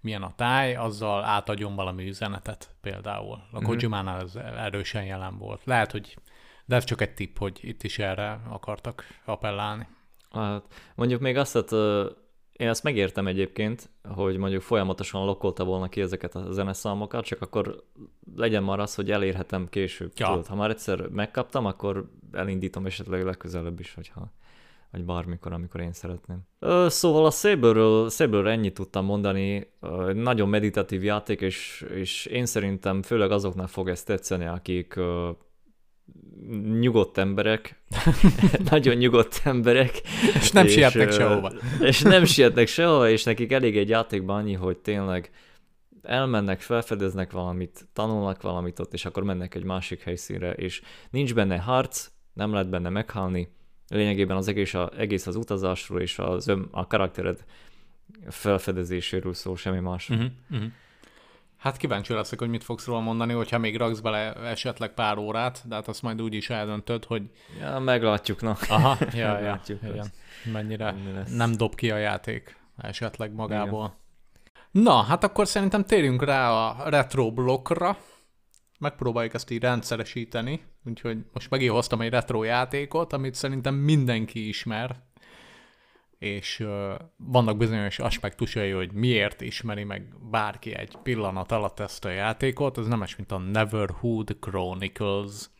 milyen 0.00 0.22
a 0.22 0.34
táj, 0.36 0.74
azzal 0.74 1.24
átadjon 1.24 1.74
valami 1.74 2.08
üzenetet 2.08 2.74
például. 2.80 3.32
A 3.52 3.56
mm-hmm. 3.56 3.64
Kojimánál 3.64 4.20
ez 4.20 4.36
erősen 4.36 5.04
jelen 5.04 5.38
volt. 5.38 5.60
Lehet, 5.64 5.92
hogy 5.92 6.16
de 6.64 6.76
ez 6.76 6.84
csak 6.84 7.00
egy 7.00 7.14
tipp, 7.14 7.36
hogy 7.38 7.58
itt 7.62 7.82
is 7.82 7.98
erre 7.98 8.40
akartak 8.48 9.04
appellálni. 9.24 9.86
Hát, 10.30 10.64
mondjuk 10.94 11.20
még 11.20 11.36
azt, 11.36 11.52
hogy 11.52 11.72
én 12.52 12.68
ezt 12.68 12.82
megértem 12.82 13.26
egyébként, 13.26 13.90
hogy 14.14 14.36
mondjuk 14.36 14.62
folyamatosan 14.62 15.24
lokkolta 15.24 15.64
volna 15.64 15.88
ki 15.88 16.00
ezeket 16.00 16.34
a 16.34 16.52
zeneszámokat, 16.52 17.24
csak 17.24 17.42
akkor 17.42 17.84
legyen 18.36 18.62
már 18.62 18.78
az, 18.78 18.94
hogy 18.94 19.10
elérhetem 19.10 19.68
később. 19.68 20.12
Ja. 20.14 20.26
Tudod, 20.26 20.46
ha 20.46 20.54
már 20.54 20.70
egyszer 20.70 21.08
megkaptam, 21.08 21.66
akkor 21.66 22.10
elindítom 22.32 22.86
esetleg 22.86 23.24
legközelebb 23.24 23.80
is, 23.80 23.94
hogyha 23.94 24.32
vagy 24.90 25.04
bármikor, 25.04 25.52
amikor 25.52 25.80
én 25.80 25.92
szeretném. 25.92 26.38
Szóval 26.86 27.26
a 27.26 27.30
Saberről, 27.30 28.10
Saberről 28.10 28.48
ennyit 28.48 28.74
tudtam 28.74 29.04
mondani, 29.04 29.72
nagyon 30.12 30.48
meditatív 30.48 31.04
játék, 31.04 31.40
és, 31.40 31.86
és 31.94 32.26
én 32.26 32.46
szerintem 32.46 33.02
főleg 33.02 33.30
azoknak 33.30 33.68
fog 33.68 33.88
ezt 33.88 34.06
tetszeni, 34.06 34.46
akik 34.46 34.98
nyugodt 36.80 37.18
emberek, 37.18 37.82
nagyon 38.70 38.94
nyugodt 38.94 39.40
emberek. 39.44 40.00
És 40.34 40.50
nem 40.50 40.66
és, 40.66 40.72
sietnek 40.72 41.12
sehova. 41.12 41.52
És 41.80 42.00
nem 42.00 42.24
sietnek 42.24 42.66
sehova, 42.66 43.08
és 43.08 43.24
nekik 43.24 43.52
elég 43.52 43.76
egy 43.76 43.88
játékban 43.88 44.36
annyi, 44.36 44.54
hogy 44.54 44.78
tényleg 44.78 45.30
elmennek, 46.02 46.60
felfedeznek 46.60 47.32
valamit, 47.32 47.88
tanulnak 47.92 48.42
valamit 48.42 48.78
ott, 48.78 48.92
és 48.92 49.04
akkor 49.04 49.22
mennek 49.22 49.54
egy 49.54 49.64
másik 49.64 50.02
helyszínre, 50.02 50.52
és 50.52 50.82
nincs 51.10 51.34
benne 51.34 51.58
harc, 51.58 52.10
nem 52.32 52.52
lehet 52.52 52.68
benne 52.68 52.88
meghalni, 52.88 53.58
lényegében 53.96 54.36
az 54.36 54.48
egész, 54.48 54.74
a, 54.74 54.90
egész 54.96 55.26
az 55.26 55.36
utazásról 55.36 56.00
és 56.00 56.18
az 56.18 56.48
ön, 56.48 56.68
a 56.70 56.86
karaktered 56.86 57.44
felfedezéséről 58.28 59.34
szól, 59.34 59.56
semmi 59.56 59.78
más. 59.78 60.08
Uh-huh, 60.08 60.26
uh-huh. 60.50 60.68
Hát 61.56 61.76
kíváncsi 61.76 62.12
leszek, 62.12 62.38
hogy 62.38 62.48
mit 62.48 62.64
fogsz 62.64 62.86
róla 62.86 63.00
mondani, 63.00 63.32
hogyha 63.32 63.58
még 63.58 63.76
raksz 63.76 64.00
bele 64.00 64.34
esetleg 64.34 64.94
pár 64.94 65.18
órát, 65.18 65.62
de 65.68 65.74
hát 65.74 65.88
azt 65.88 66.02
majd 66.02 66.22
úgy 66.22 66.34
is 66.34 66.50
eldöntöd, 66.50 67.04
hogy... 67.04 67.22
Ja, 67.60 67.78
meglátjuk, 67.78 68.40
na. 68.40 68.56
Aha, 68.68 68.96
ja, 69.12 69.32
meglátjuk, 69.34 69.82
ja, 69.82 69.88
igen. 69.88 70.06
Mennyire 70.52 70.94
nem 71.36 71.52
dob 71.52 71.74
ki 71.74 71.90
a 71.90 71.96
játék 71.96 72.56
esetleg 72.76 73.32
magából. 73.32 73.84
Igen. 73.84 74.84
Na, 74.84 75.02
hát 75.02 75.24
akkor 75.24 75.46
szerintem 75.46 75.84
térjünk 75.84 76.24
rá 76.24 76.50
a 76.50 76.88
retro 76.88 77.32
blokkra. 77.32 77.96
Megpróbáljuk 78.80 79.34
ezt 79.34 79.50
így 79.50 79.60
rendszeresíteni, 79.60 80.60
úgyhogy 80.84 81.18
most 81.32 81.50
megint 81.50 81.72
hoztam 81.72 82.00
egy 82.00 82.10
retro 82.10 82.42
játékot, 82.42 83.12
amit 83.12 83.34
szerintem 83.34 83.74
mindenki 83.74 84.48
ismer, 84.48 85.02
és 86.18 86.60
uh, 86.60 86.92
vannak 87.16 87.56
bizonyos 87.56 87.98
aspektusai, 87.98 88.70
hogy 88.70 88.92
miért 88.92 89.40
ismeri 89.40 89.84
meg 89.84 90.14
bárki 90.30 90.74
egy 90.74 90.96
pillanat 91.02 91.52
alatt 91.52 91.80
ezt 91.80 92.04
a 92.04 92.10
játékot, 92.10 92.78
ez 92.78 92.86
nem 92.86 93.04
mint 93.16 93.32
a 93.32 93.38
Neverhood 93.38 94.36
Chronicles. 94.40 95.50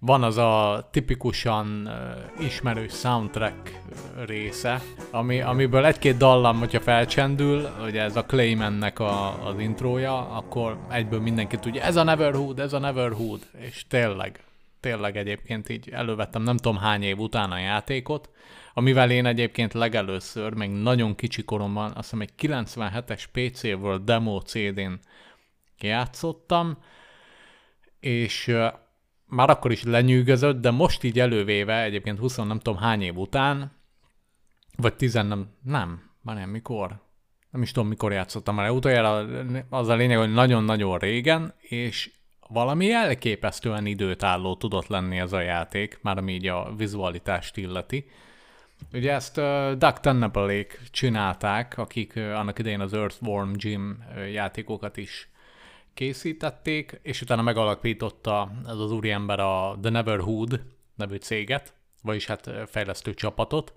Van 0.00 0.22
az 0.22 0.36
a 0.36 0.88
tipikusan 0.90 1.86
uh, 1.86 2.44
ismerős 2.44 2.92
soundtrack 2.92 3.80
része, 4.26 4.80
ami, 5.10 5.40
amiből 5.40 5.84
egy-két 5.86 6.16
dallam, 6.16 6.58
hogyha 6.58 6.80
felcsendül, 6.80 7.68
ugye 7.84 8.02
ez 8.02 8.16
a 8.16 8.24
Claymannek 8.24 8.98
a, 8.98 9.46
az 9.46 9.58
intrója, 9.58 10.28
akkor 10.30 10.78
egyből 10.90 11.20
mindenki 11.20 11.56
tudja, 11.56 11.82
ez 11.82 11.96
a 11.96 12.02
Neverhood, 12.02 12.58
ez 12.58 12.72
a 12.72 12.78
Neverhood, 12.78 13.40
és 13.58 13.86
tényleg, 13.88 14.44
tényleg 14.80 15.16
egyébként 15.16 15.68
így 15.68 15.88
elővettem 15.90 16.42
nem 16.42 16.56
tudom 16.56 16.78
hány 16.78 17.02
év 17.02 17.18
után 17.18 17.50
a 17.50 17.58
játékot, 17.58 18.30
amivel 18.74 19.10
én 19.10 19.26
egyébként 19.26 19.74
legelőször, 19.74 20.52
még 20.52 20.70
nagyon 20.70 21.14
kicsi 21.14 21.44
koromban, 21.44 21.84
azt 21.84 22.10
hiszem 22.10 22.20
egy 22.20 22.32
97-es 22.38 23.24
PC 23.32 23.62
World 23.62 24.04
demo 24.04 24.40
CD-n 24.40 24.92
játszottam, 25.78 26.78
és 28.00 28.56
már 29.28 29.50
akkor 29.50 29.72
is 29.72 29.82
lenyűgözött, 29.82 30.60
de 30.60 30.70
most 30.70 31.02
így 31.02 31.20
elővéve, 31.20 31.82
egyébként 31.82 32.18
20 32.18 32.36
nem 32.36 32.58
tudom 32.58 32.80
hány 32.80 33.02
év 33.02 33.16
után, 33.16 33.72
vagy 34.76 34.94
10 34.94 35.14
nem, 35.14 35.48
nem, 35.62 36.02
már 36.22 36.36
nem, 36.36 36.50
mikor? 36.50 37.00
Nem 37.50 37.62
is 37.62 37.72
tudom, 37.72 37.88
mikor 37.88 38.12
játszottam 38.12 38.54
már 38.54 38.70
utoljára, 38.70 39.26
az 39.70 39.88
a 39.88 39.94
lényeg, 39.94 40.18
hogy 40.18 40.32
nagyon-nagyon 40.32 40.98
régen, 40.98 41.54
és 41.58 42.10
valami 42.48 42.92
elképesztően 42.92 43.86
időtálló 43.86 44.56
tudott 44.56 44.86
lenni 44.86 45.18
ez 45.18 45.32
a 45.32 45.40
játék, 45.40 45.98
már 46.02 46.18
ami 46.18 46.32
így 46.32 46.46
a 46.46 46.74
vizualitást 46.76 47.56
illeti. 47.56 48.10
Ugye 48.92 49.12
ezt 49.12 49.38
uh, 49.38 49.72
Doug 49.72 50.00
Tennabelék 50.00 50.80
csinálták, 50.90 51.78
akik 51.78 52.12
uh, 52.16 52.38
annak 52.38 52.58
idején 52.58 52.80
az 52.80 52.94
Earthworm 52.94 53.50
Jim 53.54 54.04
játékokat 54.32 54.96
is 54.96 55.30
készítették, 55.98 57.00
és 57.02 57.22
utána 57.22 57.42
megalapította 57.42 58.50
ez 58.66 58.78
az 58.78 58.92
úriember 58.92 59.40
a 59.40 59.78
The 59.80 59.90
Neverhood 59.90 60.60
nevű 60.94 61.16
céget, 61.16 61.74
vagyis 62.02 62.26
hát 62.26 62.50
fejlesztő 62.66 63.14
csapatot, 63.14 63.74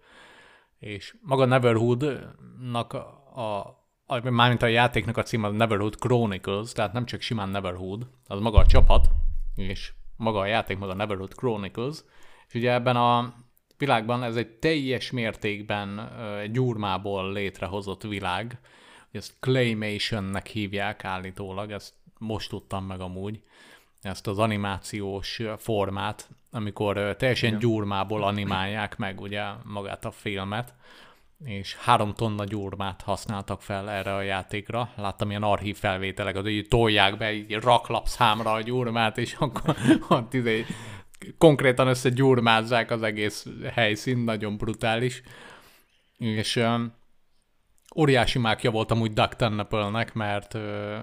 és 0.80 1.16
maga 1.22 1.46
Neverhood-nak 1.46 2.94
a, 2.94 3.66
a 4.06 4.30
mármint 4.30 4.62
a 4.62 4.68
játéknak 4.68 5.18
a 5.18 5.24
címe 5.24 5.50
Neverhood 5.50 5.96
Chronicles, 5.96 6.72
tehát 6.72 6.94
nem 6.94 7.06
csak 7.06 7.22
simán 7.22 7.50
Neverhood, 7.50 8.08
az 8.28 8.40
maga 8.40 8.58
a 8.58 8.66
csapat, 8.66 9.10
és 9.56 9.94
maga 10.16 10.40
a 10.40 10.46
játék 10.46 10.78
maga 10.78 10.94
Neverhood 10.94 11.34
Chronicles, 11.34 12.04
és 12.48 12.54
ugye 12.54 12.72
ebben 12.72 12.96
a 12.96 13.34
világban 13.78 14.24
ez 14.24 14.36
egy 14.36 14.50
teljes 14.50 15.12
mértékben 15.12 16.00
egy 16.42 16.52
gyurmából 16.52 17.32
létrehozott 17.32 18.04
világ. 18.04 18.60
Ezt 19.12 19.34
Claymationnek 19.40 20.48
hívják 20.48 21.06
állítólag, 21.06 21.72
ezt 21.72 21.94
most 22.22 22.50
tudtam 22.50 22.86
meg 22.86 23.00
amúgy, 23.00 23.42
ezt 24.02 24.28
az 24.28 24.40
animációs 24.40 25.42
formát, 25.58 26.30
amikor 26.52 27.16
teljesen 27.18 27.50
Igen. 27.50 27.60
gyurmából 27.60 28.24
animálják 28.24 28.98
meg 28.98 29.22
ugye 29.22 29.44
magát 29.64 30.06
a 30.06 30.12
filmet, 30.12 30.74
és 31.44 31.76
három 31.76 32.14
tonna 32.14 32.44
gyurmát 32.44 33.02
használtak 33.02 33.62
fel 33.62 33.90
erre 33.90 34.16
a 34.16 34.22
játékra. 34.22 34.90
Láttam 34.96 35.30
ilyen 35.30 35.44
archív 35.44 35.78
felvételeket, 35.78 36.42
hogy 36.42 36.66
tolják 36.70 37.18
be 37.18 37.34
így 37.34 37.54
raklapszámra 37.54 38.52
a 38.52 38.62
gyurmát, 38.62 39.18
és 39.18 39.34
akkor 39.34 39.76
ott 40.10 40.34
izé 40.34 40.66
konkrétan 41.38 41.88
összegyurmázzák 41.88 42.92
az 42.92 43.04
egész 43.04 43.48
helyszín, 43.74 44.18
nagyon 44.18 44.58
brutális. 44.58 45.22
És 46.18 46.56
uh, 46.56 46.82
óriási 47.96 48.40
mákja 48.40 48.72
voltam 48.72 49.02
úgy 49.02 49.14
Doug 49.14 49.34
Tennaple-nek, 49.34 50.14
mert 50.14 50.54
uh, 50.54 50.98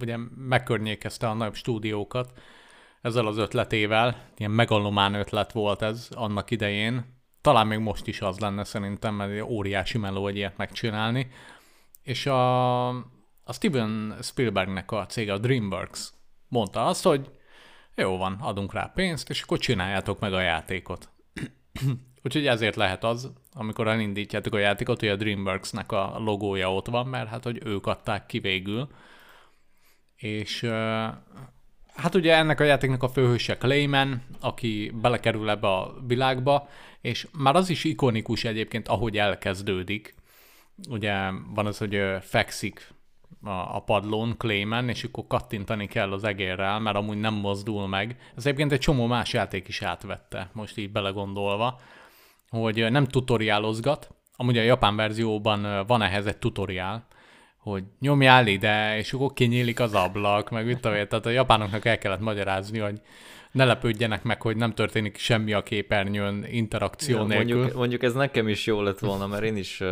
ugye 0.00 0.16
megkörnyékezte 0.36 1.28
a 1.28 1.34
nagyobb 1.34 1.54
stúdiókat 1.54 2.32
ezzel 3.02 3.26
az 3.26 3.36
ötletével, 3.36 4.28
ilyen 4.36 4.50
megalomán 4.50 5.14
ötlet 5.14 5.52
volt 5.52 5.82
ez 5.82 6.08
annak 6.14 6.50
idején. 6.50 7.20
Talán 7.40 7.66
még 7.66 7.78
most 7.78 8.06
is 8.06 8.20
az 8.20 8.38
lenne 8.38 8.64
szerintem, 8.64 9.14
mert 9.14 9.42
óriási 9.42 9.98
meló 9.98 10.26
egy 10.26 10.36
ilyet 10.36 10.56
megcsinálni. 10.56 11.30
És 12.02 12.26
a, 12.26 12.88
a 13.44 13.52
Steven 13.52 14.16
Spielbergnek 14.22 14.90
a 14.90 15.06
cége, 15.06 15.32
a 15.32 15.38
DreamWorks 15.38 16.12
mondta 16.48 16.86
azt, 16.86 17.04
hogy 17.04 17.30
jó 17.94 18.16
van, 18.16 18.38
adunk 18.40 18.72
rá 18.72 18.92
pénzt, 18.94 19.30
és 19.30 19.42
akkor 19.42 19.58
csináljátok 19.58 20.20
meg 20.20 20.32
a 20.32 20.40
játékot. 20.40 21.08
Úgyhogy 22.24 22.46
ezért 22.46 22.76
lehet 22.76 23.04
az, 23.04 23.32
amikor 23.52 23.88
elindítjátok 23.88 24.54
a 24.54 24.58
játékot, 24.58 25.00
hogy 25.00 25.08
a 25.08 25.16
DreamWorks-nek 25.16 25.92
a 25.92 26.18
logója 26.18 26.74
ott 26.74 26.86
van, 26.86 27.06
mert 27.06 27.28
hát, 27.28 27.44
hogy 27.44 27.60
ők 27.64 27.86
adták 27.86 28.26
ki 28.26 28.38
végül. 28.38 28.88
És 30.22 30.60
hát 31.94 32.14
ugye 32.14 32.34
ennek 32.34 32.60
a 32.60 32.64
játéknak 32.64 33.02
a 33.02 33.08
főhőse 33.08 33.56
Clayman, 33.56 34.22
aki 34.40 34.92
belekerül 34.94 35.50
ebbe 35.50 35.68
a 35.68 35.94
világba, 36.06 36.68
és 37.00 37.26
már 37.38 37.54
az 37.54 37.70
is 37.70 37.84
ikonikus 37.84 38.44
egyébként, 38.44 38.88
ahogy 38.88 39.18
elkezdődik. 39.18 40.14
Ugye 40.88 41.14
van 41.54 41.66
az, 41.66 41.78
hogy 41.78 42.00
fekszik 42.20 42.94
a, 43.44 43.84
padlón, 43.84 44.36
Clayman, 44.36 44.88
és 44.88 45.04
akkor 45.04 45.26
kattintani 45.26 45.86
kell 45.86 46.12
az 46.12 46.24
egérrel, 46.24 46.80
mert 46.80 46.96
amúgy 46.96 47.18
nem 47.18 47.34
mozdul 47.34 47.88
meg. 47.88 48.16
Ez 48.36 48.46
egyébként 48.46 48.72
egy 48.72 48.78
csomó 48.78 49.06
más 49.06 49.32
játék 49.32 49.68
is 49.68 49.82
átvette, 49.82 50.50
most 50.52 50.78
így 50.78 50.92
belegondolva, 50.92 51.80
hogy 52.48 52.90
nem 52.90 53.06
tutoriálozgat, 53.06 54.14
amúgy 54.36 54.58
a 54.58 54.62
japán 54.62 54.96
verzióban 54.96 55.86
van 55.86 56.02
ehhez 56.02 56.26
egy 56.26 56.38
tutoriál, 56.38 57.06
hogy 57.62 57.84
nyomjál 58.00 58.46
ide, 58.46 58.96
és 58.96 59.12
akkor 59.12 59.32
kinyílik 59.32 59.80
az 59.80 59.94
ablak, 59.94 60.50
meg 60.50 60.66
mit 60.66 60.80
tudom, 60.80 61.06
tehát 61.08 61.26
a 61.26 61.30
japánoknak 61.30 61.84
el 61.84 61.98
kellett 61.98 62.20
magyarázni, 62.20 62.78
hogy 62.78 63.00
ne 63.52 63.64
lepődjenek 63.64 64.22
meg, 64.22 64.42
hogy 64.42 64.56
nem 64.56 64.74
történik 64.74 65.16
semmi 65.16 65.52
a 65.52 65.62
képernyőn 65.62 66.46
interakció 66.50 67.16
ja, 67.16 67.24
nélkül. 67.24 67.56
Mondjuk, 67.56 67.76
mondjuk 67.76 68.02
ez 68.02 68.14
nekem 68.14 68.48
is 68.48 68.66
jó 68.66 68.82
lett 68.82 68.98
volna, 68.98 69.26
mert 69.26 69.42
én 69.42 69.56
is 69.56 69.82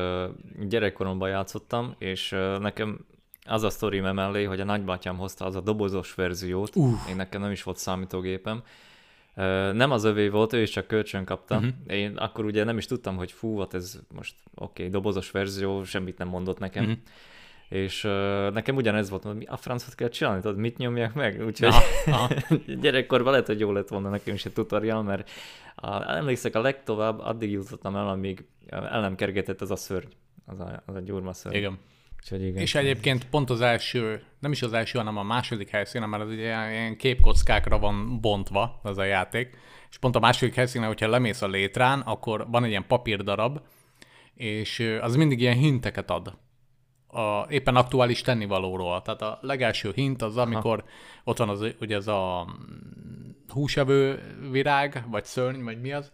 gyerekkoromban 0.69 1.29
játszottam, 1.29 1.95
és 1.99 2.37
nekem 2.61 3.07
az 3.47 3.63
a 3.63 3.71
sztori 3.71 4.01
mellé, 4.01 4.45
hogy 4.45 4.61
a 4.61 4.65
nagybátyám 4.65 5.17
hozta 5.17 5.45
az 5.45 5.55
a 5.55 5.61
dobozos 5.61 6.15
verziót, 6.15 6.77
uh. 6.77 6.93
én 7.09 7.17
nekem 7.17 7.41
nem 7.41 7.51
is 7.51 7.63
volt 7.63 7.77
számítógépem, 7.77 8.63
nem 9.73 9.91
az 9.91 10.05
övé 10.05 10.29
volt, 10.29 10.53
ő 10.53 10.63
is 10.63 10.71
csak 10.71 10.87
kölcsön 10.87 11.25
kapta. 11.25 11.57
Uh-huh. 11.57 11.71
Én 11.87 12.17
akkor 12.17 12.45
ugye 12.45 12.65
nem 12.65 12.79
is 12.79 12.87
tudtam, 12.87 13.17
hogy 13.17 13.33
fú, 13.33 13.59
hát 13.59 13.75
ez 13.75 13.99
most 14.15 14.35
oké, 14.55 14.83
okay, 14.83 14.89
dobozos 14.89 15.31
verzió, 15.31 15.85
semmit 15.85 16.19
nem 16.19 16.29
mondott 16.29 16.59
nekem. 16.59 16.83
Uh-huh. 16.85 16.99
És 17.71 18.05
uh, 18.05 18.53
nekem 18.53 18.77
ugyanez 18.77 19.11
volt, 19.11 19.23
hogy 19.23 19.35
mi 19.35 19.45
a 19.45 19.57
francot 19.57 19.95
kell 19.95 20.09
csinálni, 20.09 20.41
tudod, 20.41 20.57
mit 20.57 20.77
nyomják 20.77 21.15
meg? 21.15 21.45
Úgyhogy 21.47 21.75
gyerekkorban 22.83 23.31
lehet, 23.31 23.47
hogy 23.47 23.61
jó 23.61 23.73
lett 23.73 23.89
volna 23.89 24.09
nekem 24.09 24.35
is 24.35 24.45
egy 24.45 24.53
tutorial, 24.53 25.03
mert 25.03 25.31
a, 25.75 26.17
emlékszek, 26.17 26.55
a 26.55 26.61
legtovább 26.61 27.19
addig 27.19 27.51
jutottam 27.51 27.97
el, 27.97 28.09
amíg 28.09 28.45
el 28.67 29.01
nem 29.01 29.15
kergetett 29.15 29.61
az 29.61 29.71
a 29.71 29.77
szörny, 29.77 30.09
az 30.47 30.61
a, 30.61 30.83
az 30.87 30.95
a 30.95 31.01
gyurma 31.01 31.33
szörny. 31.33 31.57
Igen. 31.57 31.79
Úgyhogy 32.23 32.43
igen. 32.43 32.63
És 32.63 32.75
egyébként 32.75 33.29
pont 33.29 33.51
az 33.51 33.61
első, 33.61 34.23
nem 34.39 34.53
is 34.53 34.63
az 34.63 34.73
első, 34.73 34.99
hanem 34.99 35.17
a 35.17 35.23
második 35.23 35.69
helyszínen, 35.69 36.09
mert 36.09 36.23
az 36.23 36.31
ugye 36.31 36.71
ilyen 36.71 36.97
képkockákra 36.97 37.79
van 37.79 38.21
bontva 38.21 38.81
az 38.83 38.99
a 38.99 39.05
játék, 39.05 39.57
és 39.91 39.99
pont 39.99 40.17
a 40.17 40.21
második 40.21 40.55
helyszínen, 40.55 40.89
hogyha 40.89 41.09
lemész 41.09 41.43
a 41.43 41.49
létrán, 41.49 42.01
akkor 42.01 42.47
van 42.51 42.65
egy 42.65 42.71
ilyen 42.71 42.87
papírdarab, 42.87 43.61
és 44.35 44.99
az 45.01 45.17
mindig 45.17 45.41
ilyen 45.41 45.57
hinteket 45.57 46.11
ad 46.11 46.39
a 47.13 47.47
éppen 47.49 47.77
aktuális 47.77 48.21
tennivalóról. 48.21 49.03
Tehát 49.03 49.23
a 49.23 49.39
legelső 49.41 49.93
hint 49.95 50.23
az, 50.23 50.37
amikor 50.37 50.79
Aha. 50.79 50.89
ott 51.25 51.39
van 51.39 51.49
az, 51.49 51.75
ugye 51.81 51.97
ez 51.97 52.07
a 52.07 52.47
húsevő 53.49 54.21
virág, 54.51 55.05
vagy 55.11 55.25
szörny, 55.25 55.63
vagy 55.65 55.81
mi 55.81 55.93
az, 55.93 56.13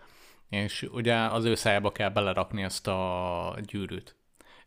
és 0.49 0.89
ugye 0.93 1.15
az 1.15 1.45
ő 1.45 1.55
szájába 1.55 1.93
kell 1.93 2.11
belerakni 2.11 2.63
ezt 2.63 2.87
a 2.87 3.57
gyűrűt. 3.67 4.17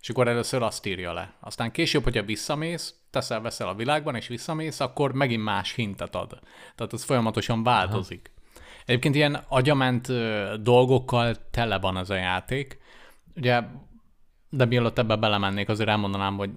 És 0.01 0.09
akkor 0.09 0.27
először 0.27 0.61
azt 0.61 0.85
írja 0.85 1.13
le. 1.13 1.33
Aztán 1.39 1.71
később, 1.71 2.03
hogyha 2.03 2.23
visszamész, 2.23 2.95
teszel, 3.09 3.41
veszel 3.41 3.67
a 3.67 3.75
világban, 3.75 4.15
és 4.15 4.27
visszamész, 4.27 4.79
akkor 4.79 5.13
megint 5.13 5.43
más 5.43 5.73
hintet 5.73 6.15
ad. 6.15 6.39
Tehát 6.75 6.93
ez 6.93 7.03
folyamatosan 7.03 7.63
változik. 7.63 8.31
Aha. 8.33 8.37
Egyébként 8.85 9.15
ilyen 9.15 9.43
agyament 9.47 10.07
dolgokkal 10.61 11.35
tele 11.51 11.79
van 11.79 11.97
ez 11.97 12.09
a 12.09 12.15
játék. 12.15 12.79
Ugye, 13.35 13.63
de 14.49 14.65
mielőtt 14.65 14.97
ebbe 14.97 15.15
belemennék, 15.15 15.69
azért 15.69 15.89
elmondanám, 15.89 16.37
hogy 16.37 16.49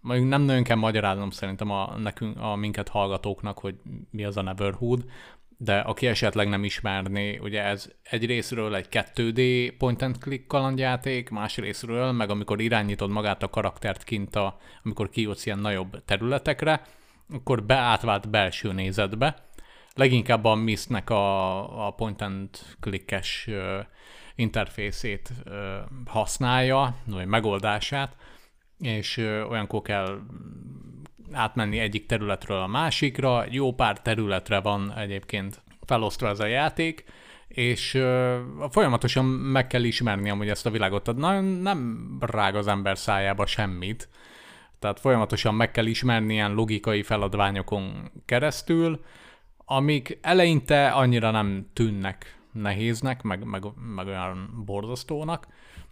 mondjuk 0.00 0.28
nem 0.28 0.42
nagyon 0.42 0.62
kell 0.62 0.76
magyaráznom 0.76 1.30
szerintem 1.30 1.70
a, 1.70 1.96
nekünk, 1.98 2.40
a 2.40 2.56
minket 2.56 2.88
hallgatóknak, 2.88 3.58
hogy 3.58 3.74
mi 4.10 4.24
az 4.24 4.36
a 4.36 4.42
Neverhood, 4.42 5.04
de 5.60 5.78
aki 5.78 6.06
esetleg 6.06 6.48
nem 6.48 6.64
ismerné, 6.64 7.38
ugye 7.38 7.62
ez 7.62 7.92
egy 8.02 8.26
részről 8.26 8.74
egy 8.74 8.86
2D 8.90 9.72
point 9.78 10.02
and 10.02 10.18
click 10.18 10.46
kalandjáték, 10.46 11.30
más 11.30 11.56
részről, 11.56 12.12
meg 12.12 12.30
amikor 12.30 12.60
irányítod 12.60 13.10
magát 13.10 13.42
a 13.42 13.48
karaktert 13.48 14.04
kint, 14.04 14.36
a, 14.36 14.58
amikor 14.84 15.08
kijutsz 15.08 15.46
ilyen 15.46 15.58
nagyobb 15.58 16.04
területekre, 16.04 16.82
akkor 17.32 17.64
beátvált 17.64 18.30
belső 18.30 18.72
nézetbe. 18.72 19.46
Leginkább 19.94 20.44
a 20.44 20.54
Mistnek 20.54 21.10
a, 21.10 21.86
a 21.86 21.90
point 21.90 22.22
and 22.22 22.48
clickes 22.80 23.48
interfészét 24.38 25.32
használja, 26.06 26.96
vagy 27.06 27.26
megoldását, 27.26 28.16
és 28.78 29.16
olyankor 29.48 29.82
kell 29.82 30.18
átmenni 31.32 31.78
egyik 31.78 32.06
területről 32.06 32.58
a 32.58 32.66
másikra, 32.66 33.44
jó 33.50 33.74
pár 33.74 34.00
területre 34.00 34.60
van 34.60 34.92
egyébként 34.96 35.62
felosztva 35.86 36.28
ez 36.28 36.40
a 36.40 36.46
játék, 36.46 37.04
és 37.48 37.90
folyamatosan 38.70 39.24
meg 39.24 39.66
kell 39.66 39.84
ismerni 39.84 40.30
amúgy 40.30 40.48
ezt 40.48 40.66
a 40.66 40.70
világot. 40.70 41.02
Tehát 41.02 41.20
nagyon 41.20 41.44
nem 41.44 42.08
rág 42.20 42.54
az 42.54 42.66
ember 42.66 42.98
szájába 42.98 43.46
semmit, 43.46 44.08
tehát 44.78 45.00
folyamatosan 45.00 45.54
meg 45.54 45.70
kell 45.70 45.86
ismerni 45.86 46.32
ilyen 46.32 46.52
logikai 46.52 47.02
feladványokon 47.02 48.10
keresztül, 48.24 49.04
amik 49.64 50.18
eleinte 50.22 50.88
annyira 50.88 51.30
nem 51.30 51.70
tűnnek 51.72 52.37
nehéznek, 52.52 53.22
meg, 53.22 53.44
meg, 53.44 53.64
meg 53.94 54.06
olyan 54.06 54.62
borzasztónak. 54.64 55.46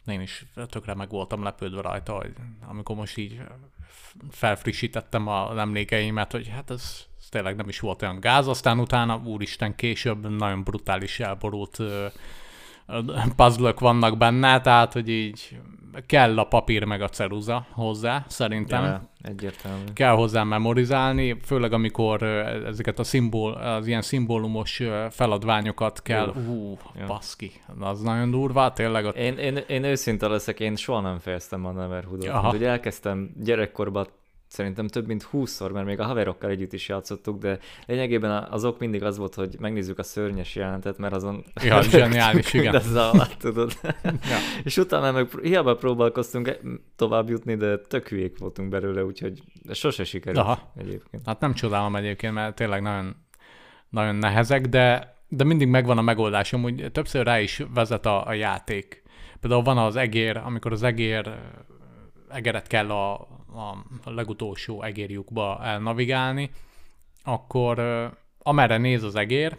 Én 0.06 0.20
is 0.20 0.46
tökre 0.70 0.94
meg 0.94 1.08
voltam 1.08 1.42
lepődve 1.42 1.80
rajta, 1.80 2.12
hogy 2.12 2.32
amikor 2.66 2.96
most 2.96 3.16
így 3.16 3.40
felfrissítettem 4.30 5.26
az 5.26 5.56
emlékeimet, 5.56 6.32
hogy 6.32 6.48
hát 6.48 6.70
ez, 6.70 7.06
ez 7.18 7.28
tényleg 7.28 7.56
nem 7.56 7.68
is 7.68 7.80
volt 7.80 8.02
olyan 8.02 8.20
gáz, 8.20 8.46
aztán 8.46 8.78
utána, 8.78 9.20
úristen, 9.24 9.74
később 9.74 10.30
nagyon 10.30 10.62
brutális 10.62 11.20
elborult 11.20 11.78
puzzle 13.36 13.74
vannak 13.78 14.18
benne, 14.18 14.60
tehát 14.60 14.92
hogy 14.92 15.08
így 15.08 15.58
kell 16.06 16.38
a 16.38 16.44
papír 16.44 16.84
meg 16.84 17.02
a 17.02 17.08
ceruza 17.08 17.66
hozzá, 17.70 18.24
szerintem. 18.28 18.84
Ja, 18.84 19.10
egyértelmű. 19.22 19.84
Kell 19.92 20.14
hozzá 20.14 20.42
memorizálni, 20.42 21.36
főleg 21.44 21.72
amikor 21.72 22.22
ezeket 22.66 22.98
a 22.98 23.04
szimbol, 23.04 23.52
az 23.52 23.86
ilyen 23.86 24.02
szimbólumos 24.02 24.82
feladványokat 25.10 26.02
kell, 26.02 26.32
ú, 26.48 26.52
uh, 26.52 26.78
ja. 26.98 27.06
baszki, 27.06 27.52
az 27.80 28.00
nagyon 28.00 28.30
durva, 28.30 28.72
tényleg. 28.72 29.04
Ott... 29.04 29.16
Én, 29.16 29.38
én, 29.38 29.56
én 29.68 29.84
őszinte 29.84 30.28
leszek, 30.28 30.60
én 30.60 30.76
soha 30.76 31.00
nem 31.00 31.18
fejeztem 31.18 31.66
a 31.66 31.70
Neverhoodot. 31.72 32.52
Ugye 32.52 32.68
elkezdtem 32.68 33.30
gyerekkorban 33.36 34.06
szerintem 34.56 34.88
több 34.88 35.06
mint 35.06 35.28
20-szor, 35.32 35.72
mert 35.72 35.86
még 35.86 36.00
a 36.00 36.04
haverokkal 36.04 36.50
együtt 36.50 36.72
is 36.72 36.88
játszottuk, 36.88 37.38
de 37.38 37.58
lényegében 37.86 38.46
azok 38.50 38.78
mindig 38.78 39.02
az 39.02 39.16
volt, 39.16 39.34
hogy 39.34 39.56
megnézzük 39.60 39.98
a 39.98 40.02
szörnyes 40.02 40.54
jelentet, 40.54 40.98
mert 40.98 41.14
azon 41.14 41.44
ja, 41.64 41.82
zseniális, 41.90 42.52
igen. 42.52 42.82
De 42.92 43.00
alatt, 43.00 43.34
tudod. 43.38 43.72
ja. 44.02 44.38
És 44.64 44.76
utána 44.76 45.12
meg 45.12 45.28
hiába 45.42 45.76
próbálkoztunk 45.76 46.58
tovább 46.96 47.28
jutni, 47.28 47.54
de 47.54 47.78
tök 47.78 48.08
hülyék 48.08 48.38
voltunk 48.38 48.68
belőle, 48.68 49.04
úgyhogy 49.04 49.42
sose 49.72 50.04
sikerült 50.04 50.44
Aha. 50.44 50.72
egyébként. 50.76 51.22
Hát 51.26 51.40
nem 51.40 51.54
csodálom 51.54 51.96
egyébként, 51.96 52.34
mert 52.34 52.54
tényleg 52.54 52.82
nagyon, 52.82 53.16
nagyon 53.88 54.14
nehezek, 54.14 54.66
de, 54.66 55.16
de 55.28 55.44
mindig 55.44 55.68
megvan 55.68 55.98
a 55.98 56.02
megoldásom, 56.02 56.62
hogy 56.62 56.88
többször 56.92 57.24
rá 57.24 57.40
is 57.40 57.62
vezet 57.74 58.06
a, 58.06 58.26
a 58.26 58.32
játék. 58.32 59.02
Például 59.40 59.62
van 59.62 59.78
az 59.78 59.96
egér, 59.96 60.36
amikor 60.36 60.72
az 60.72 60.82
egér 60.82 61.38
egeret 62.30 62.66
kell 62.66 62.90
a, 62.90 63.12
a 64.04 64.10
legutolsó 64.10 64.82
egérjukba 64.82 65.60
elnavigálni, 65.62 66.50
akkor 67.24 67.78
amerre 68.38 68.76
néz 68.76 69.02
az 69.02 69.14
egér, 69.14 69.56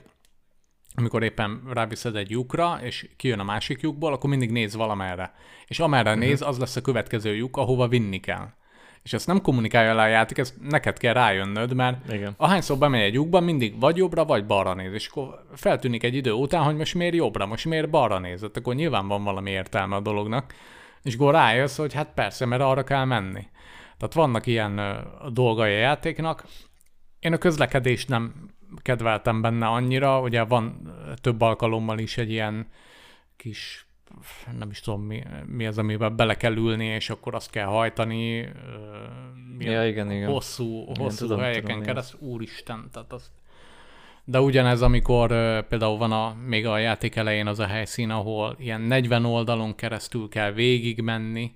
amikor 0.96 1.24
éppen 1.24 1.62
ráviszed 1.74 2.16
egy 2.16 2.30
lyukra, 2.30 2.80
és 2.82 3.10
kijön 3.18 3.40
a 3.40 3.44
másik 3.44 3.82
lyukból, 3.82 4.14
akkor 4.14 4.30
mindig 4.30 4.52
néz 4.52 4.76
valamerre. 4.76 5.34
És 5.68 5.80
amerre 5.80 6.10
uh-huh. 6.10 6.26
néz, 6.26 6.42
az 6.42 6.58
lesz 6.58 6.76
a 6.76 6.82
következő 6.82 7.36
lyuk, 7.36 7.58
ahova 7.58 7.88
vinni 7.88 8.20
kell. 8.20 8.48
És 9.04 9.14
ezt 9.14 9.28
nem 9.28 9.42
kommunikálja 9.42 9.94
le 9.94 10.02
a 10.02 10.08
játék, 10.08 10.38
ezt 10.38 10.56
neked 10.62 10.98
kell 10.98 11.14
rájönnöd, 11.14 11.74
mert 11.74 12.14
Igen. 12.14 12.34
ahányszor 12.38 12.78
bemegy 12.78 13.02
egy 13.02 13.14
lyukba, 13.14 13.40
mindig 13.40 13.80
vagy 13.80 13.98
jobbra, 13.98 14.26
vagy 14.26 14.46
balra 14.46 14.74
néz. 14.74 14.94
És 14.94 15.08
akkor 15.08 15.44
feltűnik 15.56 16.04
egy 16.04 16.16
idő 16.16 16.32
után, 16.32 16.64
hogy 16.64 16.76
most 16.76 16.96
miért 16.96 17.16
jobbra, 17.16 17.46
most 17.46 17.66
miért 17.66 17.90
balra 17.90 18.20
nézett, 18.20 18.58
akkor 18.58 18.76
nyilván 18.76 19.08
van 19.08 19.24
valami 19.24 19.52
értelme 19.52 19.96
a 19.96 20.00
dolognak. 20.00 20.54
És 21.08 21.16
akkor 21.16 21.34
rájössz, 21.34 21.78
hogy 21.78 21.94
hát 21.94 22.14
persze, 22.14 22.46
mert 22.46 22.62
arra 22.62 22.84
kell 22.84 23.06
menni. 23.06 23.48
Tehát 23.98 24.14
vannak 24.14 24.46
ilyen 24.46 24.82
dolgai 25.30 25.74
a 25.74 25.78
játéknak. 25.78 26.46
Én 27.20 27.34
a 27.34 27.38
közlekedést 27.38 28.10
nem 28.10 28.50
kedveltem 28.82 29.42
benne 29.42 29.68
annyira, 29.68 30.22
ugye 30.22 30.44
van 30.44 30.94
több 31.22 31.42
alkalommal 31.42 32.00
is 32.00 32.18
egy 32.18 32.32
ilyen 32.32 32.68
kis 33.36 33.88
nem 34.58 34.70
is 34.70 34.80
tudom 34.80 35.02
mi, 35.02 35.24
mi 35.46 35.66
az, 35.66 35.78
amiben 35.78 36.16
bele 36.16 36.36
kell 36.36 36.56
ülni, 36.56 36.86
és 36.86 37.10
akkor 37.10 37.36
azt 37.36 37.50
kell 37.50 37.66
hajtani. 37.66 38.50
Ja, 39.60 39.88
igen, 39.88 40.12
igen. 40.12 40.30
Hosszú, 40.30 40.86
hosszú 40.86 41.18
tudom, 41.18 41.40
helyeken 41.40 41.64
tudom, 41.64 41.82
keresztül. 41.82 42.20
Úristen, 42.20 42.90
tehát 42.92 43.14
az... 43.14 43.32
De 44.30 44.42
ugyanez, 44.42 44.82
amikor 44.82 45.28
például 45.68 45.98
van 45.98 46.12
a, 46.12 46.36
még 46.46 46.66
a 46.66 46.78
játék 46.78 47.16
elején 47.16 47.48
az 47.48 47.60
a 47.60 47.66
helyszín, 47.66 48.10
ahol 48.10 48.56
ilyen 48.60 48.82
40 48.82 49.26
oldalon 49.26 49.76
keresztül 49.76 50.30
kell 50.30 50.52
végigmenni, 50.52 51.52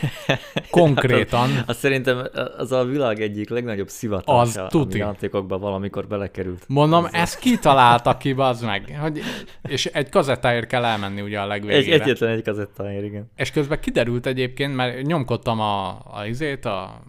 Konkrétan. 0.70 1.48
hát 1.48 1.58
az, 1.58 1.64
az 1.66 1.76
szerintem 1.76 2.26
az 2.56 2.72
a 2.72 2.84
világ 2.84 3.20
egyik 3.20 3.48
legnagyobb 3.48 3.88
szivatása, 3.88 4.66
az 4.66 4.74
ami 4.74 4.96
játékokban 4.96 5.60
valamikor 5.60 6.06
belekerült. 6.06 6.64
Mondom, 6.68 7.04
ez 7.04 7.12
ezt 7.12 7.38
kitalálta 7.38 8.16
ki, 8.16 8.32
bazd 8.32 8.64
meg. 8.64 8.98
Hogy, 9.00 9.20
és 9.68 9.86
egy 9.86 10.08
kazettáért 10.08 10.66
kell 10.66 10.84
elmenni 10.84 11.20
ugye 11.20 11.40
a 11.40 11.46
legvégére. 11.46 11.94
Egy, 11.94 12.00
egyetlen 12.00 12.30
egy 12.30 12.42
kazettáért, 12.42 13.04
igen. 13.04 13.30
És 13.36 13.50
közben 13.50 13.80
kiderült 13.80 14.26
egyébként, 14.26 14.74
mert 14.74 15.02
nyomkodtam 15.02 15.60
a, 15.60 15.88
a 15.88 16.26
izét, 16.26 16.64
a 16.64 17.02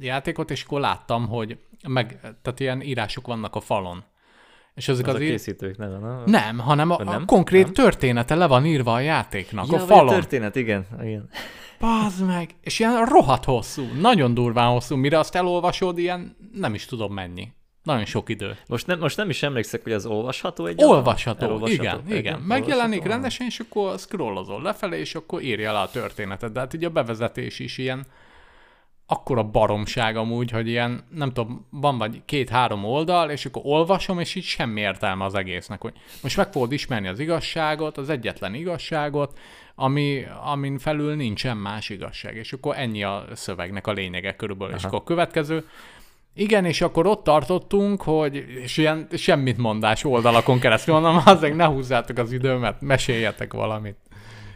játékot, 0.00 0.50
és 0.50 0.62
akkor 0.62 0.80
láttam, 0.80 1.28
hogy 1.28 1.58
meg, 1.86 2.20
tehát 2.20 2.60
ilyen 2.60 2.82
írások 2.82 3.26
vannak 3.26 3.54
a 3.54 3.60
falon. 3.60 4.04
És 4.74 4.88
ezek 4.88 5.06
az, 5.06 5.14
az 5.14 5.20
a 5.20 5.24
készítők 5.24 5.76
nem, 5.76 5.90
nem? 5.90 6.22
Nem, 6.26 6.58
hanem 6.58 6.90
a, 6.90 7.04
nem? 7.04 7.22
a 7.22 7.24
konkrét 7.24 7.64
nem? 7.64 7.72
története 7.72 8.34
le 8.34 8.46
van 8.46 8.66
írva 8.66 8.92
a 8.92 9.00
játéknak, 9.00 9.66
ja, 9.70 9.82
a 9.82 9.86
falon. 9.86 10.08
A 10.08 10.10
történet, 10.12 10.56
igen. 10.56 10.86
igen. 11.02 11.28
Bazd 11.80 12.26
meg! 12.26 12.54
És 12.60 12.78
ilyen 12.78 13.04
rohadt 13.04 13.44
hosszú, 13.44 13.82
nagyon 14.00 14.34
durván 14.34 14.70
hosszú, 14.70 14.96
mire 14.96 15.18
azt 15.18 15.34
elolvasod, 15.34 15.98
ilyen 15.98 16.36
nem 16.52 16.74
is 16.74 16.84
tudom 16.84 17.14
mennyi. 17.14 17.52
Nagyon 17.82 18.04
sok 18.04 18.28
idő. 18.28 18.56
Most 18.66 18.86
nem, 18.86 18.98
most 18.98 19.16
nem 19.16 19.28
is 19.30 19.42
emlékszek, 19.42 19.82
hogy 19.82 19.92
az 19.92 20.06
olvasható 20.06 20.66
egy 20.66 20.84
Olvasható, 20.84 21.46
olvasható. 21.46 21.82
igen, 21.82 22.02
igen. 22.06 22.18
igen. 22.18 22.40
Megjelenik 22.40 23.04
rendesen, 23.04 23.46
és 23.46 23.58
akkor 23.58 23.98
scrollozol 23.98 24.62
lefelé, 24.62 24.98
és 24.98 25.14
akkor 25.14 25.42
írja 25.42 25.72
le 25.72 25.78
a 25.78 25.90
történetet. 25.90 26.52
De 26.52 26.60
hát 26.60 26.74
ugye 26.74 26.86
a 26.86 26.90
bevezetés 26.90 27.58
is 27.58 27.78
ilyen 27.78 28.06
akkora 29.10 29.42
baromság 29.42 30.16
amúgy, 30.16 30.50
hogy 30.50 30.68
ilyen, 30.68 31.04
nem 31.14 31.32
tudom, 31.32 31.66
van 31.70 31.98
vagy 31.98 32.22
két-három 32.24 32.84
oldal, 32.84 33.30
és 33.30 33.46
akkor 33.46 33.62
olvasom, 33.64 34.20
és 34.20 34.34
így 34.34 34.44
semmi 34.44 34.80
értelme 34.80 35.24
az 35.24 35.34
egésznek, 35.34 35.80
hogy 35.80 35.92
most 36.22 36.36
meg 36.36 36.52
fogod 36.52 36.72
ismerni 36.72 37.08
az 37.08 37.18
igazságot, 37.18 37.98
az 37.98 38.08
egyetlen 38.08 38.54
igazságot, 38.54 39.38
ami, 39.74 40.24
amin 40.42 40.78
felül 40.78 41.14
nincsen 41.14 41.56
más 41.56 41.88
igazság, 41.88 42.36
és 42.36 42.52
akkor 42.52 42.74
ennyi 42.76 43.02
a 43.02 43.24
szövegnek 43.32 43.86
a 43.86 43.92
lényege 43.92 44.36
körülbelül, 44.36 44.74
Aha. 44.74 44.82
és 44.82 44.86
akkor 44.86 45.00
a 45.00 45.04
következő, 45.04 45.64
igen, 46.34 46.64
és 46.64 46.80
akkor 46.80 47.06
ott 47.06 47.24
tartottunk, 47.24 48.02
hogy 48.02 48.34
és 48.36 48.76
ilyen 48.76 49.08
semmit 49.12 49.56
mondás 49.56 50.04
oldalakon 50.04 50.58
keresztül 50.58 50.94
mondom, 50.94 51.22
azért 51.34 51.56
ne 51.56 51.64
húzzátok 51.64 52.18
az 52.18 52.32
időmet, 52.32 52.80
meséljetek 52.80 53.52
valamit. 53.52 53.96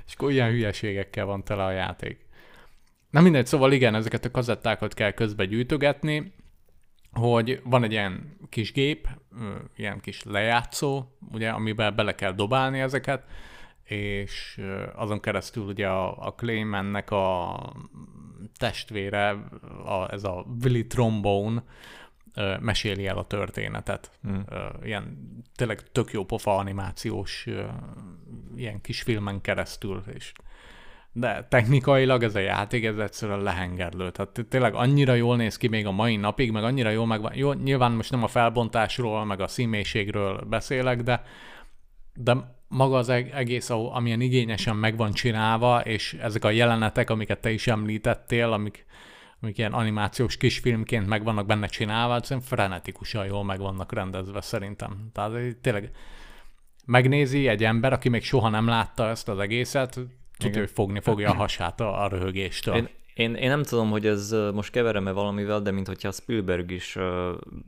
És 0.07 0.15
akkor 0.15 0.31
ilyen 0.31 0.51
hülyeségekkel 0.51 1.25
van 1.25 1.45
tele 1.45 1.65
a 1.65 1.71
játék. 1.71 2.22
Na 3.13 3.21
mindegy, 3.21 3.47
szóval 3.47 3.73
igen, 3.73 3.95
ezeket 3.95 4.25
a 4.25 4.31
kazettákat 4.31 4.95
kell 4.95 5.11
közbe 5.11 5.45
gyűjtögetni, 5.45 6.35
hogy 7.11 7.61
van 7.65 7.85
egy 7.85 7.93
ilyen 7.93 8.37
kis 8.49 8.73
gép, 8.73 9.09
ilyen 9.77 10.01
kis 10.01 10.23
lejátszó, 10.23 11.05
ugye, 11.33 11.49
amiben 11.49 11.97
bele 11.97 12.15
kell 12.15 12.33
dobálni 12.33 12.81
ezeket, 12.81 13.25
és 13.85 14.61
azon 14.95 15.21
keresztül 15.21 15.65
ugye 15.65 15.89
a, 15.89 16.27
a 16.27 16.35
Claymannek 16.35 17.11
a 17.11 17.59
testvére, 18.57 19.31
a, 19.85 20.13
ez 20.13 20.25
a 20.25 20.47
Willy 20.63 20.87
Trombone, 20.87 21.65
meséli 22.61 23.07
el 23.07 23.19
a 23.19 23.27
történetet. 23.27 24.19
Ö, 24.49 24.65
ilyen 24.83 25.19
tényleg 25.57 25.93
tök 25.93 26.13
jó 26.13 26.25
pofa 26.25 26.57
animációs 26.57 27.47
ilyen 28.57 28.81
kis 28.81 29.03
filmen 29.03 29.41
keresztül, 29.41 30.03
és 30.15 30.33
de 31.13 31.47
technikailag 31.49 32.23
ez 32.23 32.35
a 32.35 32.39
játék, 32.39 32.85
ez 32.85 32.99
egyszerűen 32.99 33.43
lehengerlő. 33.43 34.11
Tehát 34.11 34.47
tényleg 34.49 34.75
annyira 34.75 35.15
jól 35.15 35.37
néz 35.37 35.57
ki 35.57 35.69
még 35.69 35.87
a 35.87 35.91
mai 35.91 36.17
napig, 36.17 36.51
meg 36.51 36.65
annyira 36.65 36.91
jól 36.91 37.07
megvan. 37.07 37.35
Jó, 37.35 37.53
nyilván 37.53 37.93
most 37.93 38.11
nem 38.11 38.23
a 38.23 38.29
felbontásról, 38.29 39.25
meg 39.25 39.41
a 39.41 39.47
színmélységről 39.47 40.41
beszélek, 40.41 41.03
de, 41.03 41.23
de 42.15 42.37
maga 42.69 42.97
az 42.97 43.09
eg- 43.09 43.35
egész, 43.35 43.71
amilyen 43.71 44.21
igényesen 44.21 44.77
meg 44.77 44.97
van 44.97 45.13
csinálva, 45.13 45.81
és 45.81 46.13
ezek 46.13 46.45
a 46.45 46.51
jelenetek, 46.51 47.11
amiket 47.11 47.41
te 47.41 47.51
is 47.51 47.67
említettél, 47.67 48.53
amik, 48.53 48.87
amik 49.41 49.59
ilyen 49.59 49.73
animációs 49.73 50.37
kisfilmként 50.37 51.07
meg 51.07 51.25
vannak 51.25 51.47
benne 51.47 51.67
csinálva, 51.67 52.17
egyszerűen 52.17 52.47
frenetikusan 52.47 53.27
jól 53.27 53.45
meg 53.45 53.59
vannak 53.59 53.93
rendezve 53.93 54.41
szerintem. 54.41 55.11
Tehát 55.13 55.35
eh, 55.35 55.51
tényleg 55.61 55.91
megnézi 56.87 57.49
egy 57.49 57.65
ember, 57.65 57.93
aki 57.93 58.09
még 58.09 58.23
soha 58.23 58.49
nem 58.49 58.67
látta 58.67 59.09
ezt 59.09 59.29
az 59.29 59.39
egészet, 59.39 60.01
tudja, 60.43 60.61
hogy 60.61 60.71
fogni 60.71 61.01
fogja 61.01 61.31
a 61.31 61.35
hasát 61.35 61.81
a, 61.81 62.05
a 62.05 62.09
röhögéstől. 62.09 62.75
Én, 62.75 62.89
én, 63.15 63.35
én 63.35 63.49
nem 63.49 63.63
tudom, 63.63 63.91
hogy 63.91 64.07
ez 64.07 64.35
most 64.55 64.71
keverem-e 64.71 65.11
valamivel, 65.11 65.61
de 65.61 65.71
mintha 65.71 66.09
a 66.09 66.13
Spielberg 66.13 66.71
is 66.71 66.99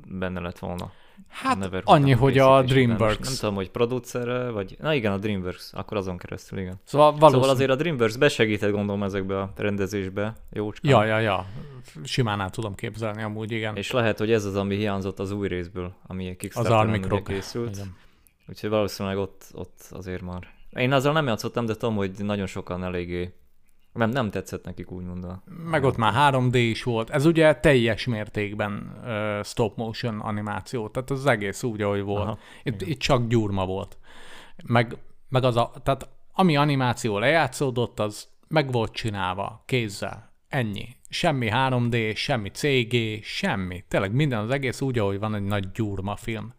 benne 0.09 0.41
lett 0.41 0.59
volna. 0.59 0.93
hát 1.29 1.83
annyi, 1.85 2.13
hogy 2.13 2.39
a. 2.39 2.63
DreamWorks. 2.63 3.19
Most 3.19 3.29
Nem 3.29 3.39
tudom, 3.39 3.55
hogy 3.55 3.71
producere, 3.71 4.51
vagy... 4.51 4.77
Na 4.81 4.95
igen, 4.95 5.13
a 5.13 5.19
DreamWorks, 5.19 5.71
akkor 5.73 5.97
azon 5.97 6.19
keresztül, 6.19 6.59
igen. 6.59 6.81
Szóval 6.85 7.07
Valószínű... 7.07 7.21
valószínű... 7.21 7.41
Szóval 7.41 7.55
azért 7.55 7.71
a 7.71 7.83
DreamWorks 7.83 8.17
besegített 8.17 8.71
gondolom 8.71 9.03
ezekbe 9.03 9.41
a 9.41 9.53
rendezésbe, 9.57 10.35
jócskán. 10.53 10.91
Ja, 10.91 11.05
ja, 11.05 11.19
ja. 11.19 11.47
Simán 12.05 12.41
el 12.41 12.51
tudom 12.51 12.75
képzelni 12.75 13.23
amúgy, 13.23 13.53
igen. 13.53 13.77
És 13.77 13.91
lehet, 13.91 14.19
hogy 14.19 14.33
ez 14.33 14.45
az, 14.45 14.57
ami 14.57 14.77
hiányzott 14.77 15.19
az 15.19 15.31
új 15.31 15.49
részből, 15.49 15.95
ami 16.07 16.37
Kickstarter-en 16.37 17.01
Krog. 17.01 17.29
készült. 17.29 17.77
Igen. 17.77 17.97
Úgyhogy 18.49 18.71
valószínűleg 18.71 19.19
ott, 19.19 19.45
ott 19.53 19.89
azért 19.91 20.23
már. 20.23 20.53
Én 20.77 20.93
azzal 20.93 21.13
nem 21.13 21.27
játszottam, 21.27 21.67
de 21.67 21.75
tudom, 21.75 21.97
hogy 21.97 22.11
nagyon 22.19 22.47
sokan 22.47 22.85
eléggé 22.85 23.33
nem, 23.95 24.11
nem 24.11 24.31
tetszett 24.31 24.65
nekik 24.65 24.91
úgymond 24.91 25.25
a... 25.25 25.43
Meg 25.71 25.85
ott 25.85 25.97
már 25.97 26.33
3D 26.33 26.55
is 26.55 26.83
volt. 26.83 27.11
Ez 27.11 27.25
ugye 27.25 27.55
teljes 27.55 28.07
mértékben 28.07 29.01
uh, 29.05 29.45
stop 29.45 29.77
motion 29.77 30.21
animáció, 30.21 30.89
tehát 30.89 31.11
az 31.11 31.27
egész 31.27 31.63
úgy, 31.63 31.83
ahogy 31.83 32.03
volt. 32.03 32.27
Aha, 32.27 32.39
itt, 32.63 32.83
itt 32.83 32.99
csak 32.99 33.27
gyurma 33.27 33.67
volt. 33.67 33.99
Meg, 34.67 34.97
meg 35.29 35.45
az 35.45 35.57
a, 35.57 35.73
tehát 35.83 36.09
ami 36.33 36.57
animáció 36.57 37.19
lejátszódott, 37.19 38.01
az 38.01 38.29
meg 38.49 38.73
volt 38.73 38.93
csinálva 38.93 39.63
kézzel. 39.67 40.33
Ennyi. 40.49 40.89
Semmi 41.09 41.49
3D, 41.53 42.17
semmi 42.17 42.51
CG, 42.51 43.25
semmi. 43.25 43.85
Tényleg 43.89 44.13
minden 44.13 44.39
az 44.39 44.51
egész 44.51 44.81
úgy, 44.81 44.99
ahogy 44.99 45.19
van 45.19 45.35
egy 45.35 45.43
nagy 45.43 45.71
gyurma 45.71 46.17
film. 46.17 46.55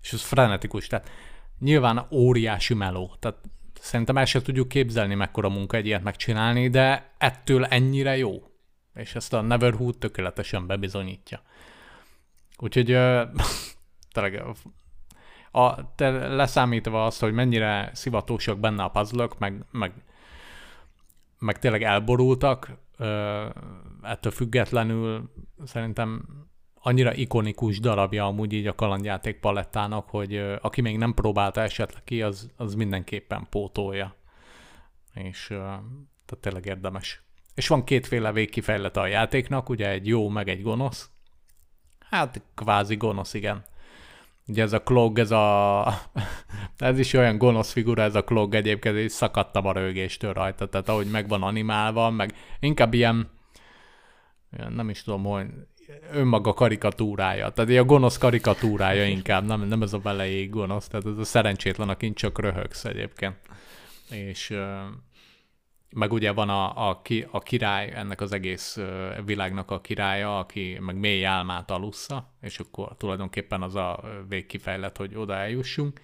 És 0.00 0.12
ez 0.12 0.22
frenetikus. 0.22 0.86
Tehát 0.86 1.10
nyilván 1.58 2.06
óriási 2.10 2.74
meló. 2.74 3.14
Tehát 3.18 3.36
szerintem 3.80 4.16
el 4.16 4.24
sem 4.24 4.42
tudjuk 4.42 4.68
képzelni, 4.68 5.14
mekkora 5.14 5.48
munka 5.48 5.76
egy 5.76 5.86
ilyet 5.86 6.02
megcsinálni, 6.02 6.68
de 6.68 7.14
ettől 7.18 7.64
ennyire 7.64 8.16
jó. 8.16 8.42
És 8.94 9.14
ezt 9.14 9.32
a 9.32 9.40
Neverhood 9.40 9.98
tökéletesen 9.98 10.66
bebizonyítja. 10.66 11.42
Úgyhogy 12.56 12.90
ö, 12.90 13.22
tényleg 14.12 14.42
a, 15.50 15.94
te 15.94 16.10
leszámítva 16.10 17.06
azt, 17.06 17.20
hogy 17.20 17.32
mennyire 17.32 17.90
szivatósak 17.92 18.58
benne 18.58 18.82
a 18.82 18.88
puzzle 18.88 19.28
meg, 19.38 19.64
meg, 19.70 19.92
meg 21.38 21.58
tényleg 21.58 21.82
elborultak, 21.82 22.72
ö, 22.96 23.46
ettől 24.02 24.32
függetlenül 24.32 25.32
szerintem 25.64 26.24
annyira 26.80 27.14
ikonikus 27.14 27.80
darabja 27.80 28.26
amúgy 28.26 28.52
így 28.52 28.66
a 28.66 28.74
kalandjáték 28.74 29.40
palettának, 29.40 30.08
hogy 30.08 30.36
aki 30.60 30.80
még 30.80 30.98
nem 30.98 31.14
próbálta 31.14 31.60
esetleg 31.60 32.04
ki, 32.04 32.22
az, 32.22 32.50
az 32.56 32.74
mindenképpen 32.74 33.46
pótolja. 33.50 34.14
És 35.14 35.46
tehát 36.26 36.38
tényleg 36.40 36.66
érdemes. 36.66 37.22
És 37.54 37.68
van 37.68 37.84
kétféle 37.84 38.32
végkifejlete 38.32 39.00
a 39.00 39.06
játéknak, 39.06 39.68
ugye 39.68 39.88
egy 39.88 40.06
jó, 40.06 40.28
meg 40.28 40.48
egy 40.48 40.62
gonosz. 40.62 41.10
Hát 41.98 42.42
kvázi 42.54 42.96
gonosz, 42.96 43.34
igen. 43.34 43.64
Ugye 44.46 44.62
ez 44.62 44.72
a 44.72 44.82
klog, 44.82 45.18
ez 45.18 45.30
a... 45.30 45.86
ez 46.76 46.98
is 46.98 47.12
olyan 47.12 47.38
gonosz 47.38 47.72
figura, 47.72 48.02
ez 48.02 48.14
a 48.14 48.24
klog 48.24 48.54
egyébként, 48.54 48.96
és 48.96 49.12
szakadtam 49.12 49.66
a 49.66 49.72
rögéstől 49.72 50.32
rajta, 50.32 50.68
tehát 50.68 50.88
ahogy 50.88 51.10
meg 51.10 51.28
van 51.28 51.42
animálva, 51.42 52.10
meg 52.10 52.34
inkább 52.60 52.94
ilyen 52.94 53.30
nem 54.68 54.88
is 54.88 55.02
tudom, 55.02 55.24
hogy 55.24 55.46
önmaga 56.12 56.52
karikatúrája, 56.52 57.50
tehát 57.50 57.80
a 57.80 57.84
gonosz 57.84 58.18
karikatúrája 58.18 59.04
inkább, 59.04 59.44
nem, 59.44 59.62
nem 59.62 59.82
ez 59.82 59.92
a 59.92 59.98
velejéig 59.98 60.50
gonosz, 60.50 60.88
tehát 60.88 61.06
ez 61.06 61.18
a 61.18 61.24
szerencsétlen, 61.24 61.88
akin 61.88 62.14
csak 62.14 62.40
röhögsz 62.40 62.84
egyébként. 62.84 63.36
És 64.10 64.58
meg 65.90 66.12
ugye 66.12 66.32
van 66.32 66.48
a, 66.48 66.88
a, 66.88 67.02
ki, 67.02 67.26
a 67.30 67.38
király, 67.38 67.92
ennek 67.94 68.20
az 68.20 68.32
egész 68.32 68.78
világnak 69.24 69.70
a 69.70 69.80
királya, 69.80 70.38
aki 70.38 70.78
meg 70.80 70.96
mély 70.96 71.24
álmát 71.24 71.70
alussza, 71.70 72.32
és 72.40 72.58
akkor 72.58 72.96
tulajdonképpen 72.96 73.62
az 73.62 73.74
a 73.74 74.04
végkifejlet, 74.28 74.96
hogy 74.96 75.14
oda 75.14 75.34
eljussunk. 75.34 76.00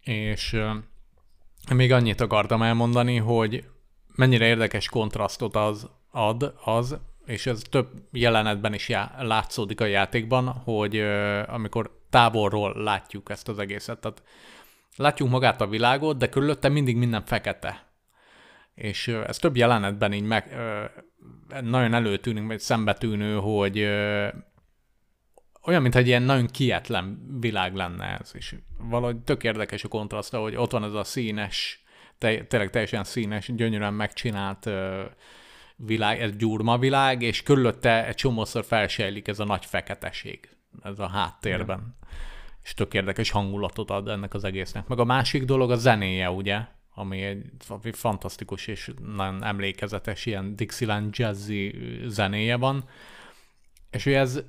És 0.00 0.60
még 1.74 1.92
annyit 1.92 2.20
akartam 2.20 2.62
elmondani, 2.62 3.16
hogy 3.16 3.64
mennyire 4.14 4.46
érdekes 4.46 4.88
kontrasztot 4.88 5.56
az 5.56 5.90
ad 6.10 6.54
az, 6.64 6.98
és 7.28 7.46
ez 7.46 7.62
több 7.70 7.88
jelenetben 8.12 8.74
is 8.74 8.88
já- 8.88 9.14
látszódik 9.18 9.80
a 9.80 9.84
játékban, 9.84 10.48
hogy 10.48 10.96
ö, 10.96 11.42
amikor 11.46 12.00
távolról 12.10 12.82
látjuk 12.82 13.30
ezt 13.30 13.48
az 13.48 13.58
egészet, 13.58 13.98
tehát 13.98 14.22
látjuk 14.96 15.28
magát 15.28 15.60
a 15.60 15.66
világot, 15.66 16.18
de 16.18 16.28
körülötte 16.28 16.68
mindig 16.68 16.96
minden 16.96 17.24
fekete. 17.24 17.86
És 18.74 19.06
ö, 19.06 19.24
ez 19.26 19.36
több 19.36 19.56
jelenetben 19.56 20.12
így 20.12 20.22
meg, 20.22 20.52
ö, 20.52 20.84
nagyon 21.60 21.94
előtűnik, 21.94 22.46
vagy 22.46 22.60
szembetűnő, 22.60 23.34
hogy 23.34 23.78
ö, 23.78 24.28
olyan, 25.62 25.82
mintha 25.82 26.00
egy 26.00 26.06
ilyen 26.06 26.22
nagyon 26.22 26.46
kietlen 26.46 27.36
világ 27.40 27.74
lenne 27.74 28.18
ez, 28.20 28.30
és 28.34 28.54
valahogy 28.78 29.16
tök 29.16 29.44
érdekes 29.44 29.84
a 29.84 29.88
kontraszt, 29.88 30.34
hogy 30.34 30.56
ott 30.56 30.70
van 30.70 30.84
ez 30.84 30.92
a 30.92 31.04
színes, 31.04 31.84
te, 32.18 32.44
tényleg 32.44 32.70
teljesen 32.70 33.04
színes, 33.04 33.54
gyönyörűen 33.54 33.94
megcsinált 33.94 34.66
ö, 34.66 35.04
világ, 35.86 36.20
ez 36.20 36.36
gyurma 36.36 36.78
világ, 36.78 37.22
és 37.22 37.42
körülötte 37.42 38.06
egy 38.06 38.14
csomószor 38.14 38.64
felsejlik 38.64 39.28
ez 39.28 39.38
a 39.38 39.44
nagy 39.44 39.64
feketeség, 39.64 40.56
ez 40.82 40.98
a 40.98 41.08
háttérben. 41.08 41.96
És 42.62 42.74
tök 42.74 42.94
érdekes 42.94 43.30
hangulatot 43.30 43.90
ad 43.90 44.08
ennek 44.08 44.34
az 44.34 44.44
egésznek. 44.44 44.86
Meg 44.86 44.98
a 44.98 45.04
másik 45.04 45.44
dolog 45.44 45.70
a 45.70 45.76
zenéje, 45.76 46.30
ugye, 46.30 46.60
ami 46.94 47.22
egy 47.22 47.44
ami 47.68 47.92
fantasztikus 47.92 48.66
és 48.66 48.90
nagyon 49.14 49.44
emlékezetes, 49.44 50.26
ilyen 50.26 50.56
Dixieland 50.56 51.18
jazzy 51.18 51.74
zenéje 52.06 52.56
van, 52.56 52.84
és 53.90 54.06
ugye 54.06 54.18
ez 54.18 54.42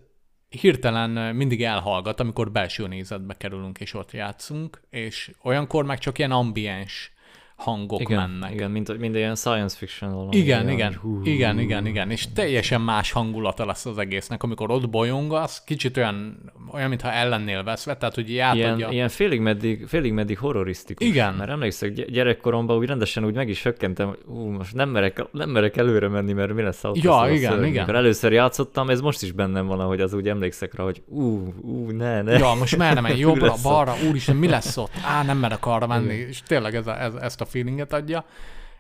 hirtelen 0.50 1.36
mindig 1.36 1.64
elhallgat, 1.64 2.20
amikor 2.20 2.52
belső 2.52 2.88
nézetbe 2.88 3.38
kerülünk 3.38 3.80
és 3.80 3.94
ott 3.94 4.12
játszunk, 4.12 4.82
és 4.90 5.32
olyankor 5.42 5.86
meg 5.86 6.00
csak 6.00 6.18
ilyen 6.18 6.32
ambiens 6.32 7.14
hangok 7.60 8.00
Igen, 8.00 8.30
mennek. 8.30 8.54
igen 8.54 8.72
mint, 8.72 8.98
mint 9.00 9.16
ilyen 9.16 9.36
science 9.36 9.78
fiction 9.78 10.12
valami. 10.14 10.36
Igen, 10.38 10.60
olyan, 10.60 10.72
igen, 10.72 10.88
hogy 10.88 10.96
hú, 10.96 11.22
igen, 11.24 11.60
igen, 11.60 11.86
igen, 11.86 12.12
és 12.12 12.28
teljesen 12.34 12.82
más 12.82 13.12
hangulata 13.12 13.66
lesz 13.66 13.86
az 13.86 13.98
egésznek, 13.98 14.44
amikor 14.44 14.72
ott 14.72 14.90
bolyongasz, 14.90 15.64
kicsit 15.66 15.98
olyan, 15.98 16.38
olyan 16.72 16.90
mintha 16.90 17.12
ellennél 17.12 17.64
veszve, 17.64 17.98
tehát 17.98 18.16
hogy 18.16 18.30
így 18.30 18.38
átadja. 18.38 18.76
Ilyen, 18.76 18.92
ilyen 18.92 19.10
félig 19.10 19.40
meddig, 19.40 19.88
félig 19.88 20.14
meddig 20.14 20.38
horrorisztikus. 20.38 21.08
Igen. 21.08 21.34
Mert 21.34 21.50
emlékszek, 21.50 21.94
gy- 21.94 22.12
gyerekkoromban 22.12 22.78
úgy 22.78 22.88
rendesen 22.88 23.26
úgy 23.26 23.34
meg 23.36 23.50
is 23.50 23.64
hökkentem, 23.64 24.08
hogy 24.08 24.20
ú, 24.26 24.50
most 24.50 24.74
nem 24.74 24.90
merek, 24.90 25.26
nem 25.32 25.50
merek 25.50 25.78
előre 25.78 26.08
menni, 26.08 26.34
mert 26.34 26.54
mi 26.54 26.62
lesz 26.62 26.84
ott 26.84 27.02
Ja, 27.02 27.22
lesz 27.26 27.38
igen, 27.38 27.52
szörny. 27.52 27.64
igen. 27.66 27.80
Mikor 27.86 27.96
először 27.96 28.32
játszottam, 28.32 28.90
ez 28.90 29.02
most 29.02 29.22
is 29.22 29.32
bennem 29.32 29.68
van, 29.68 29.80
ahogy 29.80 30.02
az 30.02 30.14
úgy 30.14 30.28
emlékszek 30.30 30.76
rá, 30.76 30.84
hogy 30.84 31.02
ú, 31.08 31.54
ú, 31.62 31.90
ne, 31.92 32.22
ne. 32.22 32.38
Ja, 32.38 32.54
most 32.54 32.78
merre 32.78 33.02
menj, 33.02 33.20
jobbra, 33.28 33.54
balra, 33.64 33.94
úristen, 34.10 34.36
mi 34.36 34.48
lesz 34.48 34.78
ott? 34.78 34.92
Á, 35.06 35.24
nem 35.24 35.38
merek 35.38 35.66
arra 35.66 35.88
menni, 35.88 36.14
és 36.14 36.42
tényleg 36.48 36.76
ez 36.76 36.88
a, 36.88 37.02
ez, 37.02 37.14
ezt 37.14 37.42
a 37.42 37.46
feelinget 37.50 37.94
adja. 37.94 38.26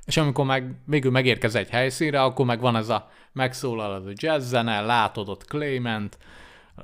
És 0.05 0.17
amikor 0.17 0.45
meg, 0.45 0.75
végül 0.85 1.11
megérkez 1.11 1.55
egy 1.55 1.69
helyszínre, 1.69 2.23
akkor 2.23 2.45
meg 2.45 2.59
van 2.59 2.75
ez 2.75 2.89
a, 2.89 3.09
megszólal 3.31 3.93
az 3.93 4.05
a 4.05 4.11
jazz 4.13 4.49
zene, 4.49 4.81
látod 4.81 5.29
ott 5.29 5.45
Clement, 5.45 6.17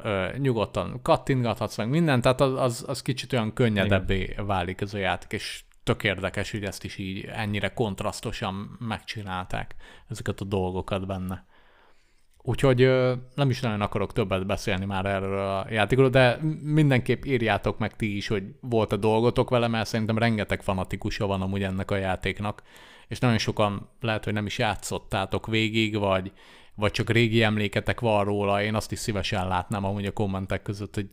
ö, 0.04 0.28
nyugodtan 0.38 1.00
kattintgathatsz 1.02 1.78
meg 1.78 1.90
mindent, 1.90 2.22
tehát 2.22 2.42
az, 2.42 2.54
az, 2.54 2.86
az 2.88 3.02
kicsit 3.02 3.34
olyan 3.34 3.54
könnyedebbé 3.54 4.36
válik 4.38 4.82
ez 4.82 4.94
a 4.94 4.98
játék, 4.98 5.32
és 5.32 5.64
tök 5.84 6.04
érdekes, 6.04 6.52
hogy 6.52 6.64
ezt 6.64 6.84
is 6.84 6.98
így 6.98 7.26
ennyire 7.26 7.74
kontrasztosan 7.74 8.78
megcsinálták, 8.80 9.76
ezeket 10.10 10.42
a 10.42 10.46
dolgokat 10.46 11.08
benne. 11.08 11.46
Úgyhogy 12.48 12.80
nem 13.36 13.50
is 13.50 13.60
nagyon 13.60 13.82
akarok 13.82 14.14
többet 14.14 14.46
beszélni 14.46 14.86
már 14.86 15.06
erről 15.06 15.40
a 15.40 15.66
játékról, 15.70 16.10
de 16.10 16.40
mindenképp 16.62 17.24
írjátok 17.24 17.78
meg 17.78 17.96
ti 17.96 18.16
is, 18.16 18.28
hogy 18.28 18.44
volt 18.62 18.92
a 18.92 18.98
dolgotok 18.98 19.50
vele, 19.50 19.68
mert 19.68 19.88
szerintem 19.88 20.18
rengeteg 20.18 20.62
fanatikusa 20.62 21.28
van 21.28 21.42
amúgy 21.42 21.64
ennek 21.64 21.92
a 21.92 21.96
játéknak, 21.96 22.64
és 23.08 23.20
nagyon 23.20 23.38
sokan 23.38 23.90
lehet, 24.02 24.24
hogy 24.24 24.34
nem 24.34 24.46
is 24.46 24.58
játszottátok 24.58 25.48
végig, 25.48 25.98
vagy, 25.98 26.32
vagy 26.76 26.92
csak 26.92 27.10
régi 27.10 27.44
emléketek 27.44 28.00
van 28.00 28.24
róla, 28.24 28.64
én 28.64 28.76
azt 28.76 28.92
is 28.92 29.00
szívesen 29.00 29.48
látnám 29.48 29.86
amúgy 29.86 30.06
a 30.06 30.12
kommentek 30.12 30.62
között, 30.62 30.96
hogy 30.96 31.10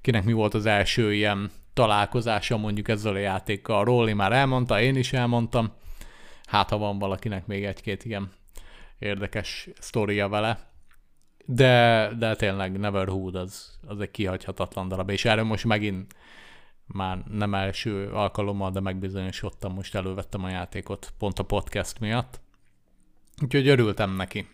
kinek 0.00 0.24
mi 0.24 0.32
volt 0.32 0.54
az 0.54 0.66
első 0.66 1.14
ilyen 1.14 1.50
találkozása 1.74 2.56
mondjuk 2.56 2.88
ezzel 2.88 3.14
a 3.14 3.18
játékkal. 3.18 3.84
Róli 3.84 4.12
már 4.12 4.32
elmondta, 4.32 4.80
én 4.80 4.96
is 4.96 5.12
elmondtam. 5.12 5.72
Hát, 6.44 6.70
ha 6.70 6.78
van 6.78 6.98
valakinek 6.98 7.46
még 7.46 7.64
egy-két 7.64 8.04
ilyen 8.04 8.30
érdekes 8.98 9.68
sztoria 9.78 10.28
vele. 10.28 10.74
De, 11.46 12.10
de 12.18 12.36
tényleg 12.36 12.78
Neverhood 12.78 13.34
az, 13.34 13.78
az 13.86 14.00
egy 14.00 14.10
kihagyhatatlan 14.10 14.88
darab, 14.88 15.10
és 15.10 15.24
erről 15.24 15.44
most 15.44 15.64
megint 15.64 16.14
már 16.86 17.18
nem 17.30 17.54
első 17.54 18.08
alkalommal, 18.12 18.70
de 18.70 18.80
megbizonyosodtam, 18.80 19.72
most 19.72 19.94
elővettem 19.94 20.44
a 20.44 20.48
játékot 20.48 21.12
pont 21.18 21.38
a 21.38 21.42
podcast 21.42 22.00
miatt. 22.00 22.40
Úgyhogy 23.42 23.68
örültem 23.68 24.16
neki. 24.16 24.48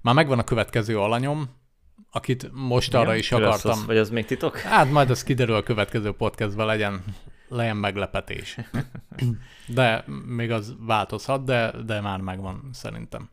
Már 0.00 0.14
megvan 0.14 0.38
a 0.38 0.44
következő 0.44 1.00
alanyom, 1.00 1.50
akit 2.10 2.50
most 2.52 2.94
arra 2.94 3.14
is 3.14 3.32
akartam. 3.32 3.70
Az, 3.70 3.86
vagy 3.86 3.96
az 3.96 4.10
még 4.10 4.24
titok? 4.24 4.58
Hát 4.58 4.90
majd 4.90 5.10
az 5.10 5.22
kiderül 5.22 5.54
a 5.54 5.62
következő 5.62 6.12
podcastban, 6.12 6.66
legyen, 6.66 7.04
legyen 7.48 7.76
meglepetés. 7.76 8.56
De 9.66 10.04
még 10.26 10.50
az 10.50 10.74
változhat, 10.78 11.44
de, 11.44 11.72
de 11.86 12.00
már 12.00 12.20
megvan 12.20 12.68
szerintem. 12.72 13.30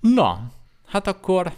Na, 0.00 0.52
hát 0.90 1.06
akkor 1.06 1.52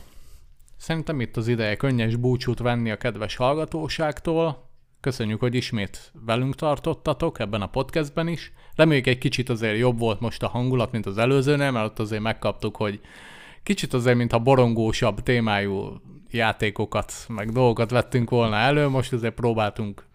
szerintem 0.76 1.20
itt 1.20 1.36
az 1.36 1.48
ideje 1.48 1.76
könnyes 1.76 2.16
búcsút 2.16 2.58
venni 2.58 2.90
a 2.90 2.96
kedves 2.96 3.36
hallgatóságtól. 3.36 4.70
Köszönjük, 5.00 5.40
hogy 5.40 5.54
ismét 5.54 6.12
velünk 6.24 6.54
tartottatok 6.54 7.38
ebben 7.38 7.62
a 7.62 7.66
podcastben 7.66 8.28
is. 8.28 8.52
Reméljük 8.74 9.06
egy 9.06 9.18
kicsit 9.18 9.48
azért 9.48 9.78
jobb 9.78 9.98
volt 9.98 10.20
most 10.20 10.42
a 10.42 10.48
hangulat, 10.48 10.92
mint 10.92 11.06
az 11.06 11.18
előzőnél, 11.18 11.70
mert 11.70 11.86
ott 11.86 11.98
azért 11.98 12.22
megkaptuk, 12.22 12.76
hogy 12.76 13.00
kicsit 13.62 13.92
azért, 13.92 14.16
mintha 14.16 14.38
borongósabb 14.38 15.22
témájú 15.22 16.00
játékokat, 16.30 17.12
meg 17.28 17.52
dolgokat 17.52 17.90
vettünk 17.90 18.30
volna 18.30 18.56
elő, 18.56 18.88
most 18.88 19.12
azért 19.12 19.34
próbáltunk 19.34 20.06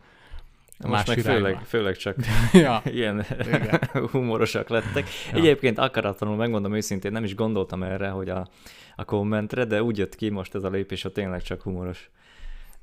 most 0.79 1.07
más 1.07 1.15
meg 1.15 1.19
főleg, 1.25 1.59
főleg 1.65 1.95
csak 1.95 2.15
ja, 2.53 2.81
ilyen 2.85 3.25
humorosak 4.11 4.69
lettek. 4.69 5.07
Ja. 5.31 5.37
Egyébként 5.37 5.77
akaratlanul 5.77 6.35
megmondom 6.35 6.75
őszintén, 6.75 7.11
nem 7.11 7.23
is 7.23 7.35
gondoltam 7.35 7.83
erre, 7.83 8.09
hogy 8.09 8.29
a, 8.29 8.47
a 8.95 9.05
kommentre, 9.05 9.65
de 9.65 9.83
úgy 9.83 9.97
jött 9.97 10.15
ki 10.15 10.29
most 10.29 10.55
ez 10.55 10.63
a 10.63 10.69
lépés, 10.69 11.01
hogy 11.01 11.11
tényleg 11.11 11.41
csak 11.41 11.61
humoros 11.61 12.09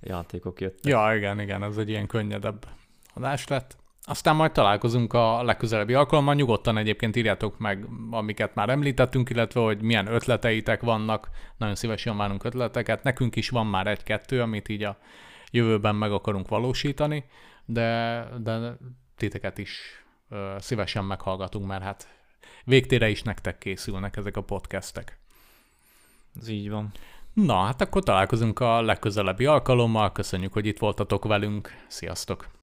játékok 0.01 0.61
jöttek. 0.61 0.93
Ja, 0.93 1.17
igen, 1.17 1.41
igen, 1.41 1.63
ez 1.63 1.77
egy 1.77 1.89
ilyen 1.89 2.07
könnyedebb 2.07 2.67
adás 3.15 3.49
lett. 3.49 3.77
Aztán 4.07 4.37
majd 4.37 4.53
találkozunk 4.53 5.13
a 5.13 5.43
legközelebbi 5.43 5.95
alkalommal. 5.95 6.35
Nyugodtan 6.35 6.77
egyébként 6.77 7.17
írjátok 7.17 7.59
meg, 7.59 7.87
amiket 8.11 8.55
már 8.55 8.69
említettünk, 8.69 9.31
illetve 9.31 9.61
hogy 9.61 9.83
milyen 9.83 10.07
ötleteitek 10.07 10.83
vannak. 10.83 11.29
Nagyon 11.57 11.75
szívesen 11.75 12.17
várunk 12.17 12.45
ötleteket. 12.45 13.03
Nekünk 13.03 13.37
is 13.37 13.49
van 13.49 13.67
már 13.67 13.87
egy-kettő, 13.87 14.41
amit 14.41 14.69
így 14.69 14.83
a 14.83 14.99
jövőben 15.51 15.95
meg 15.95 16.13
akarunk 16.13 16.49
valósítani, 16.49 17.25
de, 17.65 18.29
de 18.41 18.77
titeket 19.17 19.59
is 19.59 20.05
ö, 20.29 20.57
szívesen 20.59 21.05
meghallgatunk, 21.05 21.67
mert 21.67 21.83
hát 21.83 22.09
végtére 22.65 23.09
is 23.09 23.23
nektek 23.23 23.59
készülnek 23.59 24.17
ezek 24.17 24.37
a 24.37 24.43
podcastek. 24.43 25.19
Ez 26.41 26.49
így 26.49 26.71
van. 26.71 26.93
Na, 27.33 27.65
hát 27.65 27.81
akkor 27.81 28.03
találkozunk 28.03 28.61
a 28.61 28.83
legközelebbi 28.83 29.47
alkalommal. 29.47 30.13
Köszönjük, 30.13 30.53
hogy 30.53 30.67
itt 30.67 30.79
voltatok 30.79 31.25
velünk. 31.25 31.71
Sziasztok! 31.87 32.49